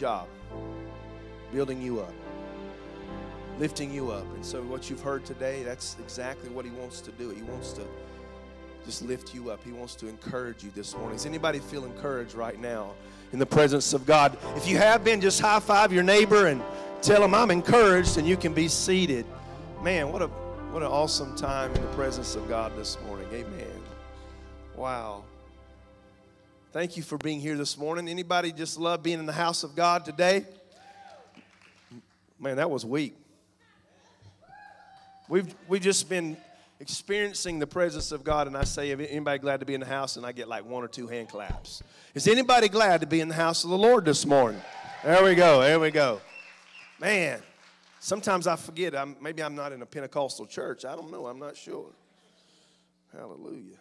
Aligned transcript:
job 0.00 0.26
building 1.52 1.82
you 1.82 2.00
up, 2.00 2.14
lifting 3.58 3.92
you 3.92 4.10
up. 4.10 4.24
And 4.34 4.44
so, 4.44 4.62
what 4.62 4.88
you've 4.88 5.02
heard 5.02 5.26
today, 5.26 5.62
that's 5.62 5.96
exactly 6.00 6.48
what 6.48 6.64
He 6.64 6.70
wants 6.70 7.02
to 7.02 7.12
do. 7.12 7.28
He 7.28 7.42
wants 7.42 7.74
to 7.74 7.82
just 8.86 9.02
lift 9.02 9.34
you 9.34 9.50
up. 9.50 9.62
He 9.62 9.72
wants 9.72 9.94
to 9.96 10.08
encourage 10.08 10.64
you 10.64 10.70
this 10.74 10.96
morning. 10.96 11.16
Does 11.16 11.26
anybody 11.26 11.58
feel 11.58 11.84
encouraged 11.84 12.34
right 12.34 12.58
now 12.58 12.94
in 13.34 13.38
the 13.38 13.44
presence 13.44 13.92
of 13.92 14.06
God? 14.06 14.38
If 14.56 14.66
you 14.66 14.78
have 14.78 15.04
been, 15.04 15.20
just 15.20 15.38
high 15.38 15.60
five 15.60 15.92
your 15.92 16.02
neighbor 16.02 16.46
and 16.46 16.62
tell 17.02 17.22
him 17.22 17.34
I'm 17.34 17.50
encouraged 17.50 18.16
and 18.16 18.26
you 18.26 18.38
can 18.38 18.54
be 18.54 18.68
seated. 18.68 19.26
Man, 19.82 20.10
what 20.12 20.22
a 20.22 20.28
what 20.72 20.82
an 20.82 20.88
awesome 20.88 21.36
time 21.36 21.74
in 21.74 21.82
the 21.82 21.88
presence 21.88 22.36
of 22.36 22.48
God 22.48 22.72
this 22.76 22.96
morning. 23.06 23.26
Amen. 23.32 23.82
Wow. 24.76 25.24
Thank 26.72 26.96
you 26.96 27.02
for 27.02 27.18
being 27.18 27.40
here 27.40 27.56
this 27.56 27.76
morning. 27.76 28.08
Anybody 28.08 28.52
just 28.52 28.78
love 28.78 29.02
being 29.02 29.18
in 29.18 29.26
the 29.26 29.32
house 29.32 29.64
of 29.64 29.74
God 29.74 30.04
today? 30.04 30.44
Man, 32.38 32.58
that 32.58 32.70
was 32.70 32.86
weak. 32.86 33.16
We've 35.28 35.52
we've 35.66 35.82
just 35.82 36.08
been 36.08 36.36
experiencing 36.78 37.58
the 37.58 37.66
presence 37.66 38.12
of 38.12 38.22
God, 38.22 38.46
and 38.46 38.56
I 38.56 38.62
say, 38.62 38.92
anybody 38.92 39.40
glad 39.40 39.58
to 39.60 39.66
be 39.66 39.74
in 39.74 39.80
the 39.80 39.86
house? 39.86 40.16
And 40.16 40.24
I 40.24 40.30
get 40.30 40.46
like 40.46 40.64
one 40.64 40.84
or 40.84 40.88
two 40.88 41.08
hand 41.08 41.28
claps. 41.28 41.82
Is 42.14 42.28
anybody 42.28 42.68
glad 42.68 43.00
to 43.00 43.06
be 43.08 43.20
in 43.20 43.26
the 43.26 43.34
house 43.34 43.64
of 43.64 43.70
the 43.70 43.78
Lord 43.78 44.04
this 44.04 44.24
morning? 44.24 44.60
There 45.02 45.24
we 45.24 45.34
go. 45.34 45.62
There 45.62 45.80
we 45.80 45.90
go. 45.90 46.20
Man, 47.00 47.40
sometimes 47.98 48.46
I 48.46 48.54
forget. 48.54 48.94
I'm, 48.94 49.16
maybe 49.20 49.42
I'm 49.42 49.56
not 49.56 49.72
in 49.72 49.82
a 49.82 49.86
Pentecostal 49.86 50.46
church. 50.46 50.84
I 50.84 50.94
don't 50.94 51.10
know. 51.10 51.26
I'm 51.26 51.40
not 51.40 51.56
sure. 51.56 51.90
Hallelujah. 53.12 53.78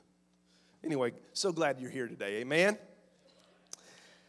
Anyway, 0.83 1.13
so 1.33 1.51
glad 1.51 1.79
you're 1.79 1.89
here 1.89 2.07
today. 2.07 2.37
Amen. 2.37 2.77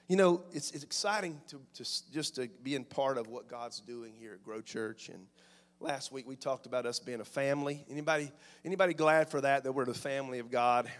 You 0.08 0.16
know, 0.16 0.42
it's, 0.52 0.72
it's 0.72 0.82
exciting 0.82 1.40
to, 1.48 1.60
to 1.74 2.12
just 2.12 2.34
to 2.34 2.48
be 2.62 2.74
in 2.74 2.84
part 2.84 3.18
of 3.18 3.28
what 3.28 3.48
God's 3.48 3.80
doing 3.80 4.12
here 4.18 4.32
at 4.32 4.42
Grow 4.42 4.60
Church 4.60 5.08
and 5.08 5.26
Last 5.82 6.12
week 6.12 6.28
we 6.28 6.36
talked 6.36 6.66
about 6.66 6.84
us 6.84 7.00
being 7.00 7.22
a 7.22 7.24
family. 7.24 7.86
Anybody, 7.90 8.30
anybody 8.66 8.92
glad 8.92 9.30
for 9.30 9.40
that, 9.40 9.64
that 9.64 9.72
we're 9.72 9.86
the 9.86 9.94
family 9.94 10.38
of 10.38 10.50
God? 10.50 10.90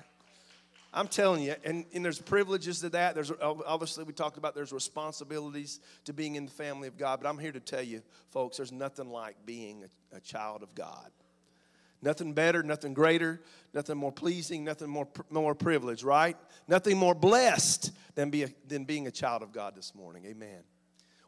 I'm 0.95 1.07
telling 1.07 1.43
you, 1.43 1.55
and, 1.67 1.85
and 1.93 2.03
there's 2.03 2.19
privileges 2.19 2.81
to 2.81 2.89
that. 2.89 3.15
There's 3.15 3.31
obviously 3.43 4.05
we 4.05 4.15
talked 4.15 4.39
about 4.39 4.55
there's 4.55 4.73
responsibilities 4.73 5.81
to 6.07 6.15
being 6.15 6.37
in 6.37 6.47
the 6.47 6.51
family 6.51 6.89
of 6.89 6.97
God, 6.97 7.21
but 7.23 7.29
I'm 7.29 7.39
here 7.39 7.53
to 7.53 7.61
tell 7.61 7.83
you, 7.83 8.01
folks, 8.31 8.57
there's 8.57 8.73
nothing 8.73 9.11
like 9.11 9.37
being 9.45 9.85
a, 9.85 10.17
a 10.17 10.21
child 10.21 10.63
of 10.63 10.75
God. 10.75 11.11
Nothing 12.03 12.33
better, 12.33 12.63
nothing 12.63 12.95
greater, 12.95 13.43
nothing 13.75 13.97
more 13.97 14.13
pleasing, 14.13 14.65
nothing 14.65 14.89
more 14.89 15.09
more 15.29 15.55
privileged, 15.55 16.03
right? 16.03 16.37
Nothing 16.67 16.97
more 16.97 17.15
blessed 17.15 17.93
than, 18.15 18.31
be 18.31 18.45
a, 18.45 18.49
than 18.67 18.85
being 18.85 19.07
a 19.07 19.11
child 19.11 19.43
of 19.43 19.53
God 19.53 19.75
this 19.77 19.95
morning. 19.95 20.25
Amen. 20.25 20.63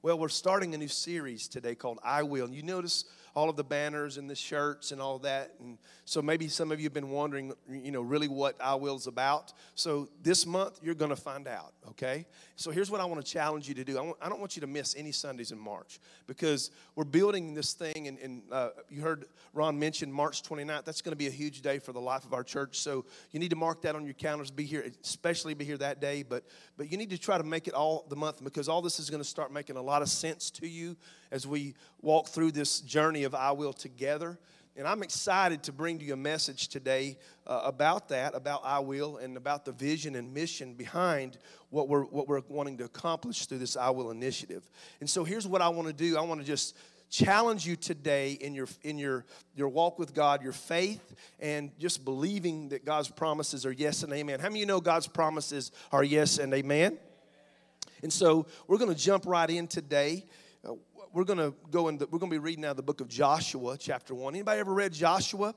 Well, 0.03 0.19
we're 0.19 0.29
starting 0.29 0.75
a 0.75 0.79
new 0.79 0.89
series 0.89 1.47
today 1.47 1.75
called 1.75 2.01
I 2.03 2.23
Will. 2.23 2.47
And 2.47 2.55
you 2.55 2.63
notice 2.63 3.05
all 3.35 3.49
of 3.49 3.57
the 3.57 3.65
banners 3.65 4.19
and 4.19 4.29
the 4.29 4.35
shirts 4.35 4.93
and 4.93 5.01
all 5.01 5.19
that. 5.21 5.55
And 5.61 5.79
so 6.05 6.21
maybe 6.21 6.49
some 6.49 6.71
of 6.71 6.81
you 6.81 6.85
have 6.85 6.93
been 6.93 7.11
wondering, 7.11 7.53
you 7.71 7.91
know, 7.91 8.03
really 8.03 8.29
what 8.29 8.57
I 8.61 8.75
Will's 8.75 9.07
about. 9.07 9.53
So 9.75 10.09
this 10.23 10.45
month, 10.45 10.81
you're 10.83 10.95
going 10.95 11.11
to 11.11 11.17
find 11.17 11.49
out, 11.49 11.73
okay? 11.91 12.27
So 12.57 12.71
here's 12.71 12.91
what 12.91 13.01
I 13.01 13.05
want 13.07 13.25
to 13.25 13.31
challenge 13.31 13.69
you 13.69 13.75
to 13.75 13.85
do. 13.85 14.15
I, 14.21 14.29
don't 14.29 14.41
want 14.41 14.57
you 14.57 14.61
to 14.61 14.67
miss 14.67 14.95
any 14.97 15.13
Sundays 15.13 15.51
in 15.51 15.59
March 15.59 15.99
because 16.27 16.71
we're 16.95 17.05
building 17.05 17.55
this 17.55 17.73
thing. 17.73 18.09
And, 18.09 18.19
and 18.19 18.43
uh, 18.53 18.71
you 18.91 19.01
heard 19.01 19.25
Ron 19.55 19.79
mention 19.79 20.13
March 20.13 20.43
29th. 20.43 20.85
That's 20.85 21.01
going 21.01 21.13
to 21.13 21.17
be 21.17 21.27
a 21.27 21.31
huge 21.31 21.63
day 21.63 21.79
for 21.79 21.93
the 21.93 22.01
life 22.01 22.25
of 22.25 22.35
our 22.35 22.45
church. 22.45 22.79
So 22.81 23.07
you 23.31 23.41
need 23.41 23.51
to 23.51 23.57
mark 23.57 23.83
that 23.83 23.97
on 23.97 24.05
your 24.05 24.15
calendars. 24.15 24.51
Be 24.51 24.65
here, 24.65 24.93
especially 25.03 25.55
be 25.55 25.65
here 25.65 25.79
that 25.79 26.01
day. 26.01 26.23
But, 26.23 26.45
but 26.77 26.93
you 26.93 26.99
need 26.99 27.11
to 27.11 27.19
try 27.19 27.39
to 27.39 27.45
make 27.45 27.67
it 27.67 27.75
all 27.75 28.05
the 28.09 28.17
month 28.17 28.45
because 28.45 28.69
all 28.69 28.83
this 28.83 29.01
is 29.01 29.09
going 29.09 29.23
to 29.23 29.29
start 29.29 29.53
making 29.53 29.77
a 29.77 29.83
lot 29.83 30.03
of 30.03 30.09
sense 30.09 30.51
to 30.51 30.69
you 30.69 30.97
as 31.33 31.47
we 31.47 31.75
walk 32.03 32.29
through 32.29 32.53
this 32.53 32.81
journey 32.81 33.25
of 33.25 33.35
I 33.35 33.51
Will 33.53 33.73
together. 33.73 34.39
And 34.77 34.87
I'm 34.87 35.03
excited 35.03 35.63
to 35.65 35.73
bring 35.73 35.99
to 35.99 36.05
you 36.05 36.13
a 36.13 36.17
message 36.17 36.69
today 36.69 37.19
uh, 37.47 37.63
about 37.65 38.09
that, 38.11 38.35
about 38.35 38.61
I 38.65 38.79
Will, 38.79 39.17
and 39.17 39.37
about 39.37 39.65
the 39.65 39.73
vision 39.73 40.15
and 40.15 40.33
mission 40.33 40.75
behind 40.75 41.39
what 41.71 41.89
we're, 41.89 42.05
what 42.05 42.29
we're 42.29 42.43
wanting 42.49 42.79
to 42.79 42.85
accomplish 42.85 43.47
through 43.47 43.59
this 43.59 43.77
I 43.77 43.91
Will 43.91 44.11
initiative. 44.11 44.69
And 45.01 45.09
so 45.09 45.25
here's 45.25 45.47
what 45.47 45.63
I 45.63 45.69
want 45.71 45.89
to 45.89 45.95
do 45.95 46.17
I 46.17 46.21
want 46.21 46.41
to 46.41 46.47
just 46.47 46.77
challenge 47.11 47.67
you 47.67 47.77
today 47.77 48.33
in 48.33 48.55
your 48.55 48.67
in 48.83 48.97
your 48.97 49.27
your 49.55 49.69
walk 49.69 49.99
with 49.99 50.15
God, 50.15 50.43
your 50.43 50.53
faith, 50.53 51.15
and 51.41 51.71
just 51.79 52.05
believing 52.05 52.71
that 52.71 52.87
God's 52.87 53.09
promises 53.09 53.67
are 53.67 53.73
yes 53.73 54.03
and 54.03 54.13
amen. 54.13 54.41
How 54.41 54.49
many 54.49 54.61
of 54.61 54.61
you 54.61 54.67
know 54.67 54.81
God's 54.81 55.07
promises 55.07 55.73
are 55.93 56.05
yes 56.05 56.39
and 56.39 56.53
amen? 56.55 56.99
And 58.03 58.13
so 58.13 58.47
we're 58.67 58.79
going 58.79 58.95
to 58.95 59.01
jump 59.01 59.27
right 59.27 59.49
in 59.49 59.67
today 59.67 60.25
we're 61.13 61.25
going 61.25 61.39
to 61.39 61.55
go 61.71 61.89
in, 61.89 61.99
the, 61.99 62.07
we're 62.07 62.19
going 62.19 62.31
to 62.31 62.35
be 62.35 62.39
reading 62.39 62.63
now 62.63 62.73
the 62.73 62.83
book 62.83 63.01
of 63.01 63.09
Joshua, 63.09 63.77
chapter 63.79 64.15
1. 64.15 64.35
Anybody 64.35 64.61
ever 64.61 64.73
read 64.73 64.93
Joshua? 64.93 65.55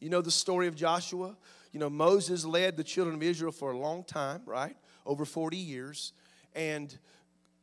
You 0.00 0.08
know 0.08 0.20
the 0.20 0.30
story 0.30 0.68
of 0.68 0.76
Joshua? 0.76 1.36
You 1.72 1.80
know, 1.80 1.90
Moses 1.90 2.44
led 2.44 2.76
the 2.76 2.84
children 2.84 3.16
of 3.16 3.22
Israel 3.22 3.50
for 3.50 3.72
a 3.72 3.78
long 3.78 4.04
time, 4.04 4.42
right? 4.46 4.76
Over 5.04 5.24
40 5.24 5.56
years. 5.56 6.12
And 6.54 6.96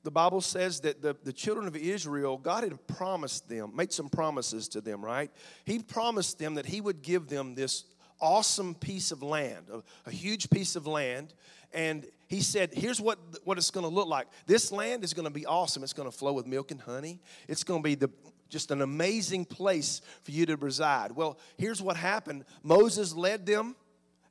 the 0.04 0.12
Bible 0.12 0.42
says 0.42 0.82
that 0.82 1.02
the, 1.02 1.16
the 1.24 1.32
children 1.32 1.68
of 1.68 1.76
Israel, 1.78 2.38
God 2.38 2.64
had 2.64 2.88
promised 2.88 3.48
them, 3.48 3.72
made 3.74 3.94
some 3.94 4.10
promises 4.10 4.68
to 4.70 4.82
them, 4.82 5.04
right? 5.04 5.32
He 5.64 5.80
promised 5.80 6.38
them 6.38 6.56
that 6.56 6.66
He 6.66 6.82
would 6.82 7.02
give 7.02 7.30
them 7.30 7.56
this 7.56 7.86
awesome 8.20 8.76
piece 8.76 9.12
of 9.12 9.24
land, 9.24 9.68
a, 9.72 9.82
a 10.06 10.12
huge 10.12 10.50
piece 10.50 10.76
of 10.76 10.86
land, 10.86 11.34
and 11.74 12.06
he 12.28 12.42
said, 12.42 12.74
Here's 12.74 13.00
what, 13.00 13.20
what 13.44 13.58
it's 13.58 13.72
going 13.72 13.86
to 13.86 13.94
look 13.94 14.08
like. 14.08 14.28
This 14.46 14.72
land 14.72 15.04
is 15.04 15.14
going 15.14 15.28
to 15.28 15.34
be 15.34 15.46
awesome. 15.46 15.84
It's 15.84 15.94
going 15.94 16.10
to 16.10 16.16
flow 16.16 16.34
with 16.34 16.48
milk 16.48 16.72
and 16.72 16.82
honey. 16.82 17.20
It's 17.48 17.64
going 17.64 17.82
to 17.82 17.84
be 17.84 17.96
the, 17.96 18.10
just 18.50 18.72
an 18.72 18.82
amazing 18.82 19.46
place 19.46 20.02
for 20.24 20.32
you 20.32 20.46
to 20.46 20.56
reside. 20.58 21.12
Well, 21.12 21.38
here's 21.58 21.82
what 21.82 21.98
happened 21.98 22.46
Moses 22.64 23.14
led 23.14 23.46
them 23.46 23.76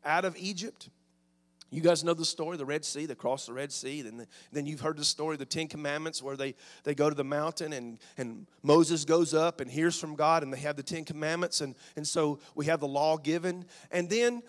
out 0.05 0.25
of 0.25 0.37
Egypt. 0.37 0.89
You 1.71 1.81
guys 1.81 2.05
know 2.05 2.13
the 2.13 2.27
story, 2.27 2.59
the 2.59 2.67
Red 2.67 2.85
Sea, 2.85 3.07
they 3.07 3.15
crossed 3.15 3.47
the 3.47 3.55
Red 3.55 3.73
Sea. 3.73 4.03
Then, 4.03 4.19
the, 4.19 4.27
then 4.53 4.67
you've 4.67 4.81
heard 4.81 4.99
the 4.99 5.05
story, 5.07 5.37
of 5.37 5.39
the 5.39 5.47
Ten 5.47 5.69
Commandments, 5.69 6.23
where 6.23 6.37
they, 6.37 6.55
they 6.85 6.95
go 6.95 7.09
to 7.09 7.15
the 7.15 7.25
mountain 7.25 7.73
and, 7.73 7.99
and 8.19 8.47
Moses 8.63 9.07
goes 9.07 9.33
up 9.33 9.63
and 9.63 9.71
hears 9.71 9.99
from 9.99 10.15
God 10.15 10.43
and 10.43 10.53
they 10.53 10.59
have 10.59 10.77
the 10.77 10.83
Ten 10.83 11.07
Commandments. 11.07 11.63
And, 11.63 11.75
and 11.97 12.07
so 12.07 12.41
we 12.55 12.67
have 12.67 12.81
the 12.81 12.89
law 12.89 13.17
given. 13.17 13.65
And 13.91 14.11
then 14.11 14.43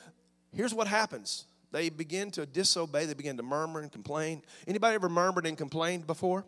here's 0.52 0.74
what 0.74 0.88
happens 0.88 1.46
they 1.74 1.90
begin 1.90 2.30
to 2.32 2.46
disobey, 2.46 3.06
they 3.06 3.16
begin 3.16 3.36
to 3.38 3.44
murmur 3.44 3.82
and 3.82 3.92
complain. 3.92 4.44
Anybody 4.68 4.94
ever 4.94 5.10
murmured 5.10 5.48
and 5.48 5.58
complained 5.58 6.06
before? 6.06 6.46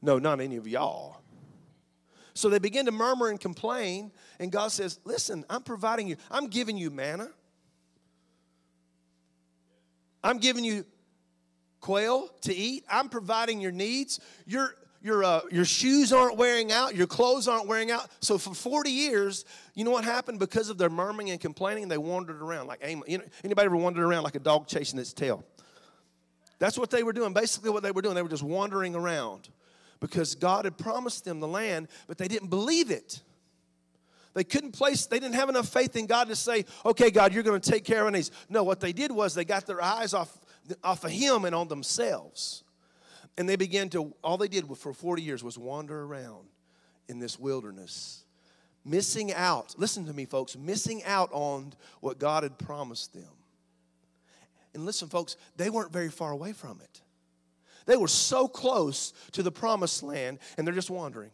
No, 0.00 0.18
not 0.18 0.40
any 0.40 0.56
of 0.56 0.66
y'all. 0.66 1.20
So 2.32 2.48
they 2.48 2.58
begin 2.58 2.86
to 2.86 2.92
murmur 2.92 3.28
and 3.28 3.38
complain, 3.38 4.10
and 4.40 4.50
God 4.50 4.72
says, 4.72 4.98
Listen, 5.04 5.44
I'm 5.48 5.62
providing 5.62 6.08
you, 6.08 6.16
I'm 6.30 6.48
giving 6.48 6.78
you 6.78 6.90
manna. 6.90 7.28
I'm 10.24 10.38
giving 10.38 10.64
you 10.64 10.84
quail 11.80 12.28
to 12.40 12.54
eat. 12.54 12.84
I'm 12.90 13.08
providing 13.08 13.60
your 13.60 13.70
needs. 13.70 14.18
Your, 14.44 14.74
your, 15.06 15.22
uh, 15.22 15.40
your 15.52 15.64
shoes 15.64 16.12
aren't 16.12 16.36
wearing 16.36 16.72
out. 16.72 16.96
Your 16.96 17.06
clothes 17.06 17.46
aren't 17.46 17.68
wearing 17.68 17.92
out. 17.92 18.10
So 18.20 18.38
for 18.38 18.52
40 18.52 18.90
years, 18.90 19.44
you 19.74 19.84
know 19.84 19.92
what 19.92 20.04
happened? 20.04 20.40
Because 20.40 20.68
of 20.68 20.78
their 20.78 20.90
murmuring 20.90 21.30
and 21.30 21.40
complaining, 21.40 21.86
they 21.86 21.96
wandered 21.96 22.42
around 22.42 22.66
like 22.66 22.84
you 22.84 23.18
know, 23.18 23.24
anybody 23.44 23.66
ever 23.66 23.76
wandered 23.76 24.04
around 24.04 24.24
like 24.24 24.34
a 24.34 24.40
dog 24.40 24.66
chasing 24.66 24.98
its 24.98 25.12
tail? 25.12 25.44
That's 26.58 26.76
what 26.76 26.90
they 26.90 27.04
were 27.04 27.12
doing. 27.12 27.32
Basically, 27.32 27.70
what 27.70 27.84
they 27.84 27.92
were 27.92 28.02
doing, 28.02 28.16
they 28.16 28.22
were 28.22 28.28
just 28.28 28.42
wandering 28.42 28.96
around 28.96 29.48
because 30.00 30.34
God 30.34 30.64
had 30.64 30.76
promised 30.76 31.24
them 31.24 31.38
the 31.38 31.46
land, 31.48 31.86
but 32.08 32.18
they 32.18 32.26
didn't 32.26 32.48
believe 32.48 32.90
it. 32.90 33.20
They 34.34 34.44
couldn't 34.44 34.72
place, 34.72 35.06
they 35.06 35.20
didn't 35.20 35.36
have 35.36 35.48
enough 35.48 35.68
faith 35.68 35.94
in 35.94 36.06
God 36.06 36.28
to 36.28 36.36
say, 36.36 36.64
okay, 36.84 37.10
God, 37.10 37.32
you're 37.32 37.44
going 37.44 37.60
to 37.60 37.70
take 37.70 37.84
care 37.84 38.06
of 38.06 38.12
these. 38.12 38.32
No, 38.48 38.64
what 38.64 38.80
they 38.80 38.92
did 38.92 39.12
was 39.12 39.34
they 39.34 39.44
got 39.44 39.66
their 39.66 39.80
eyes 39.80 40.12
off, 40.12 40.36
off 40.82 41.04
of 41.04 41.10
Him 41.12 41.44
and 41.44 41.54
on 41.54 41.68
themselves. 41.68 42.64
And 43.38 43.48
they 43.48 43.56
began 43.56 43.88
to, 43.90 44.14
all 44.22 44.38
they 44.38 44.48
did 44.48 44.66
for 44.76 44.92
40 44.92 45.22
years 45.22 45.44
was 45.44 45.58
wander 45.58 46.02
around 46.02 46.48
in 47.08 47.18
this 47.18 47.38
wilderness, 47.38 48.24
missing 48.84 49.32
out. 49.32 49.74
Listen 49.76 50.06
to 50.06 50.12
me, 50.12 50.24
folks, 50.24 50.56
missing 50.56 51.04
out 51.04 51.30
on 51.32 51.72
what 52.00 52.18
God 52.18 52.42
had 52.42 52.58
promised 52.58 53.12
them. 53.12 53.24
And 54.74 54.84
listen, 54.84 55.08
folks, 55.08 55.36
they 55.56 55.70
weren't 55.70 55.92
very 55.92 56.10
far 56.10 56.32
away 56.32 56.52
from 56.52 56.80
it. 56.82 57.02
They 57.86 57.96
were 57.96 58.08
so 58.08 58.48
close 58.48 59.12
to 59.32 59.42
the 59.42 59.52
promised 59.52 60.02
land, 60.02 60.38
and 60.56 60.66
they're 60.66 60.74
just 60.74 60.90
wandering. 60.90 61.30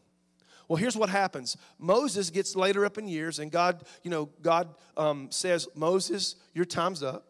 Well, 0.69 0.77
here's 0.77 0.97
what 0.97 1.09
happens. 1.09 1.57
Moses 1.79 2.31
gets 2.31 2.55
later 2.55 2.85
up 2.85 2.99
in 2.99 3.09
years, 3.09 3.39
and 3.39 3.51
God, 3.51 3.85
you 4.03 4.11
know, 4.11 4.29
God 4.43 4.75
um, 4.97 5.31
says, 5.31 5.69
Moses, 5.75 6.37
your 6.55 6.65
time's 6.65 7.03
up. 7.03 7.27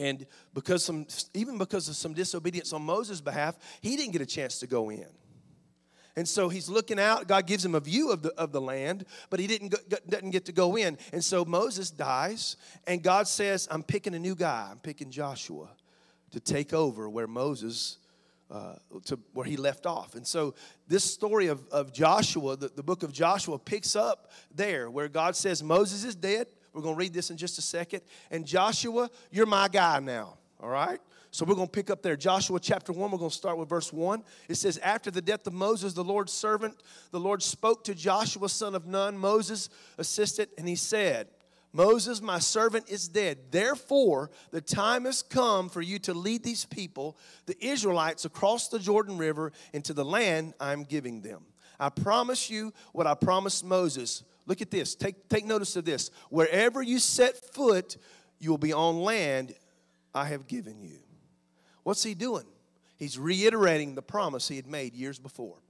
And 0.00 0.26
because 0.54 0.82
some, 0.82 1.06
even 1.34 1.58
because 1.58 1.86
of 1.90 1.94
some 1.94 2.14
disobedience 2.14 2.72
on 2.72 2.80
Moses' 2.80 3.20
behalf, 3.20 3.58
he 3.82 3.96
didn't 3.96 4.12
get 4.12 4.22
a 4.22 4.26
chance 4.26 4.58
to 4.60 4.66
go 4.66 4.88
in. 4.88 5.04
And 6.16 6.26
so 6.26 6.48
he's 6.48 6.70
looking 6.70 6.98
out. 6.98 7.28
God 7.28 7.46
gives 7.46 7.62
him 7.62 7.74
a 7.74 7.80
view 7.80 8.10
of 8.10 8.22
the, 8.22 8.30
of 8.40 8.50
the 8.50 8.62
land, 8.62 9.04
but 9.28 9.40
he 9.40 9.46
didn't, 9.46 9.68
go, 9.68 9.78
doesn't 10.08 10.30
get 10.30 10.46
to 10.46 10.52
go 10.52 10.76
in. 10.76 10.96
And 11.12 11.22
so 11.22 11.44
Moses 11.44 11.90
dies, 11.90 12.56
and 12.86 13.02
God 13.02 13.28
says, 13.28 13.68
I'm 13.70 13.82
picking 13.82 14.14
a 14.14 14.18
new 14.18 14.34
guy. 14.34 14.68
I'm 14.70 14.78
picking 14.78 15.10
Joshua 15.10 15.68
to 16.30 16.40
take 16.40 16.72
over 16.72 17.10
where 17.10 17.26
Moses, 17.26 17.98
uh, 18.50 18.76
to 19.04 19.18
where 19.34 19.46
he 19.46 19.58
left 19.58 19.84
off. 19.84 20.14
And 20.14 20.26
so 20.26 20.54
this 20.88 21.04
story 21.04 21.48
of, 21.48 21.68
of 21.68 21.92
Joshua, 21.92 22.56
the, 22.56 22.68
the 22.68 22.82
book 22.82 23.02
of 23.02 23.12
Joshua, 23.12 23.58
picks 23.58 23.94
up 23.94 24.30
there 24.54 24.90
where 24.90 25.08
God 25.08 25.36
says, 25.36 25.62
Moses 25.62 26.04
is 26.04 26.14
dead. 26.14 26.46
We're 26.72 26.82
going 26.82 26.94
to 26.94 26.98
read 26.98 27.12
this 27.12 27.30
in 27.30 27.36
just 27.36 27.58
a 27.58 27.62
second. 27.62 28.02
And 28.30 28.46
Joshua, 28.46 29.10
you're 29.30 29.46
my 29.46 29.68
guy 29.68 30.00
now, 30.00 30.38
all 30.60 30.68
right? 30.68 31.00
So 31.32 31.44
we're 31.44 31.54
going 31.54 31.68
to 31.68 31.72
pick 31.72 31.90
up 31.90 32.02
there. 32.02 32.16
Joshua 32.16 32.58
chapter 32.58 32.92
1, 32.92 33.10
we're 33.10 33.18
going 33.18 33.30
to 33.30 33.36
start 33.36 33.56
with 33.56 33.68
verse 33.68 33.92
1. 33.92 34.22
It 34.48 34.56
says, 34.56 34.78
After 34.78 35.10
the 35.10 35.22
death 35.22 35.46
of 35.46 35.52
Moses, 35.52 35.94
the 35.94 36.04
Lord's 36.04 36.32
servant, 36.32 36.82
the 37.12 37.20
Lord 37.20 37.42
spoke 37.42 37.84
to 37.84 37.94
Joshua, 37.94 38.48
son 38.48 38.74
of 38.74 38.86
Nun, 38.86 39.16
Moses' 39.16 39.68
assistant, 39.98 40.50
and 40.58 40.66
he 40.66 40.76
said, 40.76 41.28
Moses, 41.72 42.20
my 42.20 42.40
servant, 42.40 42.88
is 42.90 43.06
dead. 43.06 43.38
Therefore, 43.52 44.30
the 44.50 44.60
time 44.60 45.04
has 45.04 45.22
come 45.22 45.68
for 45.68 45.80
you 45.80 46.00
to 46.00 46.14
lead 46.14 46.42
these 46.42 46.64
people, 46.64 47.16
the 47.46 47.64
Israelites, 47.64 48.24
across 48.24 48.68
the 48.68 48.80
Jordan 48.80 49.16
River 49.16 49.52
into 49.72 49.92
the 49.92 50.04
land 50.04 50.54
I'm 50.58 50.82
giving 50.82 51.20
them. 51.20 51.42
I 51.78 51.88
promise 51.88 52.50
you 52.50 52.72
what 52.92 53.06
I 53.06 53.14
promised 53.14 53.64
Moses. 53.64 54.24
Look 54.50 54.60
at 54.60 54.72
this. 54.72 54.96
Take, 54.96 55.28
take 55.28 55.46
notice 55.46 55.76
of 55.76 55.84
this. 55.84 56.10
Wherever 56.28 56.82
you 56.82 56.98
set 56.98 57.36
foot, 57.54 57.96
you 58.40 58.50
will 58.50 58.58
be 58.58 58.72
on 58.72 58.98
land 58.98 59.54
I 60.12 60.24
have 60.24 60.48
given 60.48 60.82
you. 60.82 60.98
What's 61.84 62.02
he 62.02 62.14
doing? 62.14 62.46
He's 62.96 63.16
reiterating 63.16 63.94
the 63.94 64.02
promise 64.02 64.48
he 64.48 64.56
had 64.56 64.66
made 64.66 64.96
years 64.96 65.20
before. 65.20 65.62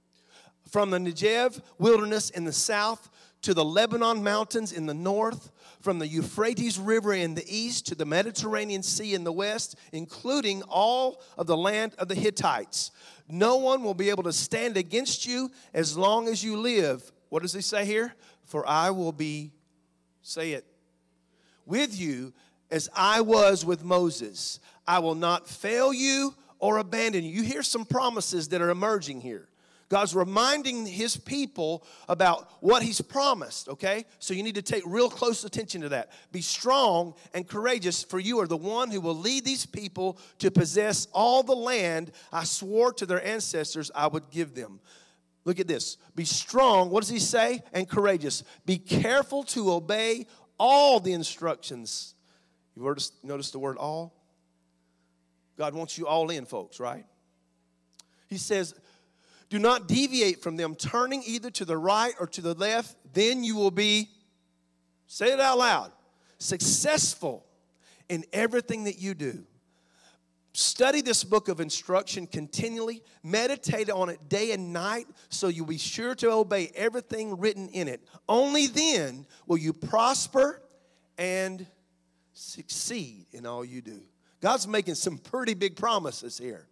From 0.67 0.89
the 0.89 0.97
Negev 0.97 1.61
wilderness 1.77 2.31
in 2.31 2.43
the 2.43 2.51
south 2.51 3.07
to 3.43 3.53
the 3.53 3.63
Lebanon 3.63 4.23
mountains 4.23 4.71
in 4.71 4.87
the 4.87 4.95
north, 4.95 5.51
from 5.79 5.99
the 5.99 6.07
Euphrates 6.07 6.79
River 6.79 7.13
in 7.13 7.35
the 7.35 7.45
east 7.47 7.85
to 7.85 7.93
the 7.93 8.05
Mediterranean 8.05 8.81
Sea 8.81 9.13
in 9.13 9.23
the 9.23 9.31
west, 9.31 9.75
including 9.91 10.63
all 10.63 11.21
of 11.37 11.45
the 11.45 11.55
land 11.55 11.93
of 11.99 12.07
the 12.07 12.15
Hittites. 12.15 12.89
No 13.29 13.57
one 13.57 13.83
will 13.83 13.93
be 13.93 14.09
able 14.09 14.23
to 14.23 14.33
stand 14.33 14.75
against 14.75 15.27
you 15.27 15.51
as 15.71 15.95
long 15.95 16.27
as 16.27 16.43
you 16.43 16.57
live. 16.57 17.11
What 17.29 17.43
does 17.43 17.53
he 17.53 17.61
say 17.61 17.85
here? 17.85 18.15
For 18.45 18.67
I 18.67 18.89
will 18.89 19.11
be, 19.11 19.51
say 20.21 20.51
it, 20.53 20.65
with 21.65 21.97
you 21.97 22.33
as 22.69 22.89
I 22.95 23.21
was 23.21 23.65
with 23.65 23.83
Moses. 23.83 24.59
I 24.87 24.99
will 24.99 25.15
not 25.15 25.47
fail 25.47 25.93
you 25.93 26.33
or 26.59 26.77
abandon 26.77 27.23
you. 27.23 27.31
You 27.31 27.43
hear 27.43 27.63
some 27.63 27.85
promises 27.85 28.49
that 28.49 28.61
are 28.61 28.69
emerging 28.69 29.21
here. 29.21 29.47
God's 29.91 30.15
reminding 30.15 30.85
his 30.85 31.17
people 31.17 31.83
about 32.07 32.49
what 32.61 32.81
he's 32.81 33.01
promised, 33.01 33.67
okay? 33.67 34.05
So 34.19 34.33
you 34.33 34.41
need 34.41 34.55
to 34.55 34.61
take 34.61 34.83
real 34.85 35.09
close 35.09 35.43
attention 35.43 35.81
to 35.81 35.89
that. 35.89 36.11
Be 36.31 36.39
strong 36.39 37.13
and 37.33 37.45
courageous, 37.45 38.01
for 38.01 38.17
you 38.17 38.39
are 38.39 38.47
the 38.47 38.55
one 38.55 38.89
who 38.89 39.01
will 39.01 39.17
lead 39.17 39.43
these 39.43 39.65
people 39.65 40.17
to 40.39 40.49
possess 40.49 41.09
all 41.11 41.43
the 41.43 41.55
land 41.55 42.13
I 42.31 42.45
swore 42.45 42.93
to 42.93 43.05
their 43.05 43.21
ancestors 43.25 43.91
I 43.93 44.07
would 44.07 44.29
give 44.29 44.55
them. 44.55 44.79
Look 45.43 45.59
at 45.59 45.67
this. 45.67 45.97
Be 46.15 46.25
strong, 46.25 46.89
what 46.89 47.01
does 47.01 47.09
he 47.09 47.19
say? 47.19 47.63
And 47.73 47.89
courageous. 47.89 48.43
Be 48.65 48.77
careful 48.77 49.43
to 49.45 49.71
obey 49.71 50.27
all 50.57 50.99
the 50.99 51.13
instructions. 51.13 52.13
You've 52.75 52.85
noticed 53.23 53.51
the 53.51 53.59
word 53.59 53.77
all? 53.77 54.13
God 55.57 55.73
wants 55.73 55.97
you 55.97 56.07
all 56.07 56.29
in, 56.29 56.45
folks, 56.45 56.79
right? 56.79 57.05
He 58.27 58.37
says, 58.37 58.73
do 59.49 59.59
not 59.59 59.87
deviate 59.87 60.41
from 60.41 60.55
them, 60.55 60.75
turning 60.75 61.23
either 61.25 61.49
to 61.51 61.65
the 61.65 61.77
right 61.77 62.13
or 62.19 62.27
to 62.27 62.41
the 62.41 62.53
left. 62.53 62.95
Then 63.13 63.43
you 63.43 63.55
will 63.57 63.71
be, 63.71 64.09
say 65.07 65.33
it 65.33 65.39
out 65.39 65.57
loud, 65.57 65.91
successful 66.37 67.45
in 68.07 68.23
everything 68.31 68.85
that 68.85 68.99
you 68.99 69.13
do. 69.13 69.43
Study 70.53 71.01
this 71.01 71.23
book 71.23 71.47
of 71.47 71.61
instruction 71.61 72.27
continually. 72.27 73.01
Meditate 73.23 73.89
on 73.89 74.09
it 74.09 74.27
day 74.27 74.51
and 74.51 74.73
night 74.73 75.07
so 75.29 75.47
you'll 75.47 75.65
be 75.65 75.77
sure 75.77 76.13
to 76.15 76.31
obey 76.31 76.71
everything 76.75 77.37
written 77.39 77.69
in 77.69 77.87
it. 77.87 78.01
Only 78.27 78.67
then 78.67 79.25
will 79.47 79.57
you 79.57 79.71
prosper 79.71 80.61
and 81.17 81.65
succeed 82.33 83.27
in 83.31 83.45
all 83.45 83.63
you 83.63 83.81
do. 83.81 84.01
God's 84.41 84.67
making 84.67 84.95
some 84.95 85.17
pretty 85.17 85.53
big 85.53 85.75
promises 85.75 86.37
here. 86.37 86.67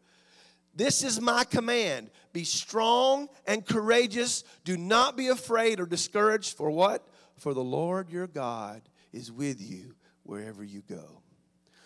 This 0.75 1.03
is 1.03 1.21
my 1.21 1.43
command. 1.45 2.09
Be 2.33 2.43
strong 2.43 3.27
and 3.45 3.65
courageous. 3.65 4.43
Do 4.65 4.77
not 4.77 5.15
be 5.15 5.27
afraid 5.27 5.79
or 5.79 5.85
discouraged. 5.85 6.57
For 6.57 6.69
what? 6.69 7.07
For 7.37 7.53
the 7.53 7.63
Lord 7.63 8.09
your 8.09 8.27
God 8.27 8.81
is 9.13 9.31
with 9.31 9.61
you 9.61 9.95
wherever 10.23 10.63
you 10.63 10.81
go. 10.87 11.21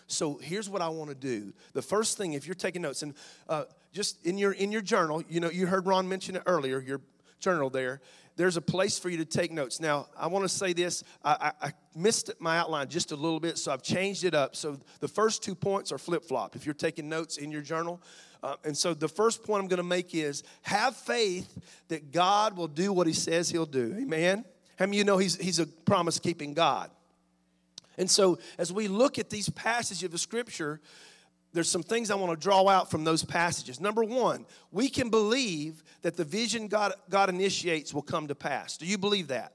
So 0.08 0.38
here's 0.42 0.70
what 0.70 0.82
I 0.82 0.90
want 0.90 1.10
to 1.10 1.16
do. 1.16 1.54
The 1.74 1.82
first 1.82 2.18
thing, 2.18 2.34
if 2.34 2.46
you're 2.46 2.56
taking 2.56 2.82
notes, 2.82 3.04
and 3.04 3.14
uh, 3.48 3.66
just 3.92 4.26
in 4.26 4.38
your 4.38 4.52
in 4.52 4.72
your 4.72 4.82
journal, 4.82 5.24
you 5.30 5.40
know, 5.40 5.50
you 5.50 5.68
heard 5.68 5.86
Ron 5.86 6.08
mention 6.08 6.36
it 6.36 6.44
earlier. 6.46 6.80
Your 6.80 7.02
journal 7.40 7.70
there. 7.70 8.02
There's 8.36 8.58
a 8.58 8.62
place 8.62 8.98
for 8.98 9.10
you 9.10 9.18
to 9.18 9.26
take 9.26 9.52
notes. 9.52 9.80
Now, 9.80 10.08
I 10.18 10.26
want 10.26 10.44
to 10.44 10.50
say 10.50 10.74
this. 10.74 11.04
I, 11.24 11.52
I, 11.62 11.68
I 11.68 11.72
missed 11.96 12.32
my 12.40 12.58
outline 12.58 12.88
just 12.90 13.12
a 13.12 13.16
little 13.16 13.40
bit, 13.40 13.60
so 13.60 13.72
I've 13.72 13.84
changed 13.84 14.24
it 14.24 14.34
up. 14.34 14.56
So 14.56 14.80
the 15.02 15.08
first 15.08 15.44
two 15.44 15.54
points 15.54 15.92
are 15.92 16.00
flip 16.00 16.24
flop. 16.24 16.56
If 16.56 16.66
you're 16.66 16.74
taking 16.74 17.08
notes 17.08 17.38
in 17.38 17.52
your 17.52 17.62
journal, 17.62 18.02
uh, 18.42 18.56
and 18.64 18.76
so 18.76 18.96
the 18.96 19.08
first 19.08 19.44
point 19.44 19.62
I'm 19.62 19.68
going 19.68 19.78
to 19.78 19.84
make 19.84 20.16
is 20.16 20.44
have 20.64 20.96
faith 20.96 21.58
that 21.90 22.12
God 22.12 22.58
will 22.58 22.68
do 22.68 22.92
what 22.92 23.06
he 23.06 23.14
says 23.14 23.50
he'll 23.50 23.68
do. 23.68 23.96
Amen? 24.00 24.46
How 24.80 24.86
many 24.86 24.98
of 24.98 25.00
you 25.00 25.04
know 25.04 25.18
he's, 25.18 25.36
he's 25.40 25.60
a 25.60 25.68
promise 25.68 26.18
keeping 26.18 26.54
God? 26.56 26.90
And 27.98 28.10
so 28.10 28.40
as 28.58 28.72
we 28.72 28.88
look 28.88 29.20
at 29.20 29.30
these 29.30 29.50
passages 29.50 30.04
of 30.04 30.12
the 30.12 30.18
scripture, 30.18 30.80
there's 31.54 31.70
some 31.70 31.84
things 31.84 32.10
I 32.10 32.16
want 32.16 32.32
to 32.32 32.44
draw 32.44 32.68
out 32.68 32.90
from 32.90 33.04
those 33.04 33.24
passages. 33.24 33.80
Number 33.80 34.04
one, 34.04 34.46
we 34.72 34.90
can 34.90 35.10
believe 35.10 35.84
that 36.02 36.18
the 36.18 36.24
vision 36.24 36.68
God, 36.68 36.94
God 37.10 37.30
initiates 37.30 37.94
will 37.94 38.02
come 38.02 38.28
to 38.28 38.36
pass. 38.36 38.78
Do 38.78 38.86
you 38.86 38.98
believe 38.98 39.28
that? 39.28 39.54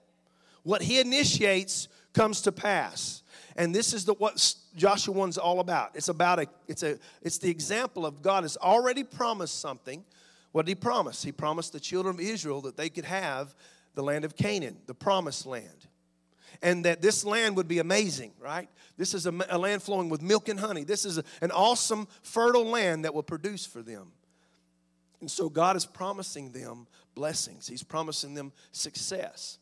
What 0.62 0.82
he 0.82 1.00
initiates 1.00 1.88
comes 2.12 2.42
to 2.42 2.52
pass. 2.52 3.22
And 3.56 3.74
this 3.74 3.92
is 3.92 4.04
the 4.04 4.14
what 4.14 4.54
Joshua 4.76 5.14
1's 5.14 5.38
all 5.38 5.60
about. 5.60 5.90
It's 5.94 6.08
about 6.08 6.38
a 6.38 6.46
it's 6.68 6.82
a 6.82 6.98
it's 7.22 7.38
the 7.38 7.50
example 7.50 8.06
of 8.06 8.22
God 8.22 8.44
has 8.44 8.56
already 8.56 9.02
promised 9.02 9.60
something. 9.60 10.04
What 10.52 10.66
did 10.66 10.70
he 10.70 10.74
promise? 10.76 11.22
He 11.22 11.32
promised 11.32 11.72
the 11.72 11.80
children 11.80 12.14
of 12.14 12.20
Israel 12.20 12.60
that 12.62 12.76
they 12.76 12.88
could 12.88 13.04
have 13.04 13.54
the 13.94 14.02
land 14.02 14.24
of 14.24 14.36
Canaan, 14.36 14.76
the 14.86 14.94
promised 14.94 15.44
land. 15.44 15.86
And 16.60 16.84
that 16.84 17.00
this 17.00 17.24
land 17.24 17.56
would 17.56 17.68
be 17.68 17.78
amazing, 17.78 18.32
right? 18.40 18.68
This 18.96 19.14
is 19.14 19.26
a, 19.26 19.34
a 19.48 19.58
land 19.58 19.82
flowing 19.82 20.08
with 20.08 20.22
milk 20.22 20.48
and 20.48 20.58
honey. 20.58 20.84
This 20.84 21.04
is 21.04 21.18
a, 21.18 21.24
an 21.40 21.52
awesome, 21.52 22.08
fertile 22.22 22.64
land 22.64 23.04
that 23.04 23.14
will 23.14 23.22
produce 23.22 23.64
for 23.64 23.80
them. 23.80 24.10
And 25.20 25.30
so 25.30 25.48
God 25.48 25.76
is 25.76 25.86
promising 25.86 26.52
them 26.52 26.86
blessings, 27.14 27.66
He's 27.68 27.82
promising 27.82 28.34
them 28.34 28.52
success. 28.72 29.58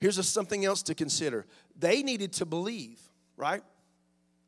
Here's 0.00 0.18
a, 0.18 0.22
something 0.22 0.64
else 0.64 0.82
to 0.84 0.94
consider 0.94 1.46
they 1.78 2.02
needed 2.02 2.32
to 2.34 2.46
believe, 2.46 3.00
right? 3.36 3.62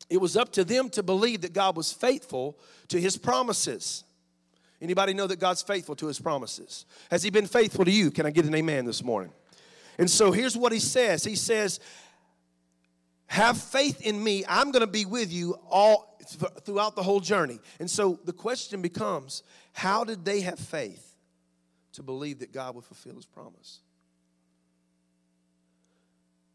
It 0.09 0.17
was 0.17 0.35
up 0.37 0.51
to 0.53 0.63
them 0.63 0.89
to 0.91 1.03
believe 1.03 1.41
that 1.41 1.53
God 1.53 1.75
was 1.75 1.91
faithful 1.91 2.57
to 2.89 2.99
his 2.99 3.17
promises. 3.17 4.03
Anybody 4.81 5.13
know 5.13 5.27
that 5.27 5.39
God's 5.39 5.61
faithful 5.61 5.95
to 5.95 6.07
his 6.07 6.19
promises? 6.19 6.85
Has 7.09 7.23
he 7.23 7.29
been 7.29 7.47
faithful 7.47 7.85
to 7.85 7.91
you? 7.91 8.11
Can 8.11 8.25
I 8.25 8.31
get 8.31 8.45
an 8.45 8.53
amen 8.53 8.85
this 8.85 9.03
morning? 9.03 9.31
And 9.97 10.09
so 10.09 10.31
here's 10.31 10.57
what 10.57 10.71
he 10.71 10.79
says. 10.79 11.23
He 11.23 11.35
says, 11.35 11.79
"Have 13.27 13.57
faith 13.57 14.01
in 14.01 14.23
me. 14.23 14.43
I'm 14.47 14.71
going 14.71 14.85
to 14.85 14.91
be 14.91 15.05
with 15.05 15.31
you 15.31 15.57
all 15.69 16.17
throughout 16.63 16.95
the 16.95 17.03
whole 17.03 17.19
journey." 17.19 17.59
And 17.79 17.89
so 17.89 18.19
the 18.25 18.33
question 18.33 18.81
becomes, 18.81 19.43
how 19.73 20.03
did 20.03 20.25
they 20.25 20.41
have 20.41 20.59
faith 20.59 21.15
to 21.93 22.03
believe 22.03 22.39
that 22.39 22.51
God 22.51 22.75
would 22.75 22.85
fulfill 22.85 23.15
his 23.15 23.25
promise? 23.25 23.79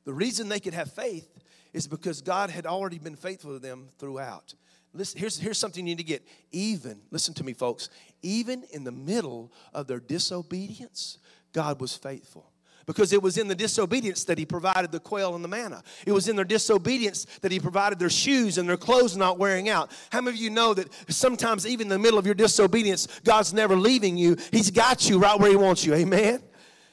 The 0.05 0.15
reason 0.15 0.49
they 0.49 0.61
could 0.61 0.75
have 0.75 0.91
faith 0.93 1.29
is 1.73 1.87
because 1.87 2.23
God 2.23 2.49
had 2.51 2.65
already 2.65 2.99
been 2.99 3.17
faithful 3.17 3.53
to 3.53 3.59
them 3.59 3.89
throughout. 3.99 4.55
Listen, 4.95 5.21
here's, 5.21 5.39
here's 5.39 5.59
something 5.59 5.87
you 5.87 5.95
need 5.95 5.99
to 5.99 6.05
get. 6.05 6.27
Even, 6.51 7.01
listen 7.11 7.35
to 7.35 7.45
me, 7.45 7.53
folks, 7.53 7.91
even 8.23 8.65
in 8.73 8.85
the 8.85 8.93
middle 8.93 9.53
of 9.75 9.87
their 9.87 10.01
disobedience, 10.01 11.19
God 11.53 11.81
was 11.81 11.95
faithful 11.95 12.51
because 12.89 13.13
it 13.13 13.23
was 13.23 13.37
in 13.37 13.49
the 13.49 13.55
disobedience 13.55 14.25
that 14.25 14.39
he 14.39 14.47
provided 14.47 14.91
the 14.91 14.99
quail 14.99 15.35
and 15.35 15.45
the 15.45 15.49
manna. 15.49 15.83
It 16.07 16.13
was 16.13 16.27
in 16.27 16.37
their 16.37 16.45
disobedience 16.47 17.27
that 17.43 17.53
he 17.53 17.61
provided 17.61 17.99
their 17.99 18.09
shoes 18.09 18.57
and 18.57 18.67
their 18.67 18.79
clothes 18.79 19.15
not 19.15 19.39
wearing 19.39 19.69
out. 19.69 19.93
How 20.11 20.23
many 20.23 20.39
of 20.39 20.43
you 20.43 20.49
know 20.49 20.73
that 20.73 20.89
sometimes, 21.13 21.67
even 21.67 21.85
in 21.85 21.89
the 21.91 21.99
middle 21.99 22.19
of 22.19 22.25
your 22.25 22.35
disobedience, 22.35 23.07
God's 23.25 23.53
never 23.53 23.77
leaving 23.77 24.17
you? 24.17 24.39
He's 24.51 24.71
got 24.71 25.07
you 25.07 25.19
right 25.19 25.39
where 25.39 25.51
he 25.51 25.57
wants 25.57 25.85
you. 25.85 25.93
Amen? 25.93 26.43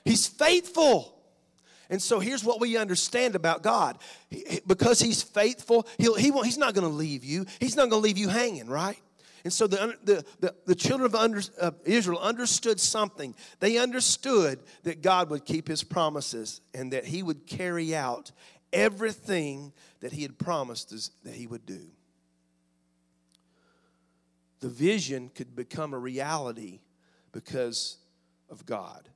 He's 0.03 0.27
faithful. 0.27 1.15
And 1.89 2.01
so 2.01 2.19
here's 2.19 2.43
what 2.43 2.59
we 2.59 2.75
understand 2.75 3.35
about 3.35 3.63
God. 3.63 3.97
Because 4.67 4.99
He's 4.99 5.23
faithful, 5.23 5.87
he'll, 5.97 6.15
he 6.15 6.29
won't, 6.29 6.45
He's 6.45 6.57
not 6.57 6.73
going 6.73 6.87
to 6.87 6.93
leave 6.93 7.23
you. 7.23 7.45
He's 7.61 7.77
not 7.77 7.89
going 7.89 8.01
to 8.01 8.05
leave 8.05 8.17
you 8.17 8.27
hanging, 8.27 8.67
right? 8.67 8.99
And 9.45 9.53
so 9.53 9.67
the, 9.67 9.95
the, 10.03 10.25
the, 10.41 10.55
the 10.65 10.75
children 10.75 11.05
of, 11.05 11.15
under, 11.15 11.39
Israel 11.85 12.19
understood 12.19 12.79
something. 12.79 13.33
They 13.61 13.77
understood 13.77 14.59
that 14.83 15.01
God 15.01 15.29
would 15.29 15.45
keep 15.45 15.67
His 15.69 15.83
promises 15.83 16.59
and 16.73 16.91
that 16.91 17.05
He 17.05 17.23
would 17.23 17.47
carry 17.47 17.95
out 17.95 18.31
everything 18.73 19.71
that 20.01 20.11
He 20.11 20.23
had 20.23 20.37
promised 20.37 20.91
us 20.91 21.11
that 21.23 21.35
He 21.35 21.47
would 21.47 21.65
do. 21.65 21.91
the 24.65 24.71
vision 24.71 25.29
could 25.29 25.55
become 25.55 25.93
a 25.93 25.99
reality 25.99 26.79
because 27.31 27.97
of 28.49 28.65
God. 28.65 29.09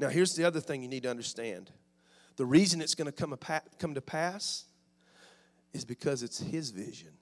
Now, 0.00 0.08
here's 0.08 0.34
the 0.34 0.42
other 0.42 0.58
thing 0.58 0.82
you 0.82 0.88
need 0.88 1.04
to 1.04 1.10
understand 1.10 1.70
the 2.36 2.44
reason 2.44 2.80
it's 2.80 2.96
going 2.96 3.06
to 3.06 3.12
come, 3.12 3.38
come 3.78 3.94
to 3.94 4.00
pass 4.00 4.64
is 5.72 5.84
because 5.84 6.24
it's 6.24 6.40
His 6.40 6.70
vision, 6.70 7.12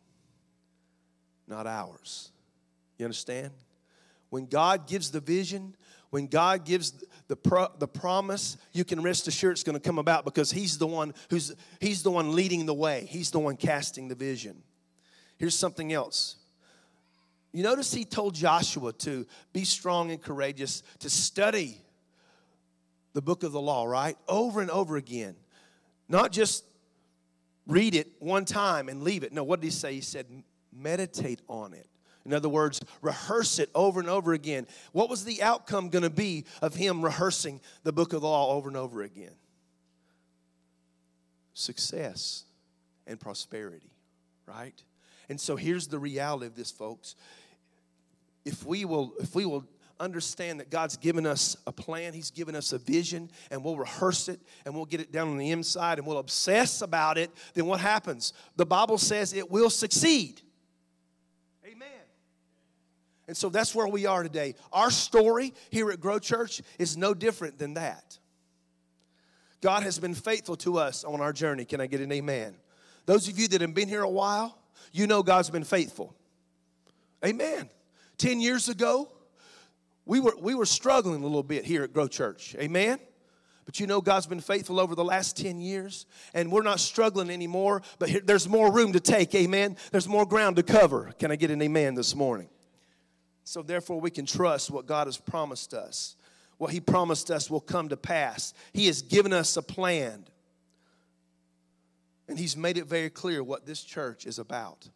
not 1.46 1.66
ours. 1.66 2.30
You 2.98 3.04
understand? 3.04 3.50
When 4.30 4.46
God 4.46 4.86
gives 4.86 5.10
the 5.10 5.20
vision, 5.20 5.74
when 6.10 6.26
God 6.26 6.64
gives 6.64 7.04
the, 7.28 7.36
pro, 7.36 7.68
the 7.78 7.88
promise, 7.88 8.56
you 8.72 8.84
can 8.84 9.02
rest 9.02 9.28
assured 9.28 9.52
it's 9.52 9.62
going 9.62 9.78
to 9.78 9.80
come 9.80 9.98
about 9.98 10.24
because 10.24 10.50
He's 10.50 10.78
the 10.78 10.86
one 10.86 11.14
who's 11.30 11.54
He's 11.80 12.02
the 12.02 12.10
one 12.10 12.34
leading 12.34 12.66
the 12.66 12.74
way. 12.74 13.06
He's 13.08 13.30
the 13.30 13.38
one 13.38 13.56
casting 13.56 14.08
the 14.08 14.14
vision. 14.14 14.62
Here's 15.38 15.58
something 15.58 15.92
else. 15.92 16.36
You 17.52 17.62
notice 17.62 17.92
He 17.92 18.04
told 18.04 18.34
Joshua 18.34 18.92
to 18.94 19.26
be 19.52 19.64
strong 19.64 20.10
and 20.10 20.22
courageous, 20.22 20.82
to 21.00 21.10
study 21.10 21.78
the 23.14 23.22
book 23.22 23.42
of 23.42 23.52
the 23.52 23.60
law, 23.60 23.84
right? 23.84 24.16
Over 24.28 24.60
and 24.60 24.70
over 24.70 24.96
again. 24.96 25.34
Not 26.08 26.32
just 26.32 26.64
read 27.66 27.94
it 27.94 28.08
one 28.18 28.44
time 28.44 28.88
and 28.88 29.02
leave 29.02 29.22
it. 29.22 29.32
No, 29.32 29.44
what 29.44 29.60
did 29.60 29.66
he 29.66 29.70
say? 29.70 29.94
He 29.94 30.00
said, 30.00 30.26
meditate 30.82 31.40
on 31.48 31.74
it. 31.74 31.86
In 32.24 32.32
other 32.32 32.48
words, 32.48 32.80
rehearse 33.00 33.58
it 33.58 33.70
over 33.74 33.98
and 33.98 34.08
over 34.08 34.32
again. 34.32 34.66
What 34.92 35.10
was 35.10 35.24
the 35.24 35.42
outcome 35.42 35.88
going 35.88 36.04
to 36.04 36.10
be 36.10 36.44
of 36.60 36.74
him 36.74 37.02
rehearsing 37.02 37.60
the 37.82 37.92
book 37.92 38.12
of 38.12 38.20
the 38.20 38.28
law 38.28 38.54
over 38.54 38.68
and 38.68 38.76
over 38.76 39.02
again? 39.02 39.34
Success 41.54 42.44
and 43.06 43.18
prosperity, 43.18 43.90
right? 44.46 44.80
And 45.28 45.40
so 45.40 45.56
here's 45.56 45.88
the 45.88 45.98
reality 45.98 46.46
of 46.46 46.54
this, 46.54 46.70
folks. 46.70 47.16
If 48.44 48.64
we 48.64 48.84
will, 48.84 49.14
if 49.20 49.34
we 49.34 49.44
will 49.44 49.64
understand 49.98 50.60
that 50.60 50.70
God's 50.70 50.96
given 50.96 51.26
us 51.26 51.56
a 51.66 51.72
plan, 51.72 52.12
He's 52.12 52.30
given 52.30 52.54
us 52.54 52.72
a 52.72 52.78
vision, 52.78 53.30
and 53.50 53.64
we'll 53.64 53.76
rehearse 53.76 54.28
it 54.28 54.40
and 54.64 54.74
we'll 54.74 54.84
get 54.84 55.00
it 55.00 55.12
down 55.12 55.28
on 55.28 55.38
the 55.38 55.50
inside 55.50 55.98
and 55.98 56.06
we'll 56.06 56.18
obsess 56.18 56.82
about 56.82 57.18
it, 57.18 57.30
then 57.54 57.66
what 57.66 57.80
happens? 57.80 58.32
The 58.56 58.66
Bible 58.66 58.98
says 58.98 59.32
it 59.32 59.50
will 59.50 59.70
succeed. 59.70 60.40
And 63.28 63.36
so 63.36 63.48
that's 63.48 63.74
where 63.74 63.86
we 63.86 64.06
are 64.06 64.22
today. 64.22 64.54
Our 64.72 64.90
story 64.90 65.54
here 65.70 65.90
at 65.90 66.00
Grow 66.00 66.18
Church 66.18 66.60
is 66.78 66.96
no 66.96 67.14
different 67.14 67.58
than 67.58 67.74
that. 67.74 68.18
God 69.60 69.84
has 69.84 69.98
been 69.98 70.14
faithful 70.14 70.56
to 70.56 70.78
us 70.78 71.04
on 71.04 71.20
our 71.20 71.32
journey. 71.32 71.64
Can 71.64 71.80
I 71.80 71.86
get 71.86 72.00
an 72.00 72.10
amen? 72.10 72.56
Those 73.06 73.28
of 73.28 73.38
you 73.38 73.46
that 73.48 73.60
have 73.60 73.74
been 73.74 73.88
here 73.88 74.02
a 74.02 74.10
while, 74.10 74.58
you 74.92 75.06
know 75.06 75.22
God's 75.22 75.50
been 75.50 75.64
faithful. 75.64 76.14
Amen. 77.24 77.70
10 78.18 78.40
years 78.40 78.68
ago, 78.68 79.10
we 80.04 80.18
were, 80.18 80.34
we 80.40 80.54
were 80.54 80.66
struggling 80.66 81.20
a 81.20 81.26
little 81.26 81.44
bit 81.44 81.64
here 81.64 81.84
at 81.84 81.92
Grow 81.92 82.08
Church. 82.08 82.56
Amen? 82.58 82.98
But 83.64 83.78
you 83.78 83.86
know, 83.86 84.00
God's 84.00 84.26
been 84.26 84.40
faithful 84.40 84.80
over 84.80 84.96
the 84.96 85.04
last 85.04 85.36
10 85.36 85.60
years, 85.60 86.06
and 86.34 86.50
we're 86.50 86.62
not 86.62 86.80
struggling 86.80 87.30
anymore, 87.30 87.82
but 88.00 88.08
here, 88.08 88.20
there's 88.24 88.48
more 88.48 88.72
room 88.72 88.92
to 88.94 89.00
take. 89.00 89.34
Amen? 89.36 89.76
There's 89.92 90.08
more 90.08 90.26
ground 90.26 90.56
to 90.56 90.64
cover. 90.64 91.12
Can 91.18 91.30
I 91.30 91.36
get 91.36 91.52
an 91.52 91.62
amen 91.62 91.94
this 91.94 92.16
morning? 92.16 92.48
So, 93.44 93.62
therefore, 93.62 94.00
we 94.00 94.10
can 94.10 94.26
trust 94.26 94.70
what 94.70 94.86
God 94.86 95.06
has 95.06 95.18
promised 95.18 95.74
us. 95.74 96.16
What 96.58 96.70
He 96.70 96.80
promised 96.80 97.30
us 97.30 97.50
will 97.50 97.60
come 97.60 97.88
to 97.88 97.96
pass. 97.96 98.54
He 98.72 98.86
has 98.86 99.02
given 99.02 99.32
us 99.32 99.56
a 99.56 99.62
plan, 99.62 100.24
and 102.28 102.38
He's 102.38 102.56
made 102.56 102.78
it 102.78 102.86
very 102.86 103.10
clear 103.10 103.42
what 103.42 103.66
this 103.66 103.82
church 103.82 104.26
is 104.26 104.38
about. 104.38 104.88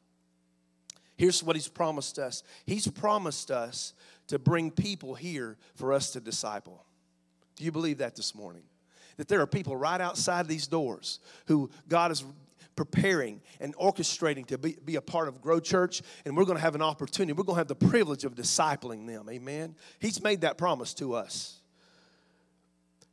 Here's 1.17 1.43
what 1.43 1.57
He's 1.57 1.69
promised 1.69 2.19
us 2.19 2.43
He's 2.67 2.87
promised 2.87 3.51
us 3.51 3.95
to 4.29 4.39
bring 4.39 4.71
people 4.71 5.15
here 5.15 5.57
for 5.75 5.93
us 5.93 6.11
to 6.13 6.21
disciple. 6.21 6.85
Do 7.57 7.65
you 7.65 7.73
believe 7.73 7.99
that 7.99 8.17
this 8.17 8.35
morning? 8.35 8.63
That 9.17 9.29
there 9.29 9.41
are 9.41 9.47
people 9.47 9.77
right 9.77 10.01
outside 10.01 10.47
these 10.47 10.67
doors 10.67 11.21
who 11.47 11.71
God 11.89 12.13
is 12.13 12.23
preparing 12.77 13.41
and 13.61 13.75
orchestrating 13.77 14.47
to 14.47 14.59
be, 14.59 14.77
be 14.85 14.97
a 14.97 15.01
part 15.01 15.29
of 15.29 15.41
Grow 15.41 15.59
Church, 15.59 16.03
and 16.25 16.37
we're 16.37 16.45
going 16.45 16.57
to 16.59 16.63
have 16.63 16.75
an 16.75 16.83
opportunity. 16.83 17.33
We're 17.33 17.45
going 17.45 17.57
to 17.57 17.61
have 17.61 17.69
the 17.69 17.75
privilege 17.75 18.25
of 18.25 18.35
discipling 18.35 19.07
them. 19.07 19.29
Amen. 19.29 19.75
He's 19.99 20.23
made 20.23 20.43
that 20.43 20.59
promise 20.59 20.95
to 20.95 21.15
us. 21.15 21.61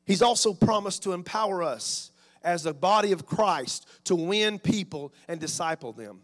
He's 0.06 0.22
also 0.22 0.54
promised 0.54 1.04
to 1.04 1.14
empower 1.14 1.64
us 1.64 2.12
as 2.44 2.66
a 2.66 2.74
body 2.74 3.14
of 3.14 3.26
Christ 3.26 3.88
to 4.04 4.16
win 4.16 4.60
people 4.60 5.14
and 5.28 5.40
disciple 5.40 5.94
them. 5.94 6.20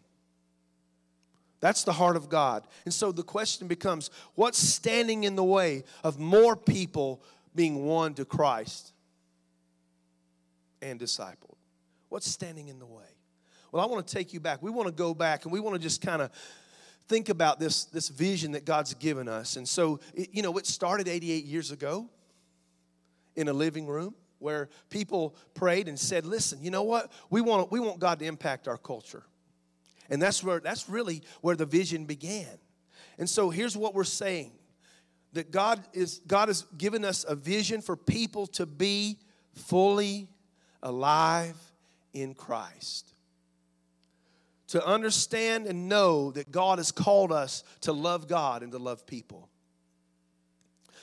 That's 1.62 1.84
the 1.84 1.94
heart 1.94 2.16
of 2.16 2.30
God. 2.30 2.66
And 2.86 2.94
so 2.94 3.12
the 3.12 3.24
question 3.24 3.68
becomes 3.68 4.12
what's 4.36 4.58
standing 4.58 5.24
in 5.24 5.36
the 5.36 5.44
way 5.44 5.84
of 6.04 6.20
more 6.20 6.56
people 6.56 7.22
being 7.56 7.86
won 7.86 8.14
to 8.16 8.26
Christ 8.26 8.94
and 10.82 11.00
discipled? 11.00 11.58
What's 12.10 12.30
standing 12.30 12.68
in 12.70 12.80
the 12.80 12.86
way? 12.86 13.04
Well, 13.72 13.84
I 13.84 13.88
want 13.88 14.06
to 14.06 14.14
take 14.14 14.34
you 14.34 14.40
back. 14.40 14.62
We 14.62 14.72
want 14.72 14.88
to 14.88 14.94
go 14.94 15.14
back 15.14 15.46
and 15.46 15.52
we 15.52 15.60
want 15.60 15.76
to 15.76 15.82
just 15.82 16.02
kind 16.02 16.22
of 16.22 16.32
think 17.08 17.30
about 17.30 17.60
this, 17.60 17.86
this 17.86 18.10
vision 18.10 18.54
that 18.54 18.66
God's 18.66 18.94
given 18.94 19.28
us. 19.28 19.56
And 19.56 19.68
so, 19.68 20.00
it, 20.14 20.30
you 20.32 20.42
know, 20.42 20.58
it 20.58 20.66
started 20.66 21.08
88 21.08 21.46
years 21.46 21.72
ago 21.72 22.10
in 23.36 23.48
a 23.48 23.54
living 23.54 23.88
room 23.88 24.16
where 24.40 24.70
people 24.90 25.36
prayed 25.54 25.88
and 25.88 26.00
said, 26.00 26.26
listen, 26.26 26.60
you 26.62 26.72
know 26.72 26.84
what? 26.84 27.12
We 27.30 27.42
want, 27.42 27.72
we 27.72 27.80
want 27.80 28.00
God 28.00 28.20
to 28.20 28.26
impact 28.26 28.68
our 28.68 28.78
culture. 28.78 29.24
And 30.10 30.22
that's 30.22 30.44
where 30.44 30.60
that's 30.60 30.90
really 30.90 31.22
where 31.42 31.56
the 31.56 31.66
vision 31.66 32.06
began. 32.06 32.48
And 33.18 33.30
so 33.30 33.50
here's 33.50 33.78
what 33.78 33.94
we're 33.94 34.04
saying. 34.04 34.52
That 35.34 35.52
God 35.52 35.84
is 35.94 36.22
God 36.26 36.48
has 36.48 36.64
given 36.78 37.06
us 37.06 37.24
a 37.28 37.36
vision 37.36 37.82
for 37.82 37.96
people 37.96 38.48
to 38.48 38.66
be 38.66 39.20
fully 39.54 40.28
alive 40.82 41.56
in 42.14 42.34
Christ. 42.34 43.14
To 44.70 44.86
understand 44.86 45.66
and 45.66 45.90
know 45.90 46.32
that 46.32 46.52
God 46.52 46.78
has 46.78 46.92
called 46.92 47.32
us 47.32 47.64
to 47.82 47.92
love 47.92 48.28
God 48.28 48.64
and 48.64 48.72
to 48.72 48.78
love 48.78 49.06
people. 49.08 49.50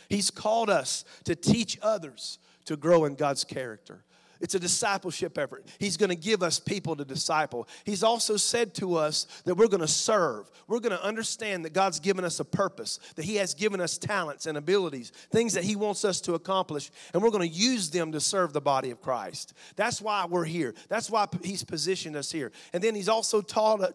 He's 0.09 0.31
called 0.31 0.71
us 0.71 1.05
to 1.25 1.35
teach 1.35 1.79
others 1.83 2.39
to 2.67 2.77
grow 2.77 3.05
in 3.05 3.17
God's 3.17 3.45
character. 3.45 4.05
It's 4.41 4.55
a 4.55 4.59
discipleship 4.59 5.39
effort. 5.39 5.65
He's 5.79 5.97
going 5.97 6.11
to 6.11 6.17
give 6.17 6.43
us 6.43 6.59
people 6.59 6.97
to 6.97 7.05
disciple. 7.05 7.69
He's 7.85 8.03
also 8.03 8.37
said 8.37 8.75
to 8.75 8.97
us 8.97 9.27
that 9.45 9.55
we're 9.55 9.69
going 9.69 9.81
to 9.81 9.89
serve. 9.89 10.51
We're 10.69 10.81
going 10.81 10.97
to 10.97 11.03
understand 11.03 11.65
that 11.65 11.73
God's 11.73 12.01
given 12.01 12.25
us 12.25 12.41
a 12.41 12.45
purpose, 12.45 12.99
that 13.17 13.25
He 13.25 13.37
has 13.37 13.55
given 13.55 13.81
us 13.81 13.99
talents 13.99 14.47
and 14.47 14.59
abilities, 14.59 15.13
things 15.31 15.55
that 15.55 15.65
He 15.65 15.77
wants 15.77 16.05
us 16.05 16.21
to 16.23 16.35
accomplish, 16.35 16.91
and 17.15 17.23
we're 17.23 17.31
going 17.31 17.49
to 17.49 17.55
use 17.55 17.91
them 17.91 18.13
to 18.13 18.21
serve 18.21 18.53
the 18.53 18.61
body 18.61 18.91
of 18.91 19.01
Christ. 19.01 19.55
That's 19.77 20.01
why 20.01 20.27
we're 20.27 20.45
here. 20.45 20.75
That's 20.89 21.11
why 21.11 21.27
He's 21.43 21.65
positioned 21.65 22.17
us 22.17 22.31
here. 22.31 22.53
And 22.73 22.83
then 22.83 22.95
He's 22.95 23.09
also 23.09 23.41
taught, 23.41 23.81
uh, 23.81 23.91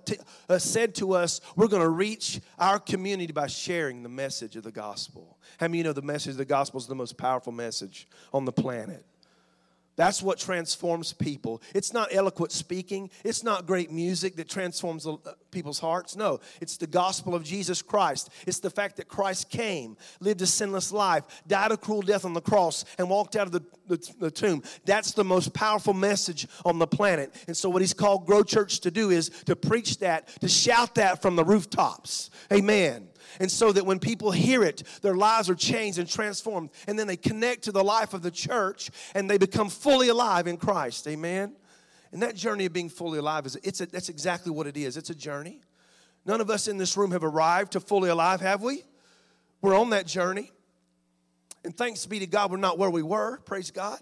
uh, 0.49 0.57
said 0.57 0.95
to 0.95 1.13
us, 1.13 1.41
we're 1.55 1.67
going 1.67 1.83
to 1.83 1.89
reach 1.89 2.41
our 2.57 2.79
community 2.79 3.33
by 3.33 3.47
sharing 3.47 4.03
the 4.03 4.09
message 4.09 4.55
of 4.55 4.63
the 4.63 4.71
gospel. 4.71 5.37
How 5.59 5.67
many 5.67 5.79
you 5.79 5.83
know 5.83 5.93
the 5.93 6.01
message 6.01 6.31
of 6.31 6.37
the 6.37 6.45
gospel 6.45 6.79
is 6.79 6.87
the 6.87 6.95
most 6.95 7.17
powerful 7.17 7.51
message 7.51 8.07
on 8.33 8.45
the 8.45 8.51
planet? 8.51 9.05
That's 9.95 10.23
what 10.23 10.39
transforms 10.39 11.13
people. 11.13 11.61
It's 11.75 11.93
not 11.93 12.09
eloquent 12.11 12.51
speaking. 12.51 13.09
It's 13.23 13.43
not 13.43 13.67
great 13.67 13.91
music 13.91 14.35
that 14.37 14.49
transforms 14.49 15.05
uh, 15.05 15.17
people's 15.51 15.79
hearts. 15.79 16.15
No, 16.15 16.39
it's 16.61 16.77
the 16.77 16.87
gospel 16.87 17.35
of 17.35 17.43
Jesus 17.43 17.81
Christ. 17.81 18.29
It's 18.47 18.59
the 18.59 18.69
fact 18.69 18.97
that 18.97 19.07
Christ 19.07 19.49
came, 19.49 19.97
lived 20.19 20.41
a 20.41 20.47
sinless 20.47 20.91
life, 20.91 21.23
died 21.45 21.71
a 21.71 21.77
cruel 21.77 22.01
death 22.01 22.25
on 22.25 22.33
the 22.33 22.41
cross, 22.41 22.85
and 22.97 23.09
walked 23.09 23.35
out 23.35 23.47
of 23.47 23.51
the, 23.51 23.63
the, 23.87 24.13
the 24.19 24.31
tomb. 24.31 24.63
That's 24.85 25.11
the 25.11 25.25
most 25.25 25.53
powerful 25.53 25.93
message 25.93 26.47
on 26.63 26.79
the 26.79 26.87
planet. 26.87 27.35
And 27.47 27.55
so, 27.55 27.69
what 27.69 27.81
he's 27.81 27.93
called 27.93 28.25
Grow 28.25 28.43
Church 28.43 28.79
to 28.81 28.91
do 28.91 29.09
is 29.09 29.29
to 29.45 29.55
preach 29.55 29.99
that, 29.99 30.29
to 30.39 30.47
shout 30.47 30.95
that 30.95 31.21
from 31.21 31.35
the 31.35 31.43
rooftops. 31.43 32.29
Amen. 32.51 33.10
And 33.39 33.49
so 33.49 33.71
that 33.71 33.85
when 33.85 33.99
people 33.99 34.31
hear 34.31 34.63
it, 34.63 34.83
their 35.01 35.15
lives 35.15 35.49
are 35.49 35.55
changed 35.55 35.99
and 35.99 36.07
transformed. 36.07 36.69
And 36.87 36.97
then 36.97 37.07
they 37.07 37.17
connect 37.17 37.63
to 37.63 37.71
the 37.71 37.83
life 37.83 38.13
of 38.13 38.21
the 38.21 38.31
church 38.31 38.91
and 39.15 39.29
they 39.29 39.37
become 39.37 39.69
fully 39.69 40.09
alive 40.09 40.47
in 40.47 40.57
Christ. 40.57 41.07
Amen. 41.07 41.55
And 42.11 42.21
that 42.21 42.35
journey 42.35 42.65
of 42.65 42.73
being 42.73 42.89
fully 42.89 43.19
alive 43.19 43.45
is 43.45 43.57
it's 43.63 43.81
a, 43.81 43.85
that's 43.85 44.09
exactly 44.09 44.51
what 44.51 44.67
it 44.67 44.75
is. 44.75 44.97
It's 44.97 45.09
a 45.09 45.15
journey. 45.15 45.61
None 46.25 46.41
of 46.41 46.49
us 46.49 46.67
in 46.67 46.77
this 46.77 46.97
room 46.97 47.11
have 47.11 47.23
arrived 47.23 47.71
to 47.73 47.79
fully 47.79 48.09
alive, 48.09 48.41
have 48.41 48.61
we? 48.61 48.83
We're 49.61 49.77
on 49.77 49.91
that 49.91 50.07
journey. 50.07 50.51
And 51.63 51.75
thanks 51.75 52.05
be 52.05 52.19
to 52.19 52.27
God, 52.27 52.51
we're 52.51 52.57
not 52.57 52.77
where 52.77 52.89
we 52.89 53.03
were. 53.03 53.37
Praise 53.39 53.71
God. 53.71 53.99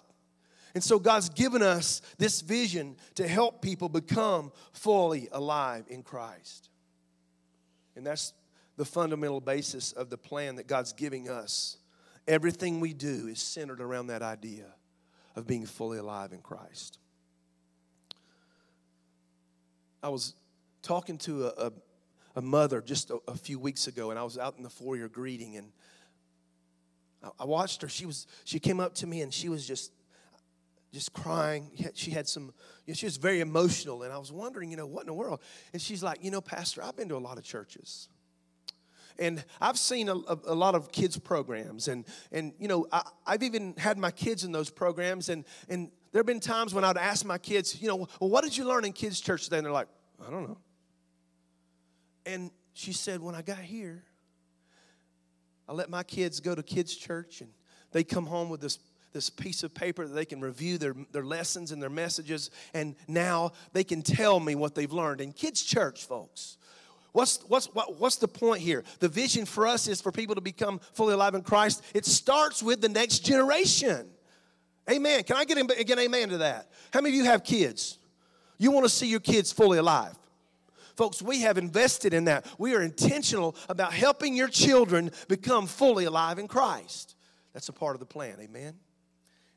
And 0.75 0.83
so 0.83 0.99
God's 0.99 1.29
given 1.29 1.61
us 1.61 2.01
this 2.17 2.41
vision 2.41 2.95
to 3.15 3.27
help 3.27 3.61
people 3.61 3.89
become 3.89 4.51
fully 4.71 5.27
alive 5.31 5.85
in 5.89 6.03
Christ. 6.03 6.69
And 7.95 8.05
that's 8.05 8.33
the 8.79 8.85
fundamental 8.85 9.41
basis 9.41 9.91
of 9.91 10.09
the 10.09 10.17
plan 10.17 10.55
that 10.55 10.65
God's 10.65 10.93
giving 10.93 11.27
us. 11.27 11.75
Everything 12.29 12.79
we 12.79 12.93
do 12.93 13.27
is 13.27 13.41
centered 13.41 13.81
around 13.81 14.07
that 14.07 14.21
idea 14.21 14.67
of 15.35 15.45
being 15.45 15.65
fully 15.65 15.97
alive 15.97 16.31
in 16.31 16.39
Christ. 16.39 16.97
I 20.01 20.07
was 20.07 20.33
talking 20.81 21.17
to 21.19 21.47
a, 21.47 21.67
a, 21.67 21.71
a 22.37 22.41
mother 22.41 22.81
just 22.81 23.09
a, 23.09 23.19
a, 23.27 23.35
few 23.35 23.59
weeks 23.59 23.87
ago, 23.87 24.11
and 24.11 24.17
I 24.17 24.23
was 24.23 24.37
out 24.37 24.55
in 24.55 24.63
the 24.63 24.69
foyer 24.69 25.09
greeting, 25.09 25.57
and 25.57 25.73
I, 27.21 27.31
I 27.41 27.43
watched 27.43 27.81
her. 27.81 27.89
She 27.89 28.05
was 28.05 28.27
she 28.45 28.59
came 28.59 28.79
up 28.79 28.95
to 28.95 29.07
me, 29.07 29.21
and 29.21 29.33
she 29.33 29.49
was 29.49 29.67
just 29.67 29.91
just 30.93 31.11
crying. 31.11 31.69
She 31.95 32.11
had 32.11 32.29
some, 32.29 32.53
you 32.85 32.91
know, 32.91 32.93
she 32.93 33.07
was 33.07 33.17
very 33.17 33.41
emotional, 33.41 34.03
and 34.03 34.13
I 34.13 34.17
was 34.17 34.31
wondering, 34.31 34.71
you 34.71 34.77
know, 34.77 34.85
what 34.85 35.01
in 35.01 35.07
the 35.07 35.13
world? 35.13 35.41
And 35.73 35.81
she's 35.81 36.01
like, 36.01 36.23
you 36.23 36.31
know, 36.31 36.39
Pastor, 36.39 36.81
I've 36.81 36.95
been 36.95 37.09
to 37.09 37.17
a 37.17 37.19
lot 37.19 37.37
of 37.37 37.43
churches. 37.43 38.07
And 39.19 39.43
I've 39.59 39.77
seen 39.77 40.07
a, 40.07 40.15
a, 40.15 40.37
a 40.45 40.55
lot 40.55 40.75
of 40.75 40.91
kids' 40.91 41.19
programs, 41.19 41.87
and, 41.89 42.05
and 42.31 42.53
you 42.57 42.67
know, 42.67 42.87
I, 42.91 43.03
I've 43.27 43.43
even 43.43 43.75
had 43.77 43.97
my 43.97 44.11
kids 44.11 44.45
in 44.45 44.51
those 44.51 44.69
programs, 44.69 45.29
and, 45.29 45.45
and 45.67 45.91
there 46.11 46.19
have 46.19 46.25
been 46.25 46.39
times 46.39 46.73
when 46.73 46.85
I'd 46.85 46.97
ask 46.97 47.25
my 47.25 47.37
kids, 47.37 47.81
you 47.81 47.89
know, 47.89 47.97
well, 47.97 48.29
what 48.29 48.43
did 48.43 48.57
you 48.57 48.65
learn 48.65 48.85
in 48.85 48.93
kids' 48.93 49.19
church 49.19 49.43
today? 49.43 49.57
And 49.57 49.65
they're 49.65 49.73
like, 49.73 49.89
I 50.25 50.31
don't 50.31 50.47
know. 50.47 50.57
And 52.25 52.49
she 52.73 52.93
said, 52.93 53.21
when 53.21 53.35
I 53.35 53.41
got 53.41 53.57
here, 53.59 54.03
I 55.67 55.73
let 55.73 55.89
my 55.89 56.03
kids 56.03 56.39
go 56.39 56.55
to 56.55 56.63
kids' 56.63 56.95
church, 56.95 57.41
and 57.41 57.51
they 57.91 58.03
come 58.03 58.25
home 58.25 58.49
with 58.49 58.61
this 58.61 58.79
this 59.11 59.29
piece 59.29 59.63
of 59.63 59.73
paper 59.73 60.07
that 60.07 60.13
they 60.13 60.25
can 60.25 60.39
review 60.39 60.77
their, 60.77 60.93
their 61.11 61.23
lessons 61.25 61.71
and 61.71 61.81
their 61.81 61.89
messages, 61.89 62.51
and 62.75 62.95
now 63.07 63.51
they 63.73 63.83
can 63.83 64.03
tell 64.03 64.39
me 64.39 64.53
what 64.53 64.75
they've 64.75 64.93
learned. 64.93 65.19
In 65.19 65.33
kids' 65.33 65.63
church, 65.63 66.05
folks, 66.05 66.57
What's, 67.11 67.37
what's, 67.47 67.65
what, 67.67 67.99
what's 67.99 68.17
the 68.17 68.27
point 68.27 68.61
here? 68.61 68.83
The 68.99 69.07
vision 69.07 69.45
for 69.45 69.65
us 69.67 69.87
is 69.87 70.01
for 70.01 70.11
people 70.11 70.35
to 70.35 70.41
become 70.41 70.79
fully 70.93 71.13
alive 71.13 71.35
in 71.35 71.41
Christ. 71.41 71.83
It 71.93 72.05
starts 72.05 72.61
with 72.61 72.81
the 72.81 72.89
next 72.89 73.19
generation. 73.19 74.07
Amen. 74.89 75.23
Can 75.23 75.35
I 75.35 75.45
get, 75.45 75.87
get 75.87 75.99
amen 75.99 76.29
to 76.29 76.37
that? 76.39 76.69
How 76.91 77.01
many 77.01 77.15
of 77.15 77.23
you 77.23 77.29
have 77.29 77.43
kids? 77.43 77.97
You 78.57 78.71
want 78.71 78.85
to 78.85 78.89
see 78.89 79.07
your 79.07 79.19
kids 79.19 79.51
fully 79.51 79.77
alive. 79.77 80.15
Folks, 80.95 81.21
we 81.21 81.41
have 81.41 81.57
invested 81.57 82.13
in 82.13 82.25
that. 82.25 82.45
We 82.57 82.75
are 82.75 82.81
intentional 82.81 83.55
about 83.69 83.93
helping 83.93 84.35
your 84.35 84.49
children 84.49 85.11
become 85.29 85.65
fully 85.65 86.05
alive 86.05 86.39
in 86.39 86.47
Christ. 86.47 87.15
That's 87.53 87.69
a 87.69 87.73
part 87.73 87.95
of 87.95 88.01
the 88.01 88.05
plan, 88.05 88.35
amen? 88.41 88.73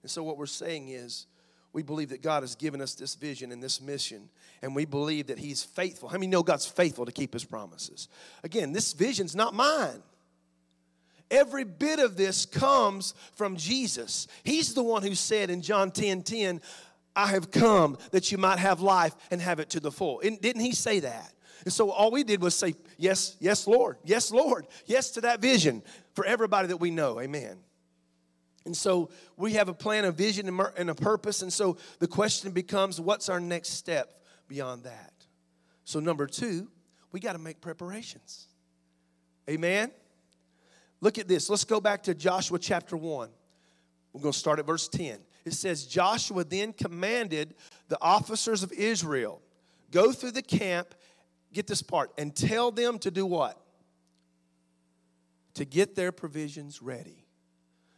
And 0.03 0.11
so, 0.11 0.23
what 0.23 0.39
we're 0.39 0.47
saying 0.47 0.89
is, 0.89 1.27
we 1.73 1.83
believe 1.83 2.11
that 2.11 2.23
God 2.23 2.43
has 2.43 2.55
given 2.55 2.81
us 2.81 2.95
this 2.95 3.15
vision 3.15 3.51
and 3.53 3.63
this 3.63 3.81
mission, 3.81 4.29
and 4.61 4.75
we 4.77 4.85
believe 4.85 5.29
that 5.29 5.39
He's 5.39 5.63
faithful. 5.63 6.09
How 6.09 6.17
many 6.17 6.27
know 6.27 6.43
God's 6.43 6.67
faithful 6.67 7.07
to 7.07 7.13
keep 7.13 7.33
His 7.33 7.45
promises? 7.45 8.09
Again, 8.43 8.73
this 8.73 8.93
vision's 8.93 9.35
not 9.35 9.55
mine. 9.55 10.03
Every 11.31 11.65
bit 11.65 11.99
of 11.99 12.17
this 12.17 12.45
comes 12.45 13.15
from 13.35 13.57
Jesus. 13.57 14.29
He's 14.45 14.75
the 14.75 14.83
one 14.83 15.03
who 15.03 15.15
said 15.15 15.49
in 15.49 15.63
John 15.63 15.91
10 15.91 16.23
10, 16.23 16.61
I 17.17 17.27
have 17.29 17.51
come 17.51 17.97
that 18.11 18.31
you 18.31 18.39
might 18.39 18.59
have 18.59 18.81
life 18.81 19.15
and 19.31 19.41
have 19.41 19.59
it 19.59 19.71
to 19.71 19.81
the 19.81 19.91
full. 19.91 20.21
And 20.21 20.41
didn't 20.41 20.63
he 20.63 20.73
say 20.73 21.01
that? 21.01 21.33
And 21.65 21.73
so 21.73 21.91
all 21.91 22.11
we 22.11 22.23
did 22.23 22.43
was 22.43 22.55
say, 22.55 22.75
Yes, 22.99 23.37
yes, 23.41 23.67
Lord, 23.67 23.97
yes, 24.05 24.31
Lord, 24.31 24.67
yes 24.87 25.11
to 25.13 25.23
that 25.23 25.41
vision 25.41 25.83
for 26.15 26.25
everybody 26.27 26.69
that 26.69 26.79
we 26.79 26.91
know. 26.91 27.19
Amen. 27.19 27.59
And 28.65 28.77
so 28.77 29.11
we 29.37 29.55
have 29.55 29.69
a 29.69 29.75
plan, 29.75 30.05
a 30.05 30.13
vision, 30.13 30.61
and 30.77 30.91
a 30.91 30.95
purpose. 30.95 31.43
And 31.43 31.53
so 31.53 31.77
the 31.99 32.07
question 32.07 32.53
becomes, 32.53 33.01
what's 33.01 33.29
our 33.29 33.41
next 33.41 33.71
step 33.71 34.23
beyond 34.49 34.85
that? 34.85 35.13
So, 35.85 35.99
number 35.99 36.27
two, 36.27 36.69
we 37.11 37.19
got 37.19 37.33
to 37.33 37.41
make 37.41 37.61
preparations. 37.61 38.47
Amen. 39.51 39.91
Look 41.01 41.19
at 41.19 41.27
this. 41.27 41.51
Let's 41.51 41.65
go 41.65 41.81
back 41.81 42.05
to 42.05 42.15
Joshua 42.15 42.61
chapter 42.61 42.97
1. 42.97 43.29
We're 44.13 44.21
going 44.21 44.33
to 44.33 44.39
start 44.39 44.61
at 44.61 44.67
verse 44.67 44.87
10 44.89 45.19
it 45.45 45.55
says, 45.55 45.87
Joshua 45.87 46.45
then 46.45 46.73
commanded 46.73 47.55
the 47.89 47.99
officers 48.01 48.63
of 48.63 48.73
Israel, 48.73 49.43
go 49.91 50.13
through 50.13 50.33
the 50.33 50.43
camp, 50.43 50.95
get 51.53 51.67
this 51.67 51.83
part, 51.83 52.13
and 52.17 52.35
tell 52.35 52.71
them 52.71 52.99
to 53.01 53.11
do 53.11 53.27
what? 53.27 53.61
To 55.55 55.65
get 55.65 55.95
their 55.95 56.13
provisions 56.13 56.81
ready. 56.81 57.22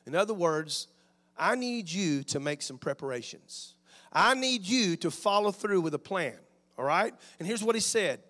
In 0.06 0.14
other 0.14 0.34
words, 0.34 0.88
I 1.36 1.54
need 1.54 1.90
you 1.90 2.22
to 2.24 2.40
make 2.40 2.62
some 2.62 2.78
preparations. 2.78 3.74
I 4.12 4.34
need 4.34 4.64
you 4.64 4.96
to 4.96 5.10
follow 5.10 5.50
through 5.50 5.80
with 5.80 5.94
a 5.94 5.98
plan, 5.98 6.36
all 6.78 6.84
right? 6.84 7.12
And 7.38 7.48
here's 7.48 7.64
what 7.64 7.74
he 7.74 7.80
said 7.80 8.20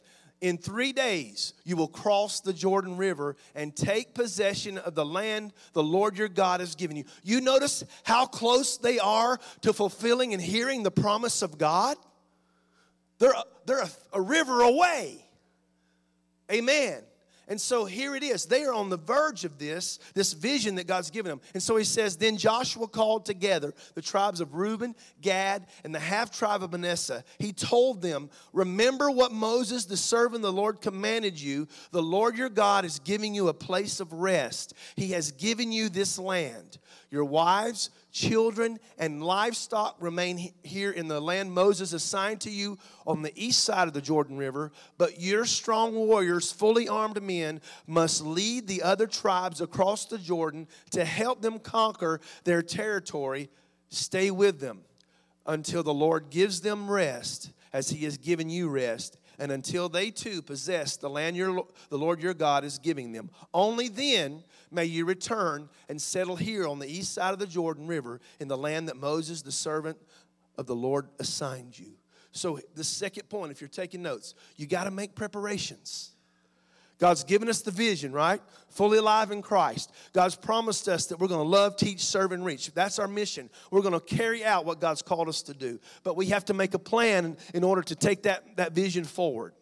in 0.44 0.58
three 0.58 0.92
days, 0.92 1.54
you 1.64 1.74
will 1.74 1.88
cross 1.88 2.40
the 2.40 2.52
Jordan 2.52 2.98
River 2.98 3.36
and 3.54 3.74
take 3.74 4.14
possession 4.14 4.76
of 4.76 4.94
the 4.94 5.04
land 5.04 5.54
the 5.72 5.82
Lord 5.82 6.18
your 6.18 6.28
God 6.28 6.60
has 6.60 6.74
given 6.74 6.98
you. 6.98 7.04
You 7.22 7.40
notice 7.40 7.82
how 8.02 8.26
close 8.26 8.76
they 8.76 8.98
are 8.98 9.38
to 9.62 9.72
fulfilling 9.72 10.34
and 10.34 10.42
hearing 10.42 10.82
the 10.82 10.90
promise 10.90 11.40
of 11.40 11.56
God? 11.56 11.96
They're, 13.18 13.32
they're 13.64 13.84
a, 13.84 13.90
a 14.12 14.20
river 14.20 14.60
away. 14.60 15.24
Amen. 16.52 17.02
And 17.48 17.60
so 17.60 17.84
here 17.84 18.14
it 18.14 18.22
is. 18.22 18.46
They 18.46 18.64
are 18.64 18.72
on 18.72 18.88
the 18.88 18.96
verge 18.96 19.44
of 19.44 19.58
this, 19.58 19.98
this 20.14 20.32
vision 20.32 20.76
that 20.76 20.86
God's 20.86 21.10
given 21.10 21.30
them. 21.30 21.40
And 21.52 21.62
so 21.62 21.76
he 21.76 21.84
says, 21.84 22.16
Then 22.16 22.36
Joshua 22.36 22.88
called 22.88 23.26
together 23.26 23.74
the 23.94 24.02
tribes 24.02 24.40
of 24.40 24.54
Reuben, 24.54 24.94
Gad, 25.20 25.66
and 25.84 25.94
the 25.94 25.98
half 25.98 26.30
tribe 26.30 26.62
of 26.62 26.72
Manasseh. 26.72 27.24
He 27.38 27.52
told 27.52 28.00
them, 28.00 28.30
Remember 28.52 29.10
what 29.10 29.32
Moses, 29.32 29.84
the 29.84 29.96
servant 29.96 30.36
of 30.36 30.42
the 30.42 30.52
Lord, 30.52 30.80
commanded 30.80 31.40
you. 31.40 31.68
The 31.90 32.02
Lord 32.02 32.36
your 32.36 32.48
God 32.48 32.84
is 32.84 32.98
giving 32.98 33.34
you 33.34 33.48
a 33.48 33.54
place 33.54 34.00
of 34.00 34.12
rest. 34.12 34.74
He 34.96 35.12
has 35.12 35.32
given 35.32 35.72
you 35.72 35.88
this 35.88 36.18
land. 36.18 36.78
Your 37.10 37.24
wives, 37.24 37.90
children, 38.14 38.78
and 38.96 39.22
livestock 39.22 39.96
remain 39.98 40.54
here 40.62 40.92
in 40.92 41.08
the 41.08 41.20
land 41.20 41.52
Moses 41.52 41.92
assigned 41.92 42.40
to 42.42 42.50
you 42.50 42.78
on 43.06 43.20
the 43.20 43.32
east 43.34 43.64
side 43.64 43.88
of 43.88 43.92
the 43.92 44.00
Jordan 44.00 44.38
River. 44.38 44.70
But 44.96 45.20
your 45.20 45.44
strong 45.44 45.94
warriors, 45.94 46.50
fully 46.50 46.88
armed 46.88 47.20
men, 47.20 47.60
must 47.86 48.24
lead 48.24 48.68
the 48.68 48.82
other 48.82 49.08
tribes 49.08 49.60
across 49.60 50.06
the 50.06 50.16
Jordan 50.16 50.68
to 50.92 51.04
help 51.04 51.42
them 51.42 51.58
conquer 51.58 52.20
their 52.44 52.62
territory. 52.62 53.50
Stay 53.90 54.30
with 54.30 54.60
them 54.60 54.82
until 55.44 55.82
the 55.82 55.92
Lord 55.92 56.30
gives 56.30 56.60
them 56.60 56.88
rest 56.88 57.50
as 57.72 57.90
he 57.90 58.04
has 58.04 58.16
given 58.16 58.48
you 58.48 58.68
rest 58.68 59.18
and 59.38 59.50
until 59.50 59.88
they 59.88 60.12
too 60.12 60.40
possess 60.40 60.96
the 60.96 61.10
land 61.10 61.36
your, 61.36 61.66
the 61.88 61.98
Lord 61.98 62.22
your 62.22 62.34
God 62.34 62.64
is 62.64 62.78
giving 62.78 63.10
them. 63.10 63.30
Only 63.52 63.88
then 63.88 64.44
may 64.70 64.84
you 64.84 65.04
return 65.04 65.68
and 65.88 66.00
settle 66.00 66.36
here 66.36 66.66
on 66.66 66.78
the 66.78 66.88
east 66.88 67.14
side 67.14 67.32
of 67.32 67.38
the 67.38 67.46
Jordan 67.46 67.86
River 67.86 68.20
in 68.40 68.48
the 68.48 68.56
land 68.56 68.88
that 68.88 68.96
Moses, 68.96 69.42
the 69.42 69.52
servant 69.52 69.98
of 70.56 70.66
the 70.66 70.74
Lord, 70.74 71.08
assigned 71.18 71.78
you. 71.78 71.92
So, 72.32 72.58
the 72.74 72.84
second 72.84 73.28
point, 73.28 73.52
if 73.52 73.60
you're 73.60 73.68
taking 73.68 74.02
notes, 74.02 74.34
you 74.56 74.66
got 74.66 74.84
to 74.84 74.90
make 74.90 75.14
preparations. 75.14 76.14
God's 76.98 77.24
given 77.24 77.48
us 77.48 77.60
the 77.60 77.70
vision, 77.70 78.12
right? 78.12 78.40
Fully 78.68 78.98
alive 78.98 79.30
in 79.30 79.42
Christ. 79.42 79.92
God's 80.12 80.36
promised 80.36 80.88
us 80.88 81.06
that 81.06 81.18
we're 81.18 81.28
going 81.28 81.44
to 81.44 81.48
love, 81.48 81.76
teach, 81.76 82.04
serve, 82.04 82.32
and 82.32 82.44
reach. 82.44 82.72
That's 82.72 82.98
our 82.98 83.08
mission. 83.08 83.50
We're 83.70 83.82
going 83.82 83.94
to 83.94 84.00
carry 84.00 84.44
out 84.44 84.64
what 84.64 84.80
God's 84.80 85.02
called 85.02 85.28
us 85.28 85.42
to 85.42 85.54
do. 85.54 85.80
But 86.04 86.16
we 86.16 86.26
have 86.26 86.44
to 86.46 86.54
make 86.54 86.74
a 86.74 86.78
plan 86.78 87.36
in 87.52 87.64
order 87.64 87.82
to 87.82 87.96
take 87.96 88.22
that, 88.22 88.56
that 88.56 88.72
vision 88.72 89.04
forward. 89.04 89.54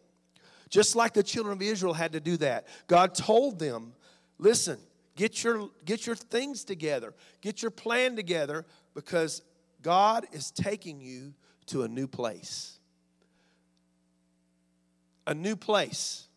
Just 0.68 0.94
like 0.94 1.14
the 1.14 1.22
children 1.22 1.54
of 1.54 1.62
Israel 1.62 1.94
had 1.94 2.12
to 2.12 2.20
do 2.20 2.36
that. 2.38 2.66
God 2.86 3.14
told 3.14 3.58
them, 3.58 3.92
listen, 4.38 4.78
get 5.16 5.42
your, 5.44 5.70
get 5.84 6.06
your 6.06 6.16
things 6.16 6.64
together, 6.64 7.14
get 7.40 7.62
your 7.62 7.70
plan 7.70 8.16
together, 8.16 8.64
because 8.94 9.42
God 9.82 10.26
is 10.32 10.50
taking 10.50 11.00
you 11.00 11.34
to 11.66 11.82
a 11.82 11.88
new 11.88 12.06
place. 12.06 12.78
A 15.26 15.34
new 15.34 15.56
place. 15.56 16.28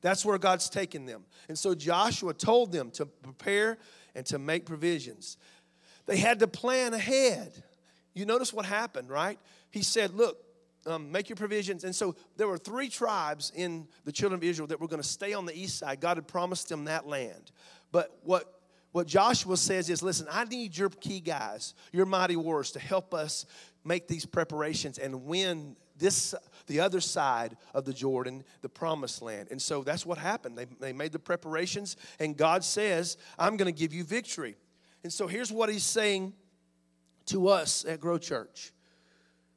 That's 0.00 0.24
where 0.24 0.38
God's 0.38 0.68
taking 0.68 1.06
them. 1.06 1.24
And 1.48 1.58
so 1.58 1.74
Joshua 1.74 2.34
told 2.34 2.72
them 2.72 2.90
to 2.92 3.06
prepare 3.06 3.78
and 4.14 4.24
to 4.26 4.38
make 4.38 4.64
provisions. 4.64 5.36
They 6.06 6.16
had 6.16 6.38
to 6.40 6.46
plan 6.46 6.94
ahead. 6.94 7.62
You 8.14 8.26
notice 8.26 8.52
what 8.52 8.64
happened, 8.64 9.10
right? 9.10 9.38
He 9.70 9.82
said, 9.82 10.14
Look, 10.14 10.38
um, 10.86 11.12
make 11.12 11.28
your 11.28 11.36
provisions. 11.36 11.84
And 11.84 11.94
so 11.94 12.16
there 12.36 12.48
were 12.48 12.58
three 12.58 12.88
tribes 12.88 13.52
in 13.54 13.86
the 14.04 14.12
children 14.12 14.38
of 14.38 14.44
Israel 14.44 14.66
that 14.68 14.80
were 14.80 14.88
going 14.88 15.02
to 15.02 15.08
stay 15.08 15.34
on 15.34 15.44
the 15.44 15.56
east 15.56 15.78
side. 15.78 16.00
God 16.00 16.16
had 16.16 16.26
promised 16.26 16.68
them 16.68 16.84
that 16.86 17.06
land. 17.06 17.52
But 17.92 18.18
what 18.22 18.58
what 18.92 19.06
Joshua 19.06 19.56
says 19.56 19.90
is, 19.90 20.02
listen, 20.02 20.26
I 20.30 20.44
need 20.44 20.76
your 20.76 20.88
key 20.88 21.20
guys, 21.20 21.74
your 21.92 22.06
mighty 22.06 22.36
warriors, 22.36 22.72
to 22.72 22.78
help 22.78 23.12
us 23.12 23.44
make 23.84 24.08
these 24.08 24.24
preparations 24.24 24.98
and 24.98 25.24
win 25.24 25.76
this 25.96 26.34
the 26.66 26.80
other 26.80 27.00
side 27.00 27.56
of 27.74 27.84
the 27.84 27.92
Jordan, 27.92 28.44
the 28.62 28.68
promised 28.68 29.20
land. 29.20 29.48
And 29.50 29.60
so 29.60 29.82
that's 29.82 30.06
what 30.06 30.18
happened. 30.18 30.56
They, 30.56 30.66
they 30.80 30.92
made 30.92 31.12
the 31.12 31.18
preparations, 31.18 31.96
and 32.18 32.36
God 32.36 32.64
says, 32.64 33.16
I'm 33.38 33.56
going 33.56 33.72
to 33.72 33.78
give 33.78 33.92
you 33.92 34.04
victory. 34.04 34.56
And 35.02 35.12
so 35.12 35.26
here's 35.26 35.52
what 35.52 35.68
He's 35.68 35.84
saying 35.84 36.32
to 37.26 37.48
us 37.48 37.84
at 37.84 38.00
Grow 38.00 38.18
Church 38.18 38.72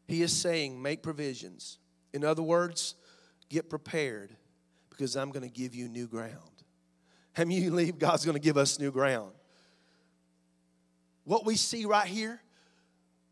He 0.07 0.21
is 0.21 0.35
saying, 0.35 0.81
make 0.81 1.01
provisions. 1.01 1.79
In 2.13 2.25
other 2.25 2.43
words, 2.43 2.95
get 3.49 3.69
prepared 3.69 4.35
because 4.89 5.15
I'm 5.15 5.31
going 5.31 5.49
to 5.49 5.53
give 5.53 5.73
you 5.73 5.87
new 5.87 6.07
ground. 6.07 6.50
Many 7.37 7.55
you 7.55 7.69
believe 7.69 7.97
God's 7.97 8.25
going 8.25 8.35
to 8.35 8.41
give 8.41 8.57
us 8.57 8.79
new 8.79 8.91
ground? 8.91 9.31
What 11.23 11.45
we 11.45 11.55
see 11.55 11.85
right 11.85 12.07
here, 12.07 12.41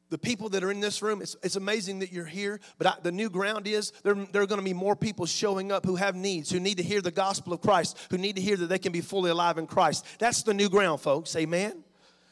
the 0.09 0.17
people 0.17 0.49
that 0.49 0.63
are 0.63 0.71
in 0.71 0.79
this 0.79 1.01
room, 1.01 1.21
it's, 1.21 1.35
it's 1.43 1.55
amazing 1.55 1.99
that 1.99 2.11
you're 2.11 2.25
here, 2.25 2.59
but 2.77 2.87
I, 2.87 2.93
the 3.01 3.11
new 3.11 3.29
ground 3.29 3.67
is 3.67 3.91
there, 4.03 4.15
there 4.15 4.41
are 4.41 4.47
going 4.47 4.59
to 4.59 4.65
be 4.65 4.73
more 4.73 4.95
people 4.95 5.25
showing 5.25 5.71
up 5.71 5.85
who 5.85 5.95
have 5.95 6.15
needs, 6.15 6.49
who 6.49 6.59
need 6.59 6.77
to 6.77 6.83
hear 6.83 7.01
the 7.01 7.11
gospel 7.11 7.53
of 7.53 7.61
Christ, 7.61 7.97
who 8.09 8.17
need 8.17 8.35
to 8.37 8.41
hear 8.41 8.57
that 8.57 8.67
they 8.67 8.79
can 8.79 8.91
be 8.91 9.01
fully 9.01 9.31
alive 9.31 9.57
in 9.57 9.67
Christ. 9.67 10.05
That's 10.17 10.43
the 10.43 10.53
new 10.53 10.69
ground, 10.69 11.01
folks. 11.01 11.35
Amen? 11.35 11.83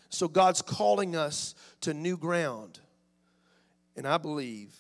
So 0.10 0.28
God's 0.28 0.62
calling 0.62 1.16
us 1.16 1.54
to 1.82 1.94
new 1.94 2.18
ground. 2.18 2.80
And 3.96 4.08
I 4.08 4.18
believe 4.18 4.74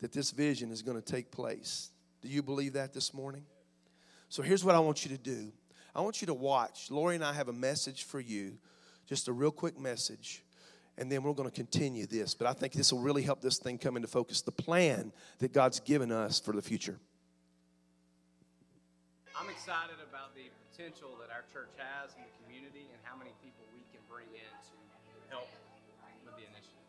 that 0.00 0.12
this 0.12 0.30
vision 0.30 0.70
is 0.70 0.82
going 0.82 1.00
to 1.00 1.12
take 1.12 1.30
place. 1.30 1.90
Do 2.22 2.28
you 2.28 2.42
believe 2.42 2.72
that 2.74 2.92
this 2.92 3.14
morning? 3.14 3.44
So 4.28 4.42
here's 4.42 4.64
what 4.64 4.74
I 4.74 4.78
want 4.78 5.04
you 5.04 5.16
to 5.16 5.22
do 5.22 5.52
I 5.94 6.00
want 6.00 6.20
you 6.20 6.26
to 6.26 6.34
watch. 6.34 6.90
Lori 6.90 7.14
and 7.14 7.24
I 7.24 7.32
have 7.32 7.48
a 7.48 7.52
message 7.52 8.04
for 8.04 8.20
you, 8.20 8.58
just 9.06 9.28
a 9.28 9.32
real 9.32 9.50
quick 9.50 9.78
message 9.78 10.44
and 11.00 11.10
then 11.10 11.24
we're 11.24 11.32
going 11.32 11.48
to 11.48 11.54
continue 11.54 12.04
this. 12.04 12.36
But 12.36 12.46
I 12.46 12.52
think 12.52 12.74
this 12.74 12.92
will 12.92 13.00
really 13.00 13.22
help 13.22 13.40
this 13.40 13.58
thing 13.58 13.78
come 13.78 13.96
into 13.96 14.06
focus 14.06 14.42
the 14.42 14.52
plan 14.52 15.12
that 15.38 15.52
God's 15.52 15.80
given 15.80 16.12
us 16.12 16.38
for 16.38 16.52
the 16.52 16.60
future. 16.60 17.00
I'm 19.32 19.48
excited 19.48 19.96
about 20.04 20.36
the 20.36 20.52
potential 20.68 21.16
that 21.24 21.32
our 21.32 21.48
church 21.48 21.72
has 21.80 22.12
in 22.12 22.20
the 22.20 22.34
community 22.44 22.84
and 22.92 23.00
how 23.00 23.16
many 23.16 23.32
people 23.40 23.64
we 23.72 23.80
can 23.88 24.04
bring 24.12 24.28
in 24.36 24.52
to 24.52 24.76
help 25.32 25.48
with 26.28 26.36
the 26.36 26.44
initiative. 26.44 26.84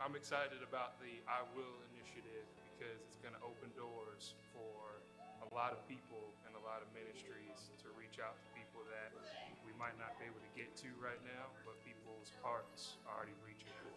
I'm 0.00 0.16
excited 0.16 0.64
about 0.64 0.96
the 0.96 1.20
I 1.28 1.44
Will 1.52 1.76
initiative 1.92 2.48
because 2.72 2.96
it's 3.04 3.20
going 3.20 3.36
to 3.36 3.42
open 3.44 3.68
doors 3.76 4.32
for 4.56 4.99
a 5.50 5.56
lot 5.58 5.74
of 5.74 5.82
people 5.90 6.30
and 6.46 6.54
a 6.54 6.62
lot 6.62 6.78
of 6.78 6.86
ministries 6.94 7.74
to 7.82 7.90
reach 7.98 8.22
out 8.22 8.38
to 8.38 8.46
people 8.54 8.86
that 8.86 9.10
we 9.66 9.74
might 9.74 9.98
not 9.98 10.14
be 10.22 10.30
able 10.30 10.38
to 10.38 10.52
get 10.54 10.70
to 10.78 10.86
right 11.02 11.18
now, 11.26 11.50
but 11.66 11.74
people's 11.82 12.30
hearts 12.38 13.02
are 13.10 13.18
already 13.18 13.34
reaching 13.42 13.66
for. 13.82 13.90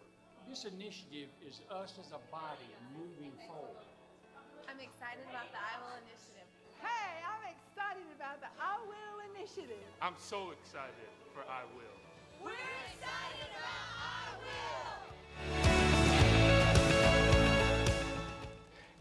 This 0.49 0.65
initiative 0.65 1.29
is 1.45 1.61
us 1.69 1.93
as 2.01 2.09
a 2.09 2.21
body 2.33 2.73
moving 2.97 3.37
forward. 3.45 3.85
I'm 4.65 4.81
excited 4.81 5.21
about 5.29 5.53
the 5.53 5.61
I 5.61 5.77
Will 5.77 6.01
initiative. 6.01 6.49
Hey, 6.81 7.21
I'm 7.21 7.45
excited 7.45 8.09
about 8.17 8.41
the 8.41 8.49
I 8.57 8.81
Will 8.89 9.17
initiative. 9.37 9.85
I'm 10.01 10.17
so 10.17 10.57
excited 10.57 11.05
for 11.37 11.45
I 11.45 11.69
Will. 11.77 11.97
We're 12.41 12.57
excited 12.89 13.49
about 13.53 13.93
I 14.01 14.25
Will. 14.41 15.02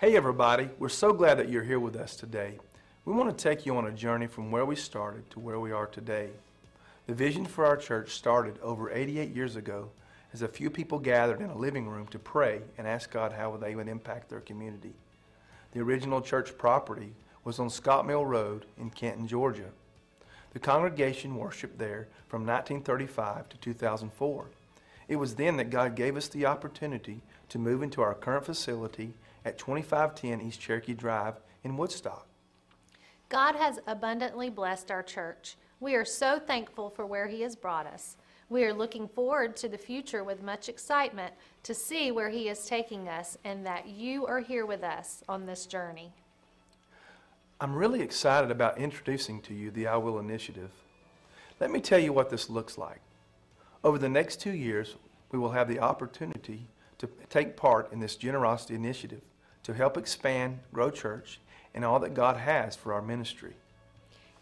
Hey, 0.05 0.17
everybody, 0.17 0.69
we're 0.81 0.89
so 0.89 1.13
glad 1.13 1.39
that 1.39 1.49
you're 1.49 1.63
here 1.63 1.79
with 1.79 1.95
us 1.95 2.17
today. 2.17 2.59
We 3.05 3.13
want 3.13 3.39
to 3.39 3.41
take 3.41 3.65
you 3.65 3.77
on 3.77 3.87
a 3.87 3.93
journey 3.93 4.27
from 4.27 4.51
where 4.51 4.67
we 4.67 4.75
started 4.75 5.31
to 5.31 5.39
where 5.39 5.61
we 5.61 5.71
are 5.71 5.87
today. 5.87 6.31
The 7.07 7.15
vision 7.15 7.47
for 7.47 7.65
our 7.65 7.77
church 7.77 8.11
started 8.11 8.59
over 8.65 8.91
88 8.91 9.33
years 9.33 9.55
ago 9.55 9.91
as 10.33 10.43
a 10.43 10.49
few 10.49 10.71
people 10.71 10.99
gathered 10.99 11.41
in 11.41 11.51
a 11.51 11.57
living 11.57 11.89
room 11.89 12.09
to 12.09 12.19
pray 12.19 12.63
and 12.77 12.89
ask 12.89 13.13
God 13.13 13.33
how 13.33 13.57
they 13.57 13.77
would 13.77 13.87
impact 13.87 14.29
their 14.29 14.41
community. 14.41 14.93
The 15.71 15.83
original 15.83 16.21
church 16.21 16.59
property 16.59 17.13
was 17.45 17.61
on 17.61 17.71
Scott 17.71 18.05
Mill 18.05 18.27
Road 18.27 18.65
in 18.81 18.91
Canton, 18.91 19.29
Georgia. 19.29 19.71
The 20.53 20.59
congregation 20.59 21.37
worshiped 21.37 21.79
there 21.79 22.09
from 22.27 22.41
1935 22.41 23.51
to 23.51 23.57
2004. 23.57 24.47
It 25.07 25.15
was 25.15 25.37
then 25.37 25.59
that 25.59 25.71
God 25.71 25.95
gave 25.95 26.17
us 26.17 26.27
the 26.27 26.47
opportunity 26.47 27.21
to 27.51 27.61
move 27.61 27.85
into 27.85 28.03
our 28.03 28.15
current 28.15 28.45
facility 28.47 29.15
at 29.45 29.59
2510 29.59 30.47
East 30.47 30.61
Cherokee 30.61 30.95
Drive 30.95 31.35
in 31.65 31.77
Woodstock. 31.77 32.27
God 33.29 33.57
has 33.57 33.81
abundantly 33.87 34.51
blessed 34.51 34.91
our 34.91 35.03
church. 35.03 35.57
We 35.81 35.95
are 35.95 36.05
so 36.05 36.39
thankful 36.39 36.91
for 36.91 37.07
where 37.07 37.29
He 37.29 37.41
has 37.43 37.57
brought 37.57 37.87
us. 37.87 38.17
We 38.49 38.65
are 38.65 38.75
looking 38.75 39.09
forward 39.09 39.57
to 39.57 39.69
the 39.69 39.79
future 39.79 40.23
with 40.23 40.43
much 40.43 40.69
excitement 40.69 41.33
to 41.63 41.75
see 41.75 42.11
where 42.13 42.29
He 42.29 42.49
is 42.49 42.67
taking 42.67 43.09
us 43.09 43.39
and 43.45 43.65
that 43.65 43.89
you 43.89 44.27
are 44.27 44.41
here 44.41 44.67
with 44.67 44.85
us 44.85 45.25
on 45.29 45.47
this 45.47 45.65
journey. 45.65 46.13
I'm 47.61 47.75
really 47.75 48.03
excited 48.03 48.51
about 48.51 48.79
introducing 48.79 49.41
to 49.43 49.55
you 49.55 49.71
the 49.71 49.87
I 49.87 49.97
Will 49.97 50.19
Initiative. 50.19 50.71
Let 51.59 51.71
me 51.71 51.81
tell 51.81 51.99
you 51.99 52.13
what 52.13 52.29
this 52.29 52.51
looks 52.51 52.77
like. 52.77 53.01
Over 53.83 53.99
the 53.99 54.09
next 54.09 54.41
two 54.41 54.53
years, 54.53 54.97
we 55.31 55.39
will 55.39 55.53
have 55.53 55.69
the 55.69 55.81
opportunity 55.81 56.67
to 56.99 57.09
take 57.31 57.57
part 57.57 57.93
in 57.93 58.01
this 58.01 58.17
generosity 58.17 58.75
initiative 58.75 59.23
to 59.63 59.73
help 59.73 59.97
expand, 59.97 60.59
grow 60.73 60.91
church, 60.91 61.41
and 61.75 61.85
all 61.85 61.99
that 62.01 62.15
God 62.15 62.37
has 62.37 62.77
for 62.77 62.93
our 62.93 63.03
ministry. 63.03 63.55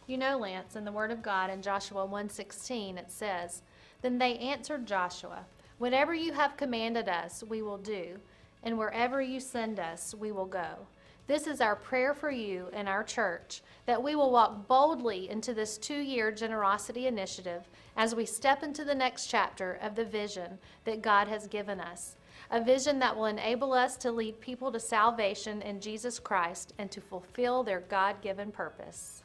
You 0.07 0.19
know, 0.19 0.39
Lance, 0.39 0.75
in 0.75 0.85
the 0.85 0.93
Word 0.93 1.11
of 1.11 1.23
God 1.23 1.51
in 1.51 1.63
Joshua 1.63 2.05
1:16 2.05 2.99
it 2.99 3.11
says, 3.11 3.63
"Then 4.03 4.19
they 4.19 4.39
answered 4.39 4.87
Joshua, 4.87 5.47
Whatever 5.79 6.13
you 6.13 6.35
have 6.35 6.59
commanded 6.59 7.09
us, 7.09 7.43
we 7.43 7.63
will 7.63 7.79
do, 7.79 8.21
and 8.63 8.77
wherever 8.77 9.23
you 9.23 9.41
send 9.41 9.81
us, 9.81 10.15
we 10.15 10.31
will 10.31 10.45
go." 10.45 10.87
This 11.27 11.47
is 11.47 11.61
our 11.61 11.77
prayer 11.77 12.13
for 12.13 12.31
you 12.31 12.69
and 12.73 12.89
our 12.89 13.05
church 13.05 13.63
that 13.87 14.03
we 14.03 14.17
will 14.17 14.33
walk 14.33 14.67
boldly 14.67 15.31
into 15.31 15.55
this 15.55 15.79
two 15.79 16.01
year 16.01 16.33
generosity 16.33 17.07
initiative 17.07 17.69
as 17.97 18.17
we 18.17 18.27
step 18.27 18.65
into 18.65 18.85
the 18.85 18.97
next 18.97 19.29
chapter 19.29 19.73
of 19.81 19.95
the 19.95 20.05
vision 20.05 20.59
that 20.85 21.03
God 21.03 21.29
has 21.29 21.47
given 21.47 21.81
us. 21.81 22.17
A 22.51 22.61
vision 22.61 22.99
that 22.99 23.17
will 23.17 23.27
enable 23.27 23.73
us 23.73 23.97
to 23.99 24.11
lead 24.11 24.41
people 24.41 24.73
to 24.73 24.81
salvation 24.81 25.63
in 25.63 25.81
Jesus 25.81 26.19
Christ 26.19 26.73
and 26.79 26.91
to 26.91 27.01
fulfill 27.01 27.63
their 27.63 27.81
God 27.81 28.21
given 28.23 28.51
purpose. 28.51 29.23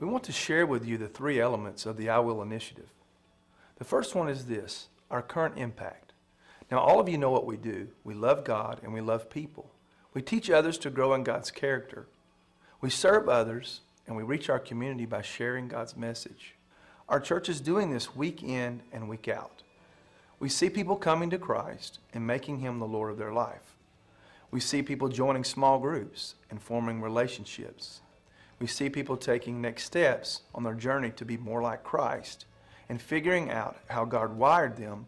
We 0.00 0.08
want 0.08 0.24
to 0.24 0.32
share 0.32 0.66
with 0.66 0.84
you 0.84 0.98
the 0.98 1.08
three 1.08 1.40
elements 1.40 1.86
of 1.86 1.96
the 1.96 2.10
I 2.10 2.18
Will 2.18 2.42
initiative. 2.42 2.88
The 3.76 3.84
first 3.84 4.14
one 4.14 4.28
is 4.28 4.46
this 4.46 4.88
our 5.10 5.22
current 5.22 5.56
impact. 5.56 6.12
Now, 6.70 6.80
all 6.80 6.98
of 6.98 7.08
you 7.08 7.16
know 7.16 7.30
what 7.30 7.46
we 7.46 7.56
do. 7.56 7.88
We 8.02 8.14
love 8.14 8.44
God 8.44 8.80
and 8.82 8.92
we 8.92 9.00
love 9.00 9.30
people. 9.30 9.70
We 10.12 10.20
teach 10.20 10.50
others 10.50 10.78
to 10.78 10.90
grow 10.90 11.14
in 11.14 11.22
God's 11.22 11.50
character. 11.52 12.08
We 12.80 12.90
serve 12.90 13.28
others 13.28 13.82
and 14.06 14.16
we 14.16 14.22
reach 14.24 14.50
our 14.50 14.58
community 14.58 15.06
by 15.06 15.22
sharing 15.22 15.68
God's 15.68 15.96
message. 15.96 16.54
Our 17.08 17.20
church 17.20 17.48
is 17.48 17.60
doing 17.60 17.90
this 17.90 18.16
week 18.16 18.42
in 18.42 18.82
and 18.92 19.08
week 19.08 19.28
out. 19.28 19.62
We 20.38 20.48
see 20.48 20.68
people 20.68 20.96
coming 20.96 21.30
to 21.30 21.38
Christ 21.38 21.98
and 22.12 22.26
making 22.26 22.58
Him 22.58 22.78
the 22.78 22.86
Lord 22.86 23.10
of 23.10 23.18
their 23.18 23.32
life. 23.32 23.76
We 24.50 24.60
see 24.60 24.82
people 24.82 25.08
joining 25.08 25.44
small 25.44 25.78
groups 25.78 26.34
and 26.50 26.62
forming 26.62 27.00
relationships. 27.00 28.00
We 28.58 28.66
see 28.66 28.88
people 28.88 29.16
taking 29.16 29.60
next 29.60 29.84
steps 29.84 30.42
on 30.54 30.62
their 30.62 30.74
journey 30.74 31.10
to 31.12 31.24
be 31.24 31.36
more 31.36 31.62
like 31.62 31.82
Christ 31.82 32.46
and 32.88 33.00
figuring 33.00 33.50
out 33.50 33.76
how 33.88 34.04
God 34.04 34.36
wired 34.36 34.76
them 34.76 35.06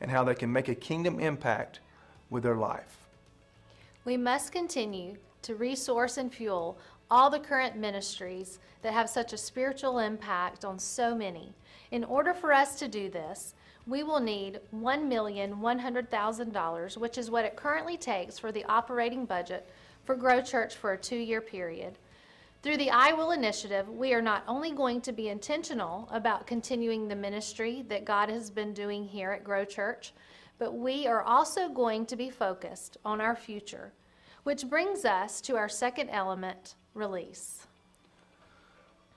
and 0.00 0.10
how 0.10 0.24
they 0.24 0.34
can 0.34 0.52
make 0.52 0.68
a 0.68 0.74
kingdom 0.74 1.20
impact 1.20 1.80
with 2.30 2.42
their 2.42 2.56
life. 2.56 2.96
We 4.04 4.16
must 4.16 4.52
continue 4.52 5.16
to 5.42 5.54
resource 5.54 6.16
and 6.16 6.32
fuel 6.32 6.78
all 7.10 7.28
the 7.28 7.40
current 7.40 7.76
ministries 7.76 8.58
that 8.82 8.94
have 8.94 9.10
such 9.10 9.32
a 9.32 9.38
spiritual 9.38 9.98
impact 9.98 10.64
on 10.64 10.78
so 10.78 11.14
many. 11.14 11.52
In 11.90 12.04
order 12.04 12.32
for 12.32 12.52
us 12.52 12.78
to 12.78 12.88
do 12.88 13.10
this, 13.10 13.54
we 13.90 14.02
will 14.04 14.20
need 14.20 14.60
$1,100,000, 14.72 16.96
which 16.96 17.18
is 17.18 17.28
what 17.28 17.44
it 17.44 17.56
currently 17.56 17.96
takes 17.96 18.38
for 18.38 18.52
the 18.52 18.62
operating 18.66 19.24
budget 19.26 19.68
for 20.04 20.14
Grow 20.14 20.40
Church 20.40 20.76
for 20.76 20.92
a 20.92 20.98
two 20.98 21.16
year 21.16 21.40
period. 21.40 21.98
Through 22.62 22.76
the 22.76 22.90
I 22.90 23.12
Will 23.12 23.32
initiative, 23.32 23.88
we 23.88 24.14
are 24.14 24.22
not 24.22 24.44
only 24.46 24.70
going 24.70 25.00
to 25.00 25.10
be 25.12 25.28
intentional 25.28 26.08
about 26.12 26.46
continuing 26.46 27.08
the 27.08 27.16
ministry 27.16 27.84
that 27.88 28.04
God 28.04 28.28
has 28.28 28.48
been 28.48 28.72
doing 28.72 29.08
here 29.08 29.32
at 29.32 29.42
Grow 29.42 29.64
Church, 29.64 30.12
but 30.58 30.74
we 30.74 31.08
are 31.08 31.22
also 31.22 31.68
going 31.68 32.06
to 32.06 32.14
be 32.14 32.30
focused 32.30 32.96
on 33.04 33.20
our 33.20 33.34
future, 33.34 33.92
which 34.44 34.68
brings 34.68 35.04
us 35.04 35.40
to 35.40 35.56
our 35.56 35.68
second 35.68 36.10
element 36.10 36.76
release. 36.94 37.66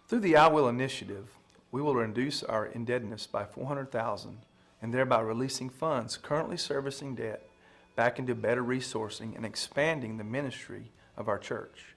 Through 0.07 0.21
the 0.21 0.35
I 0.35 0.47
Will 0.47 0.67
initiative, 0.67 1.29
we 1.71 1.83
will 1.83 1.93
reduce 1.93 2.41
our 2.41 2.65
indebtedness 2.65 3.27
by 3.27 3.45
400,000 3.45 4.39
and 4.83 4.93
thereby 4.93 5.21
releasing 5.21 5.69
funds 5.69 6.17
currently 6.17 6.57
servicing 6.57 7.15
debt 7.15 7.47
back 7.95 8.19
into 8.19 8.35
better 8.35 8.61
resourcing 8.61 9.33
and 9.35 9.45
expanding 9.45 10.17
the 10.17 10.23
ministry 10.25 10.91
of 11.15 11.29
our 11.29 11.39
church. 11.39 11.95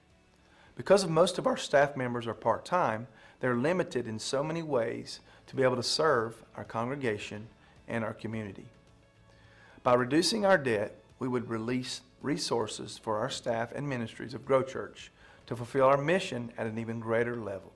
Because 0.77 1.03
of 1.03 1.09
most 1.09 1.37
of 1.37 1.45
our 1.45 1.57
staff 1.57 1.97
members 1.97 2.25
are 2.27 2.33
part-time, 2.33 3.07
they're 3.41 3.57
limited 3.57 4.07
in 4.07 4.17
so 4.17 4.41
many 4.41 4.63
ways 4.63 5.19
to 5.47 5.55
be 5.55 5.63
able 5.63 5.75
to 5.75 5.83
serve 5.83 6.43
our 6.55 6.63
congregation 6.63 7.47
and 7.89 8.05
our 8.05 8.13
community. 8.13 8.67
By 9.83 9.95
reducing 9.95 10.45
our 10.45 10.57
debt, 10.57 10.95
we 11.19 11.27
would 11.27 11.49
release 11.49 12.01
resources 12.21 12.97
for 12.97 13.17
our 13.17 13.29
staff 13.29 13.73
and 13.75 13.89
ministries 13.89 14.33
of 14.33 14.45
Grow 14.45 14.63
Church 14.63 15.11
to 15.47 15.55
fulfill 15.57 15.85
our 15.85 15.97
mission 15.97 16.53
at 16.57 16.67
an 16.67 16.77
even 16.77 16.99
greater 17.01 17.35
level. 17.35 17.73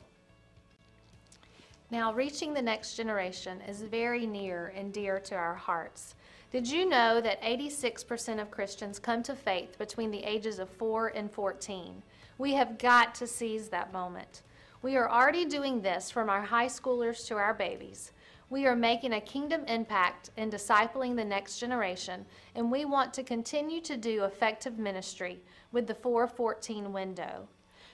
Now, 1.91 2.13
reaching 2.13 2.53
the 2.53 2.61
next 2.61 2.95
generation 2.95 3.59
is 3.67 3.81
very 3.81 4.25
near 4.25 4.71
and 4.77 4.93
dear 4.93 5.19
to 5.19 5.35
our 5.35 5.55
hearts. 5.55 6.15
Did 6.49 6.65
you 6.65 6.87
know 6.87 7.19
that 7.19 7.41
86% 7.41 8.41
of 8.41 8.49
Christians 8.49 8.97
come 8.97 9.21
to 9.23 9.35
faith 9.35 9.77
between 9.77 10.09
the 10.09 10.23
ages 10.23 10.59
of 10.59 10.69
4 10.69 11.09
and 11.09 11.29
14? 11.29 12.01
We 12.37 12.53
have 12.53 12.77
got 12.77 13.13
to 13.15 13.27
seize 13.27 13.67
that 13.67 13.91
moment. 13.91 14.43
We 14.81 14.95
are 14.95 15.11
already 15.11 15.43
doing 15.43 15.81
this 15.81 16.09
from 16.09 16.29
our 16.29 16.41
high 16.41 16.67
schoolers 16.67 17.27
to 17.27 17.35
our 17.35 17.53
babies. 17.53 18.13
We 18.49 18.65
are 18.67 18.75
making 18.75 19.11
a 19.11 19.21
kingdom 19.21 19.65
impact 19.65 20.29
in 20.37 20.49
discipling 20.49 21.17
the 21.17 21.25
next 21.25 21.59
generation, 21.59 22.25
and 22.55 22.71
we 22.71 22.85
want 22.85 23.13
to 23.15 23.23
continue 23.23 23.81
to 23.81 23.97
do 23.97 24.23
effective 24.23 24.79
ministry 24.79 25.41
with 25.73 25.87
the 25.87 25.95
414 25.95 26.93
window. 26.93 27.49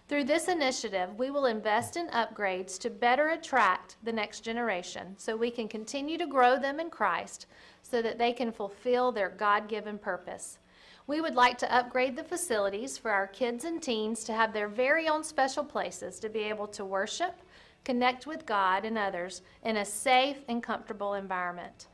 Through 0.07 0.23
this 0.23 0.47
initiative, 0.47 1.17
we 1.17 1.31
will 1.31 1.47
invest 1.47 1.97
in 1.97 2.07
upgrades 2.07 2.79
to 2.79 2.89
better 2.89 3.29
attract 3.29 3.97
the 4.03 4.13
next 4.13 4.39
generation 4.39 5.15
so 5.17 5.35
we 5.35 5.51
can 5.51 5.67
continue 5.67 6.17
to 6.17 6.25
grow 6.25 6.57
them 6.57 6.79
in 6.79 6.89
Christ 6.89 7.45
so 7.81 8.01
that 8.01 8.17
they 8.17 8.31
can 8.31 8.53
fulfill 8.53 9.11
their 9.11 9.27
God 9.27 9.67
given 9.67 9.97
purpose. 9.97 10.59
We 11.07 11.19
would 11.19 11.35
like 11.35 11.57
to 11.57 11.75
upgrade 11.75 12.15
the 12.15 12.23
facilities 12.23 12.97
for 12.97 13.11
our 13.11 13.27
kids 13.27 13.65
and 13.65 13.81
teens 13.81 14.23
to 14.25 14.33
have 14.33 14.53
their 14.53 14.69
very 14.69 15.09
own 15.09 15.25
special 15.25 15.63
places 15.63 16.19
to 16.19 16.29
be 16.29 16.39
able 16.39 16.67
to 16.67 16.85
worship, 16.85 17.41
connect 17.83 18.25
with 18.25 18.45
God 18.45 18.85
and 18.85 18.97
others 18.97 19.41
in 19.63 19.75
a 19.75 19.85
safe 19.85 20.37
and 20.47 20.63
comfortable 20.63 21.15
environment. 21.15 21.87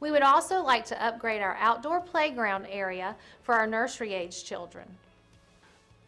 We 0.00 0.10
would 0.10 0.22
also 0.22 0.62
like 0.62 0.86
to 0.86 1.04
upgrade 1.04 1.42
our 1.42 1.56
outdoor 1.56 2.00
playground 2.00 2.66
area 2.70 3.14
for 3.42 3.54
our 3.54 3.66
nursery 3.66 4.14
age 4.14 4.44
children. 4.44 4.86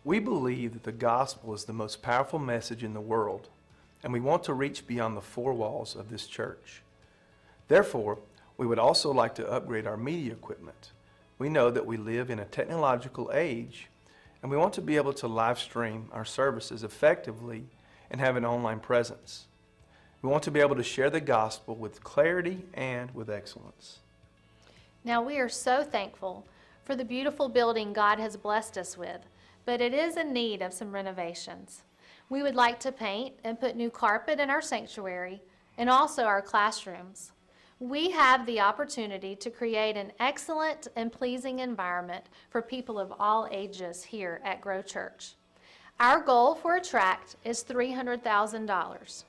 We 0.05 0.19
believe 0.19 0.73
that 0.73 0.85
the 0.85 0.93
gospel 0.93 1.53
is 1.55 1.65
the 1.65 1.73
most 1.73 2.03
powerful 2.03 2.39
message 2.39 2.83
in 2.83 2.95
the 2.95 3.01
world, 3.01 3.49
and 4.03 4.13
we 4.13 4.21
want 4.21 4.45
to 4.45 4.55
reach 4.55 4.87
beyond 4.87 5.17
the 5.17 5.21
four 5.21 5.53
walls 5.53 5.95
of 5.95 6.09
this 6.09 6.27
church. 6.27 6.83
Therefore, 7.69 8.19
we 8.57 8.67
would 8.67 8.79
also 8.79 9.13
like 9.13 9.35
to 9.37 9.51
upgrade 9.51 9.87
our 9.87 9.97
media 9.97 10.33
equipment. 10.33 10.93
We 11.39 11.49
know 11.49 11.71
that 11.71 11.87
we 11.87 11.97
live 11.97 12.31
in 12.31 12.39
a 12.39 12.45
technological 12.47 13.31
age, 13.33 13.89
and 14.43 14.51
we 14.51 14.57
want 14.57 14.73
to 14.75 14.83
be 14.83 14.97
able 14.97 15.13
to 15.15 15.29
live 15.29 15.59
stream 15.59 16.09
our 16.13 16.25
services 16.25 16.83
effectively 16.83 17.65
and 18.11 18.21
have 18.21 18.37
an 18.37 18.45
online 18.45 18.81
presence. 18.81 19.47
We 20.23 20.31
want 20.31 20.43
to 20.45 20.51
be 20.51 20.61
able 20.61 20.77
to 20.77 20.83
share 20.83 21.11
the 21.11 21.21
gospel 21.21 21.75
with 21.75 22.03
clarity 22.03 22.65
and 22.75 23.11
with 23.15 23.31
excellence. 23.31 23.99
Now, 25.05 25.23
we 25.23 25.39
are 25.39 25.49
so 25.49 25.83
thankful 25.83 26.45
for 26.85 26.95
the 26.95 27.05
beautiful 27.05 27.49
building 27.49 27.93
God 27.93 28.19
has 28.19 28.37
blessed 28.37 28.77
us 28.77 28.99
with, 28.99 29.21
but 29.71 29.81
it 29.81 29.95
is 29.95 30.17
in 30.17 30.33
need 30.33 30.63
of 30.63 30.73
some 30.73 30.91
renovations. 30.91 31.85
We 32.29 32.43
would 32.43 32.57
like 32.57 32.81
to 32.81 32.91
paint 32.91 33.35
and 33.45 33.61
put 33.61 33.77
new 33.77 33.89
carpet 33.89 34.41
in 34.41 34.51
our 34.51 34.61
sanctuary 34.61 35.41
and 35.79 35.89
also 35.89 36.25
our 36.25 36.43
classrooms. 36.43 37.31
We 37.79 38.11
have 38.11 38.47
the 38.47 38.59
opportunity 38.59 39.37
to 39.37 39.49
create 39.49 39.97
an 39.97 40.11
excellent 40.19 40.89
and 40.97 41.13
pleasing 41.13 41.61
environment 41.61 42.25
for 42.51 42.63
people 42.63 42.99
of 42.99 43.13
all 43.21 43.47
ages 43.53 44.03
here 44.03 44.41
at 44.45 44.61
Grow 44.61 44.83
Church. 44.83 45.35
Our 46.01 46.19
goal 46.19 46.57
for 46.57 46.75
attract 46.75 47.37
is 47.45 47.63
$300,000. 47.63 49.25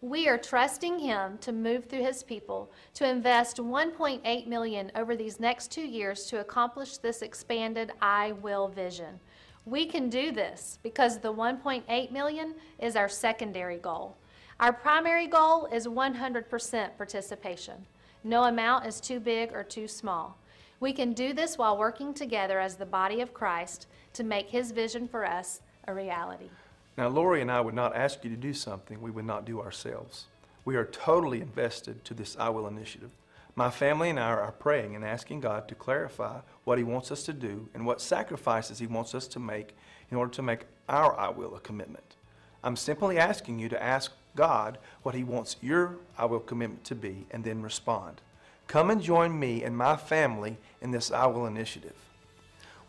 We 0.00 0.28
are 0.28 0.36
trusting 0.36 0.98
him 0.98 1.38
to 1.38 1.52
move 1.52 1.84
through 1.84 2.04
his 2.04 2.24
people 2.24 2.72
to 2.94 3.08
invest 3.08 3.58
1.8 3.58 4.46
million 4.48 4.90
over 4.96 5.14
these 5.14 5.38
next 5.38 5.70
2 5.70 5.82
years 5.82 6.26
to 6.26 6.40
accomplish 6.40 6.96
this 6.96 7.22
expanded 7.22 7.92
I 8.02 8.32
will 8.32 8.66
vision. 8.66 9.20
We 9.66 9.84
can 9.84 10.08
do 10.08 10.30
this 10.30 10.78
because 10.84 11.18
the 11.18 11.32
1.8 11.32 12.12
million 12.12 12.54
is 12.78 12.94
our 12.94 13.08
secondary 13.08 13.78
goal. 13.78 14.16
Our 14.60 14.72
primary 14.72 15.26
goal 15.26 15.66
is 15.66 15.88
100% 15.88 16.96
participation. 16.96 17.74
No 18.22 18.44
amount 18.44 18.86
is 18.86 19.00
too 19.00 19.18
big 19.18 19.52
or 19.52 19.64
too 19.64 19.88
small. 19.88 20.38
We 20.78 20.92
can 20.92 21.12
do 21.12 21.32
this 21.32 21.58
while 21.58 21.76
working 21.76 22.14
together 22.14 22.60
as 22.60 22.76
the 22.76 22.86
body 22.86 23.20
of 23.20 23.34
Christ 23.34 23.88
to 24.12 24.22
make 24.22 24.48
his 24.48 24.70
vision 24.70 25.08
for 25.08 25.26
us 25.26 25.60
a 25.88 25.92
reality. 25.92 26.48
Now, 26.96 27.08
Lori 27.08 27.42
and 27.42 27.50
I 27.50 27.60
would 27.60 27.74
not 27.74 27.96
ask 27.96 28.22
you 28.22 28.30
to 28.30 28.36
do 28.36 28.54
something 28.54 29.02
we 29.02 29.10
would 29.10 29.26
not 29.26 29.44
do 29.44 29.60
ourselves. 29.60 30.26
We 30.64 30.76
are 30.76 30.84
totally 30.84 31.40
invested 31.40 32.04
to 32.04 32.14
this 32.14 32.36
I 32.38 32.50
Will 32.50 32.68
initiative. 32.68 33.10
My 33.58 33.70
family 33.70 34.10
and 34.10 34.20
I 34.20 34.32
are 34.32 34.52
praying 34.52 34.94
and 34.94 35.02
asking 35.02 35.40
God 35.40 35.66
to 35.68 35.74
clarify 35.74 36.40
what 36.64 36.76
He 36.76 36.84
wants 36.84 37.10
us 37.10 37.22
to 37.22 37.32
do 37.32 37.70
and 37.72 37.86
what 37.86 38.02
sacrifices 38.02 38.80
He 38.80 38.86
wants 38.86 39.14
us 39.14 39.26
to 39.28 39.38
make 39.38 39.74
in 40.10 40.18
order 40.18 40.30
to 40.32 40.42
make 40.42 40.66
our 40.90 41.18
I 41.18 41.30
Will 41.30 41.54
a 41.56 41.60
commitment. 41.60 42.16
I'm 42.62 42.76
simply 42.76 43.16
asking 43.16 43.58
you 43.58 43.70
to 43.70 43.82
ask 43.82 44.12
God 44.34 44.76
what 45.04 45.14
He 45.14 45.24
wants 45.24 45.56
your 45.62 45.96
I 46.18 46.26
Will 46.26 46.40
commitment 46.40 46.84
to 46.84 46.94
be 46.94 47.26
and 47.30 47.42
then 47.42 47.62
respond. 47.62 48.20
Come 48.66 48.90
and 48.90 49.00
join 49.00 49.38
me 49.38 49.64
and 49.64 49.74
my 49.74 49.96
family 49.96 50.58
in 50.82 50.90
this 50.90 51.10
I 51.10 51.24
Will 51.24 51.46
initiative. 51.46 51.96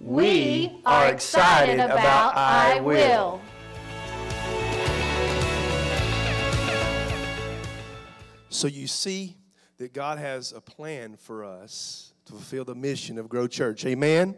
We 0.01 0.81
are 0.85 1.07
excited 1.07 1.79
about 1.79 2.35
I 2.35 2.81
Will. 2.81 3.39
So 8.49 8.67
you 8.67 8.87
see 8.87 9.36
that 9.77 9.93
God 9.93 10.17
has 10.17 10.51
a 10.51 10.61
plan 10.61 11.17
for 11.17 11.43
us 11.43 12.13
to 12.25 12.33
fulfill 12.33 12.65
the 12.65 12.75
mission 12.75 13.17
of 13.17 13.29
Grow 13.29 13.47
Church. 13.47 13.85
Amen? 13.85 14.35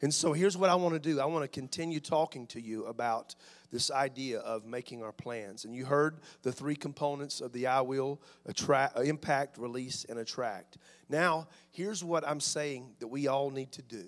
And 0.00 0.12
so 0.12 0.32
here's 0.32 0.56
what 0.56 0.68
I 0.68 0.74
want 0.74 0.94
to 0.94 1.00
do 1.00 1.20
I 1.20 1.26
want 1.26 1.44
to 1.44 1.48
continue 1.48 2.00
talking 2.00 2.46
to 2.48 2.60
you 2.60 2.86
about 2.86 3.34
this 3.70 3.90
idea 3.90 4.40
of 4.40 4.66
making 4.66 5.02
our 5.02 5.12
plans. 5.12 5.64
And 5.64 5.74
you 5.74 5.84
heard 5.84 6.18
the 6.42 6.52
three 6.52 6.74
components 6.74 7.40
of 7.40 7.52
the 7.52 7.68
I 7.68 7.80
will 7.80 8.20
attract, 8.44 8.98
uh, 8.98 9.02
impact, 9.02 9.58
release, 9.58 10.04
and 10.08 10.18
attract. 10.18 10.76
Now, 11.08 11.48
here's 11.70 12.02
what 12.02 12.26
I'm 12.26 12.40
saying 12.40 12.96
that 12.98 13.06
we 13.06 13.28
all 13.28 13.50
need 13.50 13.72
to 13.72 13.82
do, 13.82 14.04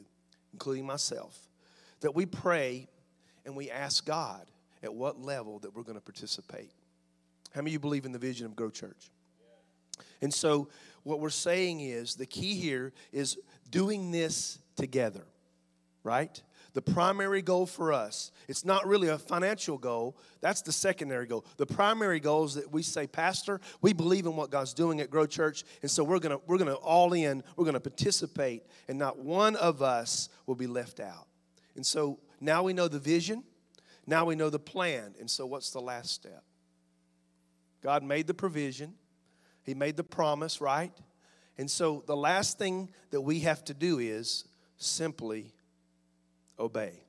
including 0.53 0.85
myself 0.85 1.48
that 2.00 2.14
we 2.14 2.27
pray 2.27 2.87
and 3.46 3.57
we 3.57 3.70
ask 3.70 4.05
God 4.05 4.44
at 4.83 4.92
what 4.92 5.18
level 5.18 5.59
that 5.61 5.74
we're 5.74 5.83
going 5.83 5.96
to 5.96 6.05
participate. 6.05 6.70
How 7.55 7.62
many 7.62 7.70
of 7.70 7.72
you 7.74 7.79
believe 7.79 8.05
in 8.05 8.12
the 8.12 8.18
vision 8.18 8.44
of 8.44 8.55
Grow 8.55 8.68
Church? 8.68 9.11
And 10.24 10.32
so, 10.32 10.68
what 11.02 11.20
we're 11.20 11.28
saying 11.28 11.80
is 11.80 12.14
the 12.14 12.24
key 12.24 12.54
here 12.54 12.94
is 13.12 13.38
doing 13.70 14.10
this 14.10 14.58
together, 14.74 15.26
right? 16.02 16.42
The 16.72 16.80
primary 16.80 17.42
goal 17.42 17.66
for 17.66 17.92
us, 17.92 18.32
it's 18.48 18.64
not 18.64 18.87
really 18.87 19.08
a 19.08 19.18
financial 19.18 19.76
goal. 19.76 20.16
That's 20.40 20.62
the 20.62 20.72
secondary 20.72 21.26
goal. 21.26 21.44
The 21.58 21.66
primary 21.66 22.20
goal 22.20 22.44
is 22.44 22.54
that 22.54 22.72
we 22.72 22.82
say, 22.82 23.06
Pastor, 23.06 23.60
we 23.82 23.92
believe 23.92 24.24
in 24.24 24.34
what 24.34 24.48
God's 24.48 24.72
doing 24.72 25.02
at 25.02 25.10
Grow 25.10 25.26
Church, 25.26 25.62
and 25.82 25.90
so 25.90 26.02
we're 26.02 26.18
gonna 26.20 26.38
we're 26.46 26.58
gonna 26.58 26.72
all 26.72 27.12
in, 27.12 27.44
we're 27.54 27.66
gonna 27.66 27.78
participate, 27.78 28.62
and 28.88 28.98
not 28.98 29.18
one 29.18 29.56
of 29.56 29.82
us 29.82 30.30
will 30.46 30.56
be 30.56 30.66
left 30.66 31.00
out. 31.00 31.26
And 31.76 31.84
so 31.84 32.18
now 32.40 32.62
we 32.62 32.72
know 32.72 32.88
the 32.88 32.98
vision, 32.98 33.44
now 34.06 34.24
we 34.24 34.37
know 34.37 34.48
the 34.48 34.58
plan, 34.58 35.14
and 35.20 35.30
so 35.30 35.44
what's 35.44 35.68
the 35.68 35.82
last 35.82 36.12
step? 36.12 36.42
God 37.82 38.02
made 38.02 38.26
the 38.26 38.32
provision. 38.32 38.94
He 39.64 39.74
made 39.74 39.96
the 39.96 40.05
promise, 40.05 40.61
right? 40.61 40.92
And 41.59 41.70
so 41.70 42.03
the 42.07 42.16
last 42.16 42.59
thing 42.59 42.90
that 43.11 43.20
we 43.20 43.40
have 43.40 43.64
to 43.64 43.74
do 43.74 43.98
is 43.98 44.44
simply 44.77 45.53
obey. 46.59 47.05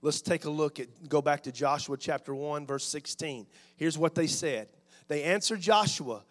Let's 0.00 0.20
take 0.20 0.46
a 0.46 0.50
look 0.50 0.80
at, 0.80 0.88
go 1.08 1.22
back 1.22 1.44
to 1.44 1.52
Joshua 1.52 1.96
chapter 1.96 2.34
1, 2.34 2.66
verse 2.66 2.84
16. 2.84 3.46
Here's 3.76 3.96
what 3.96 4.14
they 4.14 4.26
said 4.26 4.68
They 5.08 5.22
answered 5.22 5.60
Joshua, 5.60 6.24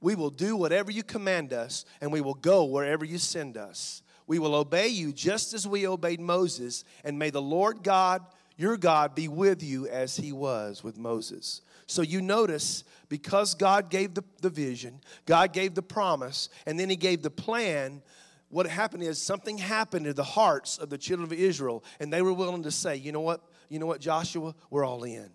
We 0.00 0.14
will 0.14 0.30
do 0.30 0.56
whatever 0.56 0.90
you 0.90 1.02
command 1.02 1.52
us, 1.52 1.84
and 2.00 2.12
we 2.12 2.20
will 2.20 2.34
go 2.34 2.64
wherever 2.64 3.04
you 3.04 3.18
send 3.18 3.56
us. 3.56 4.02
We 4.26 4.38
will 4.38 4.54
obey 4.54 4.88
you 4.88 5.12
just 5.12 5.52
as 5.52 5.68
we 5.68 5.86
obeyed 5.86 6.20
Moses, 6.20 6.84
and 7.04 7.18
may 7.18 7.28
the 7.28 7.42
Lord 7.42 7.82
God, 7.82 8.24
your 8.56 8.78
God, 8.78 9.14
be 9.14 9.28
with 9.28 9.62
you 9.62 9.86
as 9.86 10.16
he 10.16 10.32
was 10.32 10.82
with 10.82 10.96
Moses. 10.96 11.60
So 11.86 12.02
you 12.02 12.20
notice 12.20 12.84
because 13.08 13.54
God 13.54 13.90
gave 13.90 14.14
the, 14.14 14.24
the 14.40 14.50
vision, 14.50 15.00
God 15.26 15.52
gave 15.52 15.74
the 15.74 15.82
promise, 15.82 16.48
and 16.66 16.78
then 16.78 16.88
He 16.88 16.96
gave 16.96 17.22
the 17.22 17.30
plan. 17.30 18.02
What 18.48 18.66
happened 18.66 19.02
is 19.02 19.20
something 19.20 19.58
happened 19.58 20.06
in 20.06 20.14
the 20.14 20.24
hearts 20.24 20.78
of 20.78 20.90
the 20.90 20.98
children 20.98 21.24
of 21.24 21.32
Israel, 21.32 21.84
and 22.00 22.12
they 22.12 22.22
were 22.22 22.32
willing 22.32 22.62
to 22.62 22.70
say, 22.70 22.96
you 22.96 23.12
know 23.12 23.20
what, 23.20 23.40
you 23.68 23.78
know 23.78 23.86
what, 23.86 24.00
Joshua, 24.00 24.54
we're 24.70 24.84
all 24.84 25.04
in. 25.04 25.30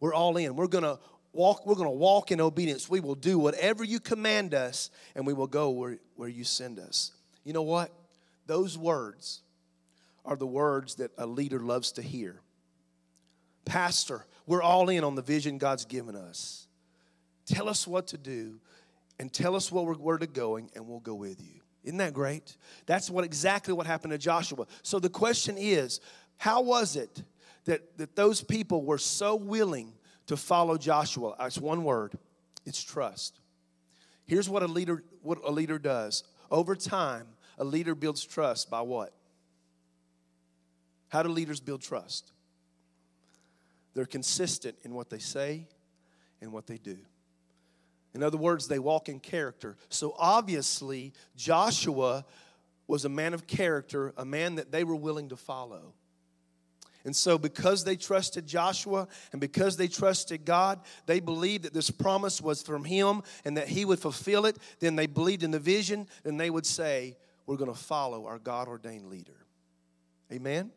We're 0.00 0.14
all 0.14 0.36
in. 0.36 0.56
We're 0.56 0.66
gonna 0.66 0.98
walk, 1.32 1.66
we're 1.66 1.74
gonna 1.74 1.90
walk 1.90 2.30
in 2.30 2.40
obedience. 2.40 2.88
We 2.88 3.00
will 3.00 3.14
do 3.14 3.38
whatever 3.38 3.84
you 3.84 4.00
command 4.00 4.54
us, 4.54 4.90
and 5.14 5.26
we 5.26 5.32
will 5.32 5.46
go 5.46 5.70
where, 5.70 5.98
where 6.16 6.28
you 6.28 6.44
send 6.44 6.78
us. 6.78 7.12
You 7.44 7.52
know 7.52 7.62
what? 7.62 7.92
Those 8.46 8.76
words 8.78 9.42
are 10.24 10.36
the 10.36 10.46
words 10.46 10.96
that 10.96 11.10
a 11.18 11.26
leader 11.26 11.60
loves 11.60 11.92
to 11.92 12.02
hear. 12.02 12.40
Pastor, 13.64 14.26
we're 14.46 14.62
all 14.62 14.88
in 14.88 15.04
on 15.04 15.14
the 15.14 15.22
vision 15.22 15.58
God's 15.58 15.84
given 15.84 16.16
us. 16.16 16.66
Tell 17.46 17.68
us 17.68 17.86
what 17.86 18.08
to 18.08 18.18
do 18.18 18.60
and 19.18 19.32
tell 19.32 19.54
us 19.54 19.70
where 19.70 19.84
we're, 19.84 19.94
where 19.94 20.18
to 20.18 20.26
going, 20.26 20.70
and 20.74 20.86
we'll 20.86 21.00
go 21.00 21.14
with 21.14 21.40
you. 21.40 21.60
Isn't 21.84 21.98
that 21.98 22.14
great? 22.14 22.56
That's 22.86 23.10
what 23.10 23.24
exactly 23.24 23.74
what 23.74 23.86
happened 23.86 24.12
to 24.12 24.18
Joshua. 24.18 24.66
So 24.82 24.98
the 24.98 25.10
question 25.10 25.56
is, 25.58 26.00
how 26.38 26.62
was 26.62 26.96
it 26.96 27.22
that, 27.66 27.98
that 27.98 28.16
those 28.16 28.42
people 28.42 28.84
were 28.84 28.98
so 28.98 29.36
willing 29.36 29.92
to 30.26 30.36
follow 30.36 30.78
Joshua? 30.78 31.34
It's 31.40 31.58
one 31.58 31.84
word. 31.84 32.18
It's 32.64 32.82
trust. 32.82 33.38
Here's 34.24 34.48
what 34.48 34.62
a 34.62 34.66
leader 34.66 35.04
what 35.22 35.38
a 35.44 35.50
leader 35.50 35.78
does. 35.78 36.24
Over 36.50 36.74
time, 36.74 37.26
a 37.58 37.64
leader 37.64 37.94
builds 37.94 38.24
trust 38.24 38.70
by 38.70 38.80
what? 38.80 39.12
How 41.08 41.22
do 41.22 41.28
leaders 41.28 41.60
build 41.60 41.82
trust? 41.82 42.32
They're 43.94 44.06
consistent 44.06 44.76
in 44.82 44.94
what 44.94 45.10
they 45.10 45.18
say 45.18 45.66
and 46.40 46.52
what 46.52 46.66
they 46.66 46.78
do. 46.78 46.98
In 48.14 48.22
other 48.22 48.36
words, 48.36 48.68
they 48.68 48.78
walk 48.78 49.08
in 49.08 49.18
character. 49.18 49.76
So 49.88 50.14
obviously, 50.18 51.12
Joshua 51.36 52.24
was 52.86 53.04
a 53.04 53.08
man 53.08 53.34
of 53.34 53.46
character, 53.46 54.12
a 54.16 54.24
man 54.24 54.56
that 54.56 54.70
they 54.70 54.84
were 54.84 54.96
willing 54.96 55.30
to 55.30 55.36
follow. 55.36 55.94
And 57.04 57.14
so, 57.14 57.36
because 57.36 57.84
they 57.84 57.96
trusted 57.96 58.46
Joshua 58.46 59.08
and 59.32 59.40
because 59.40 59.76
they 59.76 59.88
trusted 59.88 60.44
God, 60.46 60.80
they 61.04 61.20
believed 61.20 61.64
that 61.64 61.74
this 61.74 61.90
promise 61.90 62.40
was 62.40 62.62
from 62.62 62.84
Him 62.84 63.22
and 63.44 63.58
that 63.58 63.68
He 63.68 63.84
would 63.84 63.98
fulfill 63.98 64.46
it. 64.46 64.56
Then 64.80 64.96
they 64.96 65.06
believed 65.06 65.42
in 65.42 65.50
the 65.50 65.58
vision, 65.58 66.08
and 66.24 66.40
they 66.40 66.48
would 66.48 66.64
say, 66.64 67.16
We're 67.46 67.58
going 67.58 67.72
to 67.72 67.78
follow 67.78 68.26
our 68.26 68.38
God 68.38 68.68
ordained 68.68 69.10
leader. 69.10 69.36
Amen? 70.32 70.70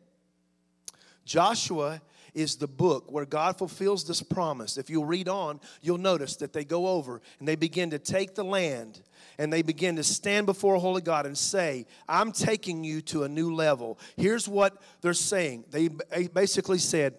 Joshua 1.24 2.02
is 2.38 2.54
the 2.54 2.68
book 2.68 3.10
where 3.10 3.24
God 3.24 3.58
fulfills 3.58 4.04
this 4.04 4.22
promise. 4.22 4.78
If 4.78 4.88
you'll 4.88 5.04
read 5.04 5.28
on, 5.28 5.60
you'll 5.82 5.98
notice 5.98 6.36
that 6.36 6.52
they 6.52 6.64
go 6.64 6.86
over 6.86 7.20
and 7.40 7.48
they 7.48 7.56
begin 7.56 7.90
to 7.90 7.98
take 7.98 8.36
the 8.36 8.44
land 8.44 9.02
and 9.38 9.52
they 9.52 9.62
begin 9.62 9.96
to 9.96 10.04
stand 10.04 10.46
before 10.46 10.76
a 10.76 10.78
holy 10.78 11.02
God 11.02 11.26
and 11.26 11.36
say, 11.36 11.84
I'm 12.08 12.30
taking 12.30 12.84
you 12.84 13.00
to 13.02 13.24
a 13.24 13.28
new 13.28 13.52
level. 13.52 13.98
Here's 14.16 14.46
what 14.46 14.80
they're 15.00 15.14
saying. 15.14 15.64
They 15.70 15.88
basically 16.28 16.78
said, 16.78 17.14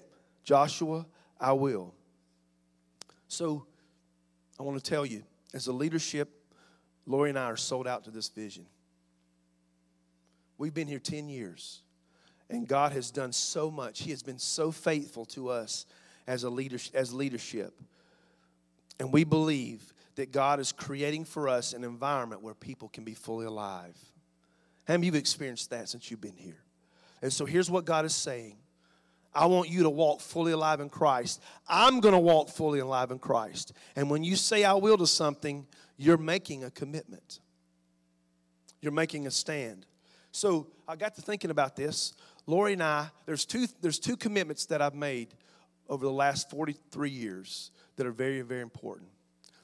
Joshua, 0.45 1.05
I 1.39 1.51
will. 1.51 1.93
So 3.27 3.65
I 4.57 4.63
want 4.63 4.81
to 4.81 4.89
tell 4.89 5.05
you, 5.05 5.23
as 5.53 5.67
a 5.67 5.73
leadership, 5.73 6.29
Lori 7.05 7.29
and 7.29 7.37
I 7.37 7.45
are 7.45 7.57
sold 7.57 7.87
out 7.87 8.05
to 8.05 8.11
this 8.11 8.29
vision. 8.29 8.65
We've 10.57 10.73
been 10.73 10.87
here 10.87 10.99
10 10.99 11.27
years. 11.27 11.81
And 12.49 12.67
God 12.67 12.91
has 12.93 13.11
done 13.11 13.31
so 13.31 13.69
much. 13.69 14.01
He 14.01 14.09
has 14.11 14.23
been 14.23 14.39
so 14.39 14.71
faithful 14.71 15.25
to 15.25 15.49
us 15.49 15.85
as 16.27 16.43
a 16.43 16.49
leader, 16.49 16.77
as 16.93 17.13
leadership. 17.13 17.79
And 18.99 19.13
we 19.13 19.23
believe 19.23 19.93
that 20.15 20.31
God 20.31 20.59
is 20.59 20.71
creating 20.71 21.25
for 21.25 21.47
us 21.47 21.73
an 21.73 21.83
environment 21.83 22.41
where 22.41 22.53
people 22.53 22.89
can 22.89 23.03
be 23.03 23.13
fully 23.13 23.45
alive. 23.45 23.97
How 24.87 24.95
many 24.95 25.09
of 25.09 25.15
you 25.15 25.19
experienced 25.19 25.69
that 25.69 25.89
since 25.89 26.09
you've 26.09 26.21
been 26.21 26.35
here? 26.35 26.57
And 27.21 27.31
so 27.31 27.45
here's 27.45 27.69
what 27.69 27.85
God 27.85 28.05
is 28.05 28.15
saying. 28.15 28.57
I 29.33 29.45
want 29.45 29.69
you 29.69 29.83
to 29.83 29.89
walk 29.89 30.21
fully 30.21 30.51
alive 30.51 30.79
in 30.79 30.89
Christ. 30.89 31.41
I'm 31.67 31.99
going 31.99 32.13
to 32.13 32.19
walk 32.19 32.49
fully 32.49 32.79
alive 32.79 33.11
in 33.11 33.19
Christ. 33.19 33.73
And 33.95 34.09
when 34.09 34.23
you 34.23 34.35
say 34.35 34.63
I 34.63 34.73
will 34.73 34.97
to 34.97 35.07
something, 35.07 35.67
you're 35.97 36.17
making 36.17 36.63
a 36.63 36.71
commitment. 36.71 37.39
You're 38.81 38.91
making 38.91 39.27
a 39.27 39.31
stand. 39.31 39.85
So 40.31 40.67
I 40.87 40.95
got 40.95 41.15
to 41.15 41.21
thinking 41.21 41.51
about 41.51 41.75
this. 41.75 42.13
Lori 42.49 42.73
and 42.73 42.81
I, 42.81 43.11
there's 43.27 43.45
two, 43.45 43.67
there's 43.79 43.99
two 43.99 44.17
commitments 44.17 44.65
that 44.65 44.81
I've 44.81 44.95
made 44.95 45.35
over 45.87 46.03
the 46.03 46.11
last 46.11 46.49
43 46.49 47.11
years 47.11 47.69
that 47.95 48.07
are 48.07 48.11
very, 48.11 48.41
very 48.41 48.61
important. 48.61 49.07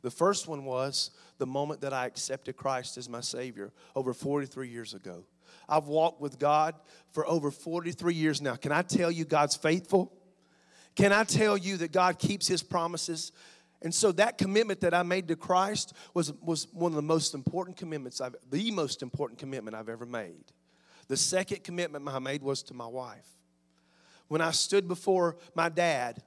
The 0.03 0.11
first 0.11 0.47
one 0.47 0.65
was 0.65 1.09
the 1.39 1.47
moment 1.47 1.81
that 1.81 1.93
I 1.93 2.05
accepted 2.05 2.57
Christ 2.57 2.99
as 2.99 3.09
my 3.09 3.21
Savior 3.21 3.73
over 3.95 4.13
43 4.13 4.69
years 4.69 4.93
ago. 4.93 5.23
I've 5.67 5.87
walked 5.87 6.21
with 6.21 6.37
God 6.37 6.75
for 7.11 7.27
over 7.27 7.49
43 7.49 8.13
years 8.13 8.39
now. 8.39 8.55
Can 8.55 8.71
I 8.71 8.83
tell 8.83 9.09
you 9.09 9.25
God's 9.25 9.55
faithful? 9.55 10.13
Can 10.95 11.11
I 11.11 11.23
tell 11.23 11.57
you 11.57 11.77
that 11.77 11.91
God 11.91 12.19
keeps 12.19 12.47
His 12.47 12.61
promises? 12.61 13.31
And 13.81 13.95
so 13.95 14.11
that 14.11 14.37
commitment 14.37 14.81
that 14.81 14.93
I 14.93 15.01
made 15.01 15.27
to 15.29 15.35
Christ 15.35 15.93
was, 16.13 16.31
was 16.33 16.67
one 16.71 16.91
of 16.91 16.97
the 16.97 17.01
most 17.01 17.33
important 17.33 17.77
commitments, 17.77 18.21
I've, 18.21 18.35
the 18.51 18.69
most 18.69 19.01
important 19.01 19.39
commitment 19.39 19.75
I've 19.75 19.89
ever 19.89 20.05
made. 20.05 20.51
The 21.07 21.17
second 21.17 21.63
commitment 21.63 22.07
I 22.07 22.19
made 22.19 22.41
was 22.41 22.63
to 22.63 22.73
my 22.73 22.87
wife. 22.87 23.27
When 24.27 24.41
I 24.41 24.51
stood 24.51 24.87
before 24.87 25.37
my 25.53 25.69
dad 25.69 26.23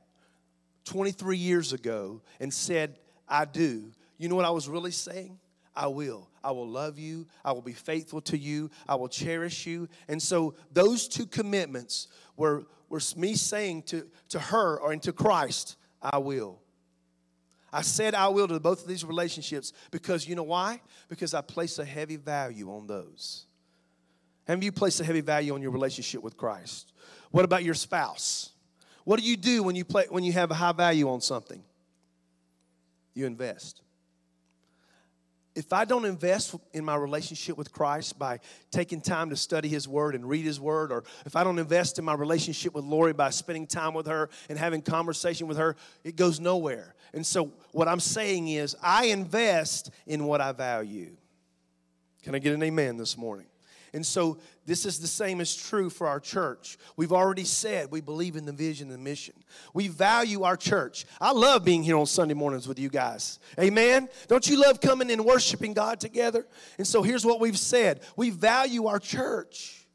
23 0.84 1.36
years 1.36 1.72
ago 1.72 2.22
and 2.40 2.52
said, 2.52 2.98
I 3.28 3.44
do, 3.44 3.92
you 4.18 4.28
know 4.28 4.36
what 4.36 4.44
I 4.44 4.50
was 4.50 4.68
really 4.68 4.92
saying? 4.92 5.38
I 5.74 5.86
will. 5.86 6.28
I 6.42 6.50
will 6.50 6.68
love 6.68 6.98
you. 6.98 7.26
I 7.44 7.52
will 7.52 7.62
be 7.62 7.72
faithful 7.72 8.20
to 8.22 8.38
you. 8.38 8.70
I 8.88 8.96
will 8.96 9.08
cherish 9.08 9.66
you. 9.66 9.88
And 10.08 10.20
so 10.20 10.54
those 10.72 11.06
two 11.06 11.26
commitments 11.26 12.08
were, 12.36 12.66
were 12.88 13.00
me 13.16 13.34
saying 13.34 13.82
to, 13.84 14.08
to 14.30 14.40
her 14.40 14.78
or 14.80 14.92
into 14.92 15.12
Christ, 15.12 15.76
I 16.02 16.18
will. 16.18 16.60
I 17.72 17.82
said 17.82 18.14
I 18.14 18.28
will 18.28 18.48
to 18.48 18.58
both 18.58 18.82
of 18.82 18.88
these 18.88 19.04
relationships 19.04 19.72
because 19.90 20.26
you 20.26 20.34
know 20.34 20.42
why? 20.42 20.80
Because 21.08 21.34
I 21.34 21.42
place 21.42 21.78
a 21.78 21.84
heavy 21.84 22.16
value 22.16 22.72
on 22.72 22.86
those. 22.86 23.46
Have 24.48 24.64
you 24.64 24.72
placed 24.72 25.00
a 25.00 25.04
heavy 25.04 25.20
value 25.20 25.54
on 25.54 25.60
your 25.60 25.70
relationship 25.70 26.22
with 26.22 26.36
Christ? 26.36 26.92
What 27.30 27.44
about 27.44 27.64
your 27.64 27.74
spouse? 27.74 28.50
What 29.04 29.20
do 29.20 29.26
you 29.26 29.36
do 29.36 29.62
when 29.62 29.76
you 29.76 29.84
play 29.84 30.06
when 30.08 30.24
you 30.24 30.32
have 30.32 30.50
a 30.50 30.54
high 30.54 30.72
value 30.72 31.08
on 31.10 31.20
something? 31.20 31.62
You 33.14 33.26
invest. 33.26 33.82
If 35.54 35.72
I 35.72 35.84
don't 35.84 36.04
invest 36.04 36.54
in 36.72 36.84
my 36.84 36.94
relationship 36.94 37.58
with 37.58 37.72
Christ 37.72 38.16
by 38.16 38.38
taking 38.70 39.00
time 39.00 39.30
to 39.30 39.36
study 39.36 39.68
His 39.68 39.88
Word 39.88 40.14
and 40.14 40.26
read 40.26 40.44
His 40.44 40.60
Word, 40.60 40.92
or 40.92 41.04
if 41.26 41.34
I 41.34 41.42
don't 41.42 41.58
invest 41.58 41.98
in 41.98 42.04
my 42.04 42.14
relationship 42.14 42.74
with 42.74 42.84
Lori 42.84 43.12
by 43.12 43.30
spending 43.30 43.66
time 43.66 43.92
with 43.92 44.06
her 44.06 44.30
and 44.48 44.56
having 44.56 44.82
conversation 44.82 45.48
with 45.48 45.58
her, 45.58 45.74
it 46.04 46.14
goes 46.14 46.38
nowhere. 46.38 46.94
And 47.12 47.26
so, 47.26 47.50
what 47.72 47.88
I'm 47.88 48.00
saying 48.00 48.48
is, 48.48 48.76
I 48.80 49.06
invest 49.06 49.90
in 50.06 50.24
what 50.24 50.40
I 50.40 50.52
value. 50.52 51.16
Can 52.22 52.36
I 52.36 52.38
get 52.38 52.54
an 52.54 52.62
amen 52.62 52.96
this 52.96 53.18
morning? 53.18 53.47
And 53.92 54.04
so 54.04 54.38
this 54.66 54.84
is 54.84 54.98
the 54.98 55.06
same 55.06 55.40
as 55.40 55.54
true 55.56 55.90
for 55.90 56.06
our 56.06 56.20
church. 56.20 56.78
We've 56.96 57.12
already 57.12 57.44
said 57.44 57.90
we 57.90 58.00
believe 58.00 58.36
in 58.36 58.44
the 58.44 58.52
vision 58.52 58.88
and 58.88 58.98
the 58.98 59.02
mission. 59.02 59.34
We 59.74 59.88
value 59.88 60.42
our 60.42 60.56
church. 60.56 61.06
I 61.20 61.32
love 61.32 61.64
being 61.64 61.82
here 61.82 61.96
on 61.96 62.06
Sunday 62.06 62.34
mornings 62.34 62.68
with 62.68 62.78
you 62.78 62.88
guys. 62.88 63.38
Amen. 63.58 64.08
Don't 64.26 64.48
you 64.48 64.60
love 64.60 64.80
coming 64.80 65.10
and 65.10 65.24
worshiping 65.24 65.72
God 65.72 66.00
together? 66.00 66.46
And 66.76 66.86
so 66.86 67.02
here's 67.02 67.24
what 67.24 67.40
we've 67.40 67.58
said. 67.58 68.00
We 68.16 68.30
value 68.30 68.86
our 68.86 68.98
church. 68.98 69.87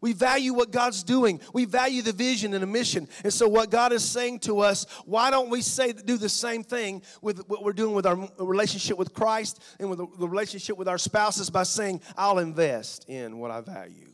We 0.00 0.14
value 0.14 0.54
what 0.54 0.70
God's 0.70 1.02
doing. 1.02 1.40
We 1.52 1.66
value 1.66 2.00
the 2.00 2.12
vision 2.12 2.54
and 2.54 2.62
the 2.62 2.66
mission. 2.66 3.06
And 3.22 3.32
so, 3.32 3.46
what 3.48 3.70
God 3.70 3.92
is 3.92 4.02
saying 4.02 4.40
to 4.40 4.60
us, 4.60 4.86
why 5.04 5.30
don't 5.30 5.50
we 5.50 5.60
say 5.60 5.92
do 5.92 6.16
the 6.16 6.28
same 6.28 6.64
thing 6.64 7.02
with 7.20 7.46
what 7.48 7.62
we're 7.62 7.74
doing 7.74 7.94
with 7.94 8.06
our 8.06 8.28
relationship 8.38 8.96
with 8.96 9.12
Christ 9.12 9.62
and 9.78 9.90
with 9.90 9.98
the 9.98 10.28
relationship 10.28 10.78
with 10.78 10.88
our 10.88 10.96
spouses 10.96 11.50
by 11.50 11.64
saying, 11.64 12.00
I'll 12.16 12.38
invest 12.38 13.08
in 13.08 13.38
what 13.38 13.50
I 13.50 13.60
value. 13.60 14.12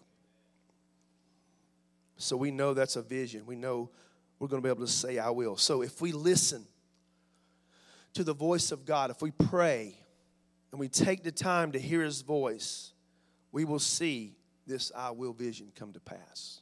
So 2.16 2.37
we 2.37 2.51
know 2.51 2.75
that's 2.75 2.96
a 2.96 3.03
vision. 3.03 3.46
We 3.46 3.57
know 3.57 3.90
we're 4.38 4.49
going 4.49 4.62
to 4.62 4.66
be 4.66 4.70
able 4.70 4.87
to 4.87 4.92
say, 4.92 5.18
I 5.18 5.31
will. 5.31 5.57
So 5.57 5.83
if 5.83 6.01
we 6.01 6.12
listen 6.12 6.66
to 8.14 8.25
the 8.25 8.35
voice 8.35 8.72
of 8.72 8.85
God, 8.85 9.11
if 9.11 9.22
we 9.22 9.31
pray 9.31 9.99
and 10.72 10.81
we 10.81 10.88
take 10.88 11.22
the 11.22 11.31
time 11.31 11.72
to 11.72 11.79
hear 11.79 12.03
His 12.03 12.22
voice, 12.22 12.92
we 13.53 13.64
will 13.64 13.79
see 13.79 14.35
this 14.66 14.92
I 14.94 15.11
will 15.11 15.33
vision 15.33 15.72
come 15.74 15.92
to 15.92 16.00
pass. 16.00 16.61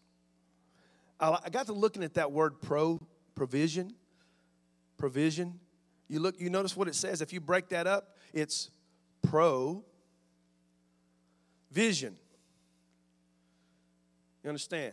I 1.20 1.48
got 1.50 1.66
to 1.66 1.72
looking 1.72 2.02
at 2.02 2.14
that 2.14 2.32
word 2.32 2.60
pro 2.60 3.00
provision, 3.34 3.94
provision. 4.98 5.58
You 6.08 6.20
look, 6.20 6.38
you 6.40 6.50
notice 6.50 6.76
what 6.76 6.88
it 6.88 6.94
says. 6.94 7.22
If 7.22 7.32
you 7.32 7.40
break 7.40 7.68
that 7.70 7.86
up, 7.86 8.16
it's 8.32 8.70
pro 9.22 9.82
vision. 11.70 12.16
You 14.42 14.48
understand? 14.50 14.92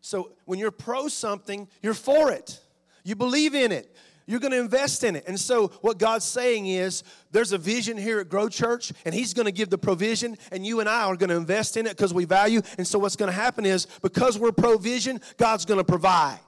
So 0.00 0.32
when 0.44 0.58
you're 0.58 0.70
pro 0.70 1.08
something, 1.08 1.66
you're 1.82 1.94
for 1.94 2.30
it. 2.30 2.60
You 3.02 3.16
believe 3.16 3.54
in 3.54 3.72
it. 3.72 3.94
You're 4.30 4.38
going 4.38 4.52
to 4.52 4.60
invest 4.60 5.02
in 5.02 5.16
it. 5.16 5.24
And 5.26 5.38
so, 5.38 5.68
what 5.80 5.98
God's 5.98 6.24
saying 6.24 6.68
is 6.68 7.02
there's 7.32 7.50
a 7.50 7.58
vision 7.58 7.96
here 7.96 8.20
at 8.20 8.28
Grow 8.28 8.48
Church, 8.48 8.92
and 9.04 9.12
He's 9.12 9.34
going 9.34 9.46
to 9.46 9.52
give 9.52 9.70
the 9.70 9.78
provision, 9.78 10.38
and 10.52 10.64
you 10.64 10.78
and 10.78 10.88
I 10.88 11.06
are 11.06 11.16
going 11.16 11.30
to 11.30 11.36
invest 11.36 11.76
in 11.76 11.84
it 11.84 11.96
because 11.96 12.14
we 12.14 12.26
value. 12.26 12.62
And 12.78 12.86
so, 12.86 13.00
what's 13.00 13.16
going 13.16 13.28
to 13.28 13.36
happen 13.36 13.66
is 13.66 13.86
because 14.02 14.38
we're 14.38 14.52
provision, 14.52 15.20
God's 15.36 15.64
going 15.64 15.78
to 15.78 15.84
provide. 15.84 16.38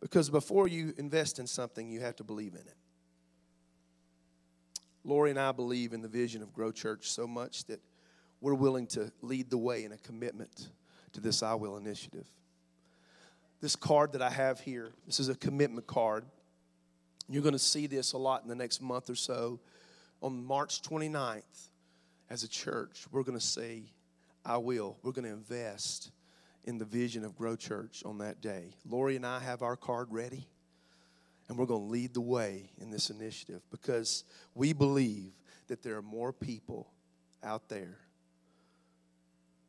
Because 0.00 0.28
before 0.28 0.66
you 0.66 0.92
invest 0.96 1.38
in 1.38 1.46
something, 1.46 1.88
you 1.88 2.00
have 2.00 2.16
to 2.16 2.24
believe 2.24 2.54
in 2.54 2.62
it. 2.62 2.76
Lori 5.04 5.30
and 5.30 5.38
I 5.38 5.52
believe 5.52 5.92
in 5.92 6.02
the 6.02 6.08
vision 6.08 6.42
of 6.42 6.52
Grow 6.52 6.72
Church 6.72 7.12
so 7.12 7.28
much 7.28 7.64
that 7.66 7.80
we're 8.40 8.54
willing 8.54 8.88
to 8.88 9.12
lead 9.22 9.50
the 9.50 9.58
way 9.58 9.84
in 9.84 9.92
a 9.92 9.98
commitment 9.98 10.70
to 11.12 11.20
this 11.20 11.44
I 11.44 11.54
Will 11.54 11.76
initiative 11.76 12.26
this 13.62 13.76
card 13.76 14.12
that 14.12 14.20
I 14.20 14.28
have 14.28 14.60
here. 14.60 14.92
This 15.06 15.20
is 15.20 15.28
a 15.28 15.36
commitment 15.36 15.86
card. 15.86 16.24
You're 17.28 17.44
going 17.44 17.52
to 17.54 17.58
see 17.60 17.86
this 17.86 18.12
a 18.12 18.18
lot 18.18 18.42
in 18.42 18.48
the 18.48 18.56
next 18.56 18.82
month 18.82 19.08
or 19.08 19.14
so. 19.14 19.60
On 20.20 20.44
March 20.44 20.82
29th, 20.82 21.68
as 22.28 22.42
a 22.42 22.48
church, 22.48 23.06
we're 23.12 23.22
going 23.22 23.38
to 23.38 23.44
say, 23.44 23.84
I 24.44 24.56
will. 24.58 24.98
We're 25.02 25.12
going 25.12 25.26
to 25.26 25.32
invest 25.32 26.10
in 26.64 26.78
the 26.78 26.84
vision 26.84 27.24
of 27.24 27.36
Grow 27.36 27.54
Church 27.54 28.02
on 28.04 28.18
that 28.18 28.40
day. 28.40 28.74
Lori 28.84 29.14
and 29.14 29.24
I 29.24 29.38
have 29.38 29.62
our 29.62 29.76
card 29.76 30.08
ready, 30.10 30.48
and 31.48 31.56
we're 31.56 31.66
going 31.66 31.82
to 31.82 31.90
lead 31.90 32.14
the 32.14 32.20
way 32.20 32.70
in 32.80 32.90
this 32.90 33.10
initiative 33.10 33.62
because 33.70 34.24
we 34.56 34.72
believe 34.72 35.32
that 35.68 35.84
there 35.84 35.96
are 35.96 36.02
more 36.02 36.32
people 36.32 36.90
out 37.44 37.68
there, 37.68 37.98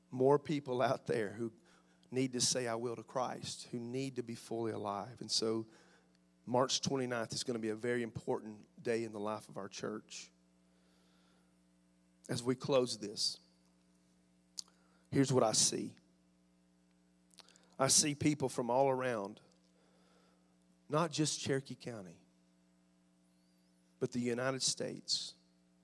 more 0.09 0.39
people 0.39 0.81
out 0.81 1.05
there 1.05 1.35
who 1.37 1.51
need 2.13 2.33
to 2.33 2.41
say 2.41 2.67
I 2.67 2.75
will 2.75 2.95
to 2.95 3.03
Christ, 3.03 3.67
who 3.71 3.79
need 3.79 4.15
to 4.15 4.23
be 4.23 4.35
fully 4.35 4.71
alive. 4.71 5.17
And 5.19 5.29
so 5.29 5.65
March 6.45 6.81
29th 6.81 7.33
is 7.33 7.43
going 7.43 7.55
to 7.55 7.61
be 7.61 7.69
a 7.69 7.75
very 7.75 8.03
important 8.03 8.55
day 8.81 9.03
in 9.03 9.11
the 9.11 9.19
life 9.19 9.47
of 9.49 9.57
our 9.57 9.67
church. 9.67 10.29
As 12.29 12.43
we 12.43 12.55
close 12.55 12.97
this, 12.97 13.37
here's 15.11 15.33
what 15.33 15.43
I 15.43 15.51
see 15.53 15.91
I 17.79 17.87
see 17.87 18.15
people 18.15 18.49
from 18.49 18.69
all 18.69 18.89
around, 18.89 19.39
not 20.89 21.11
just 21.11 21.41
Cherokee 21.41 21.75
County, 21.75 22.17
but 23.99 24.11
the 24.11 24.19
United 24.19 24.61
States 24.61 25.33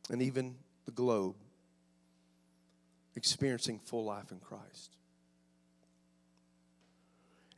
and 0.09 0.21
even 0.21 0.55
the 0.86 0.91
globe 0.91 1.36
experiencing 3.15 3.80
full 3.80 4.05
life 4.05 4.32
in 4.32 4.39
Christ. 4.39 4.98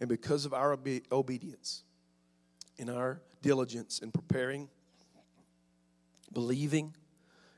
And 0.02 0.10
because 0.10 0.46
of 0.46 0.54
our 0.54 0.74
obe- 0.74 1.04
obedience, 1.12 1.84
in 2.78 2.90
our 2.90 3.22
diligence 3.44 4.00
in 4.00 4.12
preparing, 4.12 4.68
believing, 6.34 6.96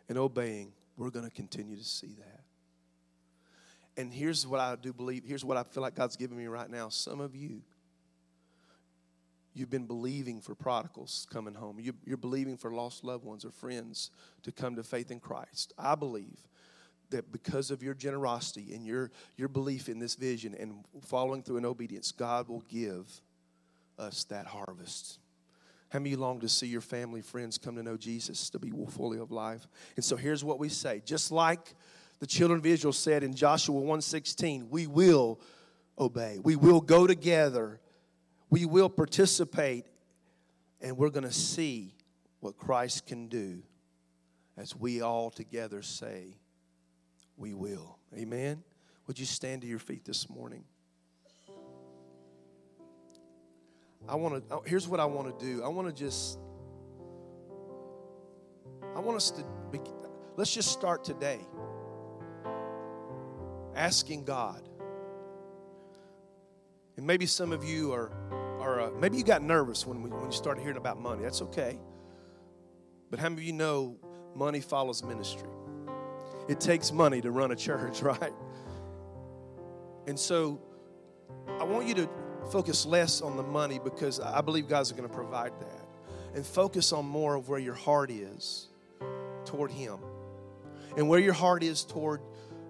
and 0.09 0.17
obeying, 0.17 0.73
we're 0.97 1.09
going 1.09 1.25
to 1.25 1.31
continue 1.31 1.77
to 1.77 1.83
see 1.83 2.15
that. 2.19 2.41
And 3.95 4.13
here's 4.13 4.45
what 4.45 4.59
I 4.59 4.75
do 4.75 4.91
believe, 4.91 5.23
here's 5.25 5.45
what 5.45 5.55
I 5.55 5.63
feel 5.63 5.81
like 5.81 5.95
God's 5.95 6.17
giving 6.17 6.37
me 6.37 6.47
right 6.47 6.69
now. 6.69 6.89
Some 6.89 7.21
of 7.21 7.35
you, 7.35 7.61
you've 9.53 9.69
been 9.69 9.85
believing 9.85 10.41
for 10.41 10.53
prodigals 10.53 11.25
coming 11.31 11.53
home. 11.53 11.79
You're 12.05 12.17
believing 12.17 12.57
for 12.57 12.71
lost 12.71 13.05
loved 13.05 13.23
ones 13.23 13.45
or 13.45 13.51
friends 13.51 14.11
to 14.41 14.51
come 14.51 14.75
to 14.75 14.83
faith 14.83 15.11
in 15.11 15.19
Christ. 15.19 15.73
I 15.77 15.95
believe 15.95 16.39
that 17.09 17.31
because 17.31 17.71
of 17.71 17.83
your 17.83 17.93
generosity 17.93 18.73
and 18.73 18.85
your, 18.85 19.11
your 19.37 19.47
belief 19.47 19.89
in 19.89 19.99
this 19.99 20.15
vision 20.15 20.55
and 20.59 20.83
following 21.01 21.43
through 21.43 21.57
in 21.57 21.65
obedience, 21.65 22.11
God 22.11 22.47
will 22.47 22.63
give 22.69 23.21
us 23.99 24.23
that 24.25 24.45
harvest. 24.45 25.19
How 25.89 25.99
many 25.99 26.15
long 26.15 26.39
to 26.39 26.49
see 26.49 26.67
your 26.67 26.81
family, 26.81 27.21
friends 27.21 27.57
come 27.57 27.75
to 27.75 27.83
know 27.83 27.97
Jesus, 27.97 28.49
to 28.49 28.59
be 28.59 28.71
fully 28.89 29.19
of 29.19 29.31
life? 29.31 29.67
And 29.95 30.03
so 30.03 30.15
here's 30.15 30.43
what 30.43 30.57
we 30.57 30.69
say. 30.69 31.03
Just 31.05 31.31
like 31.31 31.75
the 32.19 32.25
children 32.25 32.59
of 32.59 32.65
Israel 32.65 32.93
said 32.93 33.23
in 33.23 33.35
Joshua 33.35 33.79
1:16, 33.79 34.69
we 34.69 34.87
will 34.87 35.39
obey. 35.99 36.39
We 36.41 36.55
will 36.55 36.81
go 36.81 37.05
together. 37.05 37.79
We 38.49 38.65
will 38.65 38.89
participate 38.89 39.85
and 40.81 40.97
we're 40.97 41.09
going 41.09 41.23
to 41.23 41.31
see 41.31 41.93
what 42.39 42.57
Christ 42.57 43.05
can 43.07 43.27
do 43.27 43.63
as 44.57 44.75
we 44.75 45.01
all 45.01 45.31
together 45.31 45.81
say, 45.81 46.37
we 47.37 47.53
will. 47.53 47.97
Amen. 48.15 48.63
Would 49.07 49.19
you 49.19 49.25
stand 49.25 49.61
to 49.61 49.67
your 49.67 49.79
feet 49.79 50.05
this 50.05 50.29
morning? 50.29 50.63
I 54.07 54.15
want 54.15 54.49
to 54.49 54.61
here's 54.65 54.87
what 54.87 54.99
I 54.99 55.05
want 55.05 55.37
to 55.37 55.45
do. 55.45 55.63
I 55.63 55.67
want 55.67 55.87
to 55.87 55.93
just 55.93 56.39
I 58.95 58.99
want 58.99 59.17
us 59.17 59.31
to 59.31 59.43
be, 59.71 59.79
let's 60.37 60.53
just 60.53 60.71
start 60.71 61.03
today 61.03 61.39
asking 63.75 64.23
God. 64.23 64.61
And 66.97 67.07
maybe 67.07 67.25
some 67.25 67.51
of 67.51 67.63
you 67.63 67.91
are, 67.91 68.11
are 68.59 68.81
uh, 68.81 68.91
maybe 68.99 69.17
you 69.17 69.23
got 69.23 69.41
nervous 69.41 69.87
when, 69.87 70.03
we, 70.03 70.09
when 70.11 70.25
you 70.25 70.31
started 70.31 70.61
hearing 70.61 70.77
about 70.77 71.01
money. 71.01 71.23
That's 71.23 71.41
okay. 71.41 71.79
But 73.09 73.19
how 73.19 73.29
many 73.29 73.41
of 73.41 73.47
you 73.47 73.53
know 73.53 73.97
money 74.35 74.61
follows 74.61 75.03
ministry? 75.03 75.49
It 76.47 76.59
takes 76.59 76.91
money 76.91 77.21
to 77.21 77.31
run 77.31 77.51
a 77.51 77.55
church, 77.55 78.01
right? 78.03 78.33
And 80.07 80.19
so 80.19 80.59
I 81.59 81.63
want 81.63 81.87
you 81.87 81.93
to 81.95 82.09
focus 82.51 82.85
less 82.85 83.21
on 83.21 83.37
the 83.37 83.43
money 83.43 83.79
because 83.83 84.19
I 84.19 84.41
believe 84.41 84.67
God's 84.67 84.91
going 84.91 85.07
to 85.07 85.13
provide 85.13 85.53
that. 85.59 85.87
And 86.35 86.45
focus 86.45 86.91
on 86.91 87.05
more 87.05 87.35
of 87.35 87.47
where 87.47 87.59
your 87.59 87.75
heart 87.75 88.09
is 88.09 88.67
toward 89.45 89.71
Him. 89.71 89.99
And 90.97 91.07
where 91.07 91.19
your 91.19 91.33
heart 91.33 91.63
is 91.63 91.83
toward 91.83 92.21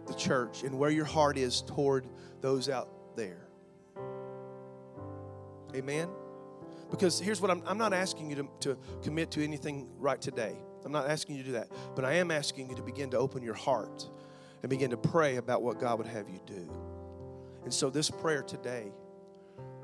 the 0.08 0.14
church 0.14 0.64
and 0.64 0.78
where 0.78 0.90
your 0.90 1.06
heart 1.06 1.38
is 1.38 1.62
toward 1.62 2.06
those 2.42 2.70
out 2.70 2.90
there. 3.16 3.48
Amen? 5.76 6.10
Because 6.92 7.20
here's 7.20 7.42
what 7.42 7.50
I'm, 7.50 7.64
I'm 7.66 7.78
not 7.78 7.94
asking 7.94 8.30
you 8.30 8.36
to, 8.36 8.50
to 8.62 8.78
commit 9.02 9.32
to 9.32 9.44
anything 9.44 9.88
right 9.98 10.22
today. 10.22 10.56
I'm 10.86 10.92
not 10.92 11.10
asking 11.10 11.36
you 11.36 11.44
to 11.44 11.48
do 11.48 11.54
that. 11.54 11.70
But 11.96 12.06
I 12.06 12.14
am 12.14 12.32
asking 12.32 12.70
you 12.70 12.76
to 12.76 12.82
begin 12.82 13.10
to 13.12 13.18
open 13.18 13.44
your 13.44 13.54
heart 13.54 14.08
and 14.62 14.70
begin 14.70 14.90
to 14.92 14.98
pray 14.98 15.38
about 15.38 15.62
what 15.62 15.80
God 15.80 15.98
would 15.98 16.08
have 16.08 16.30
you 16.30 16.40
do. 16.46 16.70
And 17.64 17.74
so 17.74 17.90
this 17.90 18.10
prayer 18.10 18.44
today 18.44 18.92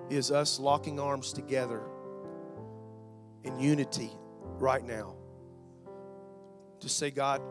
is 0.09 0.31
us 0.31 0.59
locking 0.59 0.99
arms 0.99 1.33
together 1.33 1.83
in 3.43 3.59
unity 3.59 4.11
right 4.57 4.83
now 4.83 5.15
to 6.79 6.89
say, 6.89 7.11
God, 7.11 7.41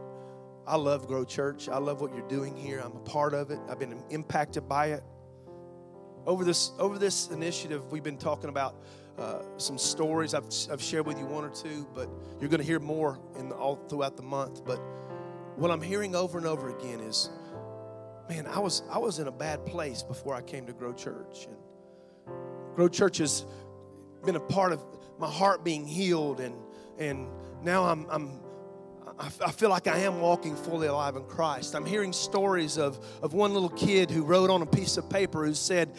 I 0.67 0.77
love 0.77 1.07
Grow 1.07 1.25
Church. 1.25 1.69
I 1.69 1.79
love 1.79 2.01
what 2.01 2.15
you're 2.15 2.29
doing 2.29 2.57
here. 2.57 2.81
I'm 2.81 2.93
a 2.93 3.01
part 3.01 3.33
of 3.33 3.51
it. 3.51 3.59
I've 3.71 3.79
been 3.79 4.03
impacted 4.11 4.69
by 4.69 4.89
it. 4.89 5.03
Over 6.27 6.45
this, 6.45 6.73
over 6.79 6.99
this 6.99 7.29
initiative, 7.31 7.91
we've 7.91 8.03
been 8.03 8.19
talking 8.19 8.51
about 8.51 8.77
uh, 9.19 9.43
some 9.57 9.79
stories. 9.79 10.35
I've, 10.35 10.47
I've 10.71 10.83
shared 10.83 11.07
with 11.07 11.19
you 11.19 11.27
one 11.27 11.45
or 11.45 11.51
two, 11.51 11.87
but 11.95 12.09
you're 12.41 12.49
going 12.49 12.61
to 12.61 12.67
hear 12.67 12.79
more 12.79 13.19
in 13.39 13.49
the, 13.49 13.55
all 13.55 13.77
throughout 13.89 14.17
the 14.17 14.23
month. 14.23 14.65
But 14.65 14.81
what 15.57 15.71
I'm 15.71 15.83
hearing 15.83 16.15
over 16.15 16.39
and 16.39 16.47
over 16.47 16.77
again 16.77 17.01
is, 17.01 17.31
man, 18.29 18.47
I 18.47 18.59
was 18.59 18.83
I 18.91 18.99
was 18.99 19.19
in 19.19 19.27
a 19.27 19.33
bad 19.33 19.67
place 19.67 20.03
before 20.03 20.35
I 20.35 20.43
came 20.43 20.67
to 20.67 20.73
Grow 20.73 20.93
Church, 20.93 21.47
and 21.47 22.37
Grow 22.77 22.89
Church 22.89 23.19
has 23.19 23.45
been 24.25 24.37
a 24.37 24.41
part 24.41 24.73
of 24.73 24.85
my 25.19 25.31
heart 25.31 25.65
being 25.65 25.87
healed, 25.87 26.41
and 26.41 26.55
and 26.99 27.29
now 27.63 27.85
I'm 27.85 28.07
I'm 28.11 28.41
I 29.19 29.51
feel 29.51 29.69
like 29.69 29.89
I 29.89 29.99
am 29.99 30.21
walking 30.21 30.55
fully 30.55 30.87
alive 30.87 31.17
in 31.17 31.25
Christ. 31.25 31.75
I'm 31.75 31.85
hearing 31.85 32.13
stories 32.13 32.79
of, 32.79 33.05
of 33.21 33.33
one 33.33 33.53
little 33.53 33.71
kid 33.71 34.13
who 34.13 34.23
wrote 34.23 34.49
on 34.49 34.63
a 34.63 34.67
piece 34.67 34.97
of 34.97 35.11
paper 35.11 35.45
who 35.45 35.55
said, 35.55 35.93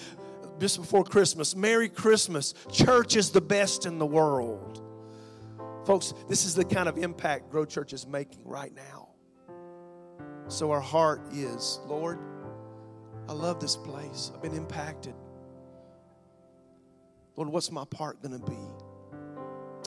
just 0.60 0.80
before 0.80 1.04
Christmas, 1.04 1.56
Merry 1.56 1.90
Christmas, 1.90 2.54
church 2.72 3.16
is 3.16 3.32
the 3.32 3.42
best 3.42 3.86
in 3.86 3.98
the 3.98 4.06
world. 4.06 4.84
Folks, 5.86 6.14
this 6.28 6.46
is 6.46 6.56
the 6.56 6.66
kind 6.66 6.90
of 6.90 6.98
impact 6.98 7.50
Grow 7.50 7.66
Church 7.66 7.94
is 7.94 8.06
making 8.06 8.42
right 8.46 8.74
now. 8.76 9.10
So 10.48 10.72
our 10.72 10.82
heart 10.82 11.22
is, 11.32 11.80
Lord, 11.86 12.20
I 13.28 13.34
love 13.34 13.60
this 13.60 13.76
place. 13.76 14.32
I've 14.34 14.42
been 14.42 14.56
impacted. 14.56 15.14
Lord, 17.36 17.50
what's 17.50 17.72
my 17.72 17.86
part 17.86 18.22
going 18.22 18.40
to 18.40 18.46
be? 18.46 18.58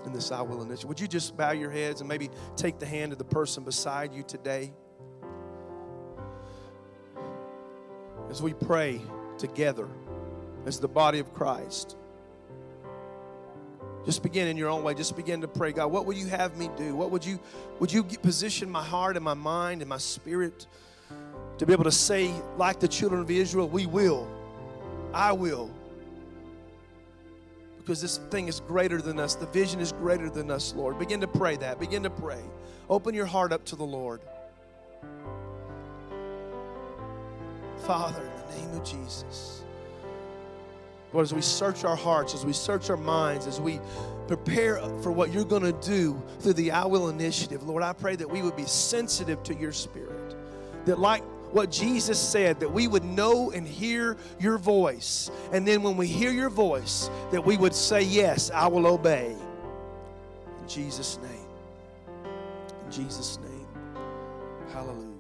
in 0.07 0.13
this 0.13 0.33
I 0.33 0.41
Will 0.43 0.63
initiative. 0.63 0.89
Would 0.89 1.01
you 1.01 1.07
just 1.07 1.37
bow 1.37 1.53
your 1.53 1.71
heads 1.71 2.01
and 2.01 2.09
maybe 2.09 2.31
take 2.57 2.79
the 2.79 2.87
hand 2.87 3.13
of 3.13 3.19
the 3.19 3.25
person 3.25 3.65
beside 3.65 4.13
you 4.13 4.23
today? 4.23 4.73
As 8.31 8.43
we 8.43 8.55
pray 8.55 9.01
together 9.39 9.89
as 10.67 10.79
the 10.79 10.89
body 10.89 11.19
of 11.19 11.33
Christ. 11.35 11.97
Just 14.05 14.23
begin 14.23 14.49
in 14.49 14.57
your 14.57 14.69
own 14.69 14.83
way. 14.83 14.95
Just 14.95 15.17
begin 15.17 15.41
to 15.43 15.49
pray, 15.49 15.73
God, 15.73 15.93
what 15.93 16.07
would 16.07 16.17
you 16.17 16.27
have 16.27 16.57
me 16.57 16.69
do? 16.77 16.97
What 16.97 17.11
would 17.11 17.25
you 17.25 17.39
would 17.79 17.93
you 17.93 18.03
position 18.03 18.69
my 18.69 18.83
heart 18.83 19.17
and 19.17 19.25
my 19.25 19.35
mind 19.35 19.81
and 19.81 19.89
my 19.89 19.99
spirit 19.99 20.67
to 21.59 21.67
be 21.67 21.73
able 21.73 21.85
to 21.85 21.93
say 21.93 22.33
like 22.57 22.81
the 22.81 22.89
children 22.89 23.21
of 23.21 23.31
Israel, 23.31 23.69
we 23.69 23.87
will. 23.87 24.29
I 25.15 25.33
will 25.33 25.71
because 27.83 28.01
this 28.01 28.19
thing 28.31 28.47
is 28.47 28.61
greater 28.61 29.03
than 29.03 29.19
us. 29.19 29.35
The 29.35 29.47
vision 29.47 29.81
is 29.81 29.91
greater 29.93 30.31
than 30.31 30.53
us, 30.53 30.73
Lord. 30.75 31.01
Begin 31.01 31.21
to 31.21 31.27
pray 31.27 31.57
that. 31.57 31.81
Begin 31.81 32.05
to 32.05 32.11
pray. 32.11 32.41
Open 32.89 33.13
your 33.13 33.27
heart 33.27 33.53
up 33.53 33.65
to 33.67 33.77
the 33.77 33.85
Lord. 33.85 34.21
Father, 37.85 38.23
in 38.23 38.57
the 38.57 38.63
name 38.63 38.81
of 38.81 38.85
Jesus. 38.85 39.65
Lord, 41.13 41.25
as 41.25 41.35
we 41.35 41.43
search 41.43 41.85
our 41.85 41.97
hearts, 41.97 42.35
as 42.35 42.47
we 42.47 42.53
search 42.53 42.89
our 42.89 42.97
minds, 42.97 43.47
as 43.47 43.61
we 43.61 43.81
prepare 44.29 44.79
for 45.03 45.13
what 45.13 45.33
you're 45.33 45.45
going 45.45 45.63
to 45.63 45.73
do 45.87 46.21
through 46.41 46.55
the 46.55 46.71
I 46.71 46.87
Will 46.87 47.09
initiative, 47.09 47.63
Lord, 47.65 47.83
I 47.83 47.93
pray 47.93 48.17
that 48.17 48.29
we 48.29 48.43
would 48.43 48.57
be 48.57 48.65
sensitive 48.65 49.43
to 49.45 49.55
your 49.55 49.73
spirit. 49.73 50.35
That, 50.87 50.99
like 50.99 51.23
what 51.53 51.71
Jesus 51.71 52.19
said, 52.19 52.61
that 52.61 52.73
we 52.73 52.89
would 52.89 53.05
know 53.05 53.51
and 53.51 53.69
hear 53.69 54.17
your 54.41 54.57
voice. 54.57 55.31
And 55.53 55.69
then 55.69 55.83
when 55.83 55.97
we 55.97 56.07
hear 56.07 56.31
your 56.31 56.49
voice, 56.49 57.11
that 57.31 57.45
we 57.45 57.57
would 57.57 57.75
say, 57.75 58.03
Yes, 58.03 58.51
I 58.51 58.67
will 58.67 58.87
obey. 58.87 59.37
In 60.63 60.69
Jesus' 60.69 61.19
name. 61.23 62.25
In 62.87 62.91
Jesus' 62.91 63.39
name. 63.39 63.67
Hallelujah. 64.73 65.12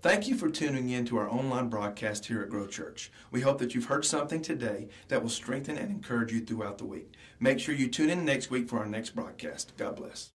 Thank 0.00 0.28
you 0.28 0.36
for 0.36 0.48
tuning 0.48 0.90
in 0.90 1.06
to 1.06 1.16
our 1.16 1.28
online 1.28 1.68
broadcast 1.68 2.26
here 2.26 2.40
at 2.40 2.50
Grow 2.50 2.68
Church. 2.68 3.10
We 3.32 3.40
hope 3.40 3.58
that 3.58 3.74
you've 3.74 3.86
heard 3.86 4.04
something 4.04 4.40
today 4.40 4.88
that 5.08 5.20
will 5.20 5.28
strengthen 5.28 5.76
and 5.76 5.90
encourage 5.90 6.32
you 6.32 6.40
throughout 6.40 6.78
the 6.78 6.84
week. 6.84 7.14
Make 7.40 7.58
sure 7.58 7.74
you 7.74 7.88
tune 7.88 8.08
in 8.08 8.24
next 8.24 8.48
week 8.48 8.68
for 8.68 8.78
our 8.78 8.86
next 8.86 9.16
broadcast. 9.16 9.72
God 9.76 9.96
bless. 9.96 10.30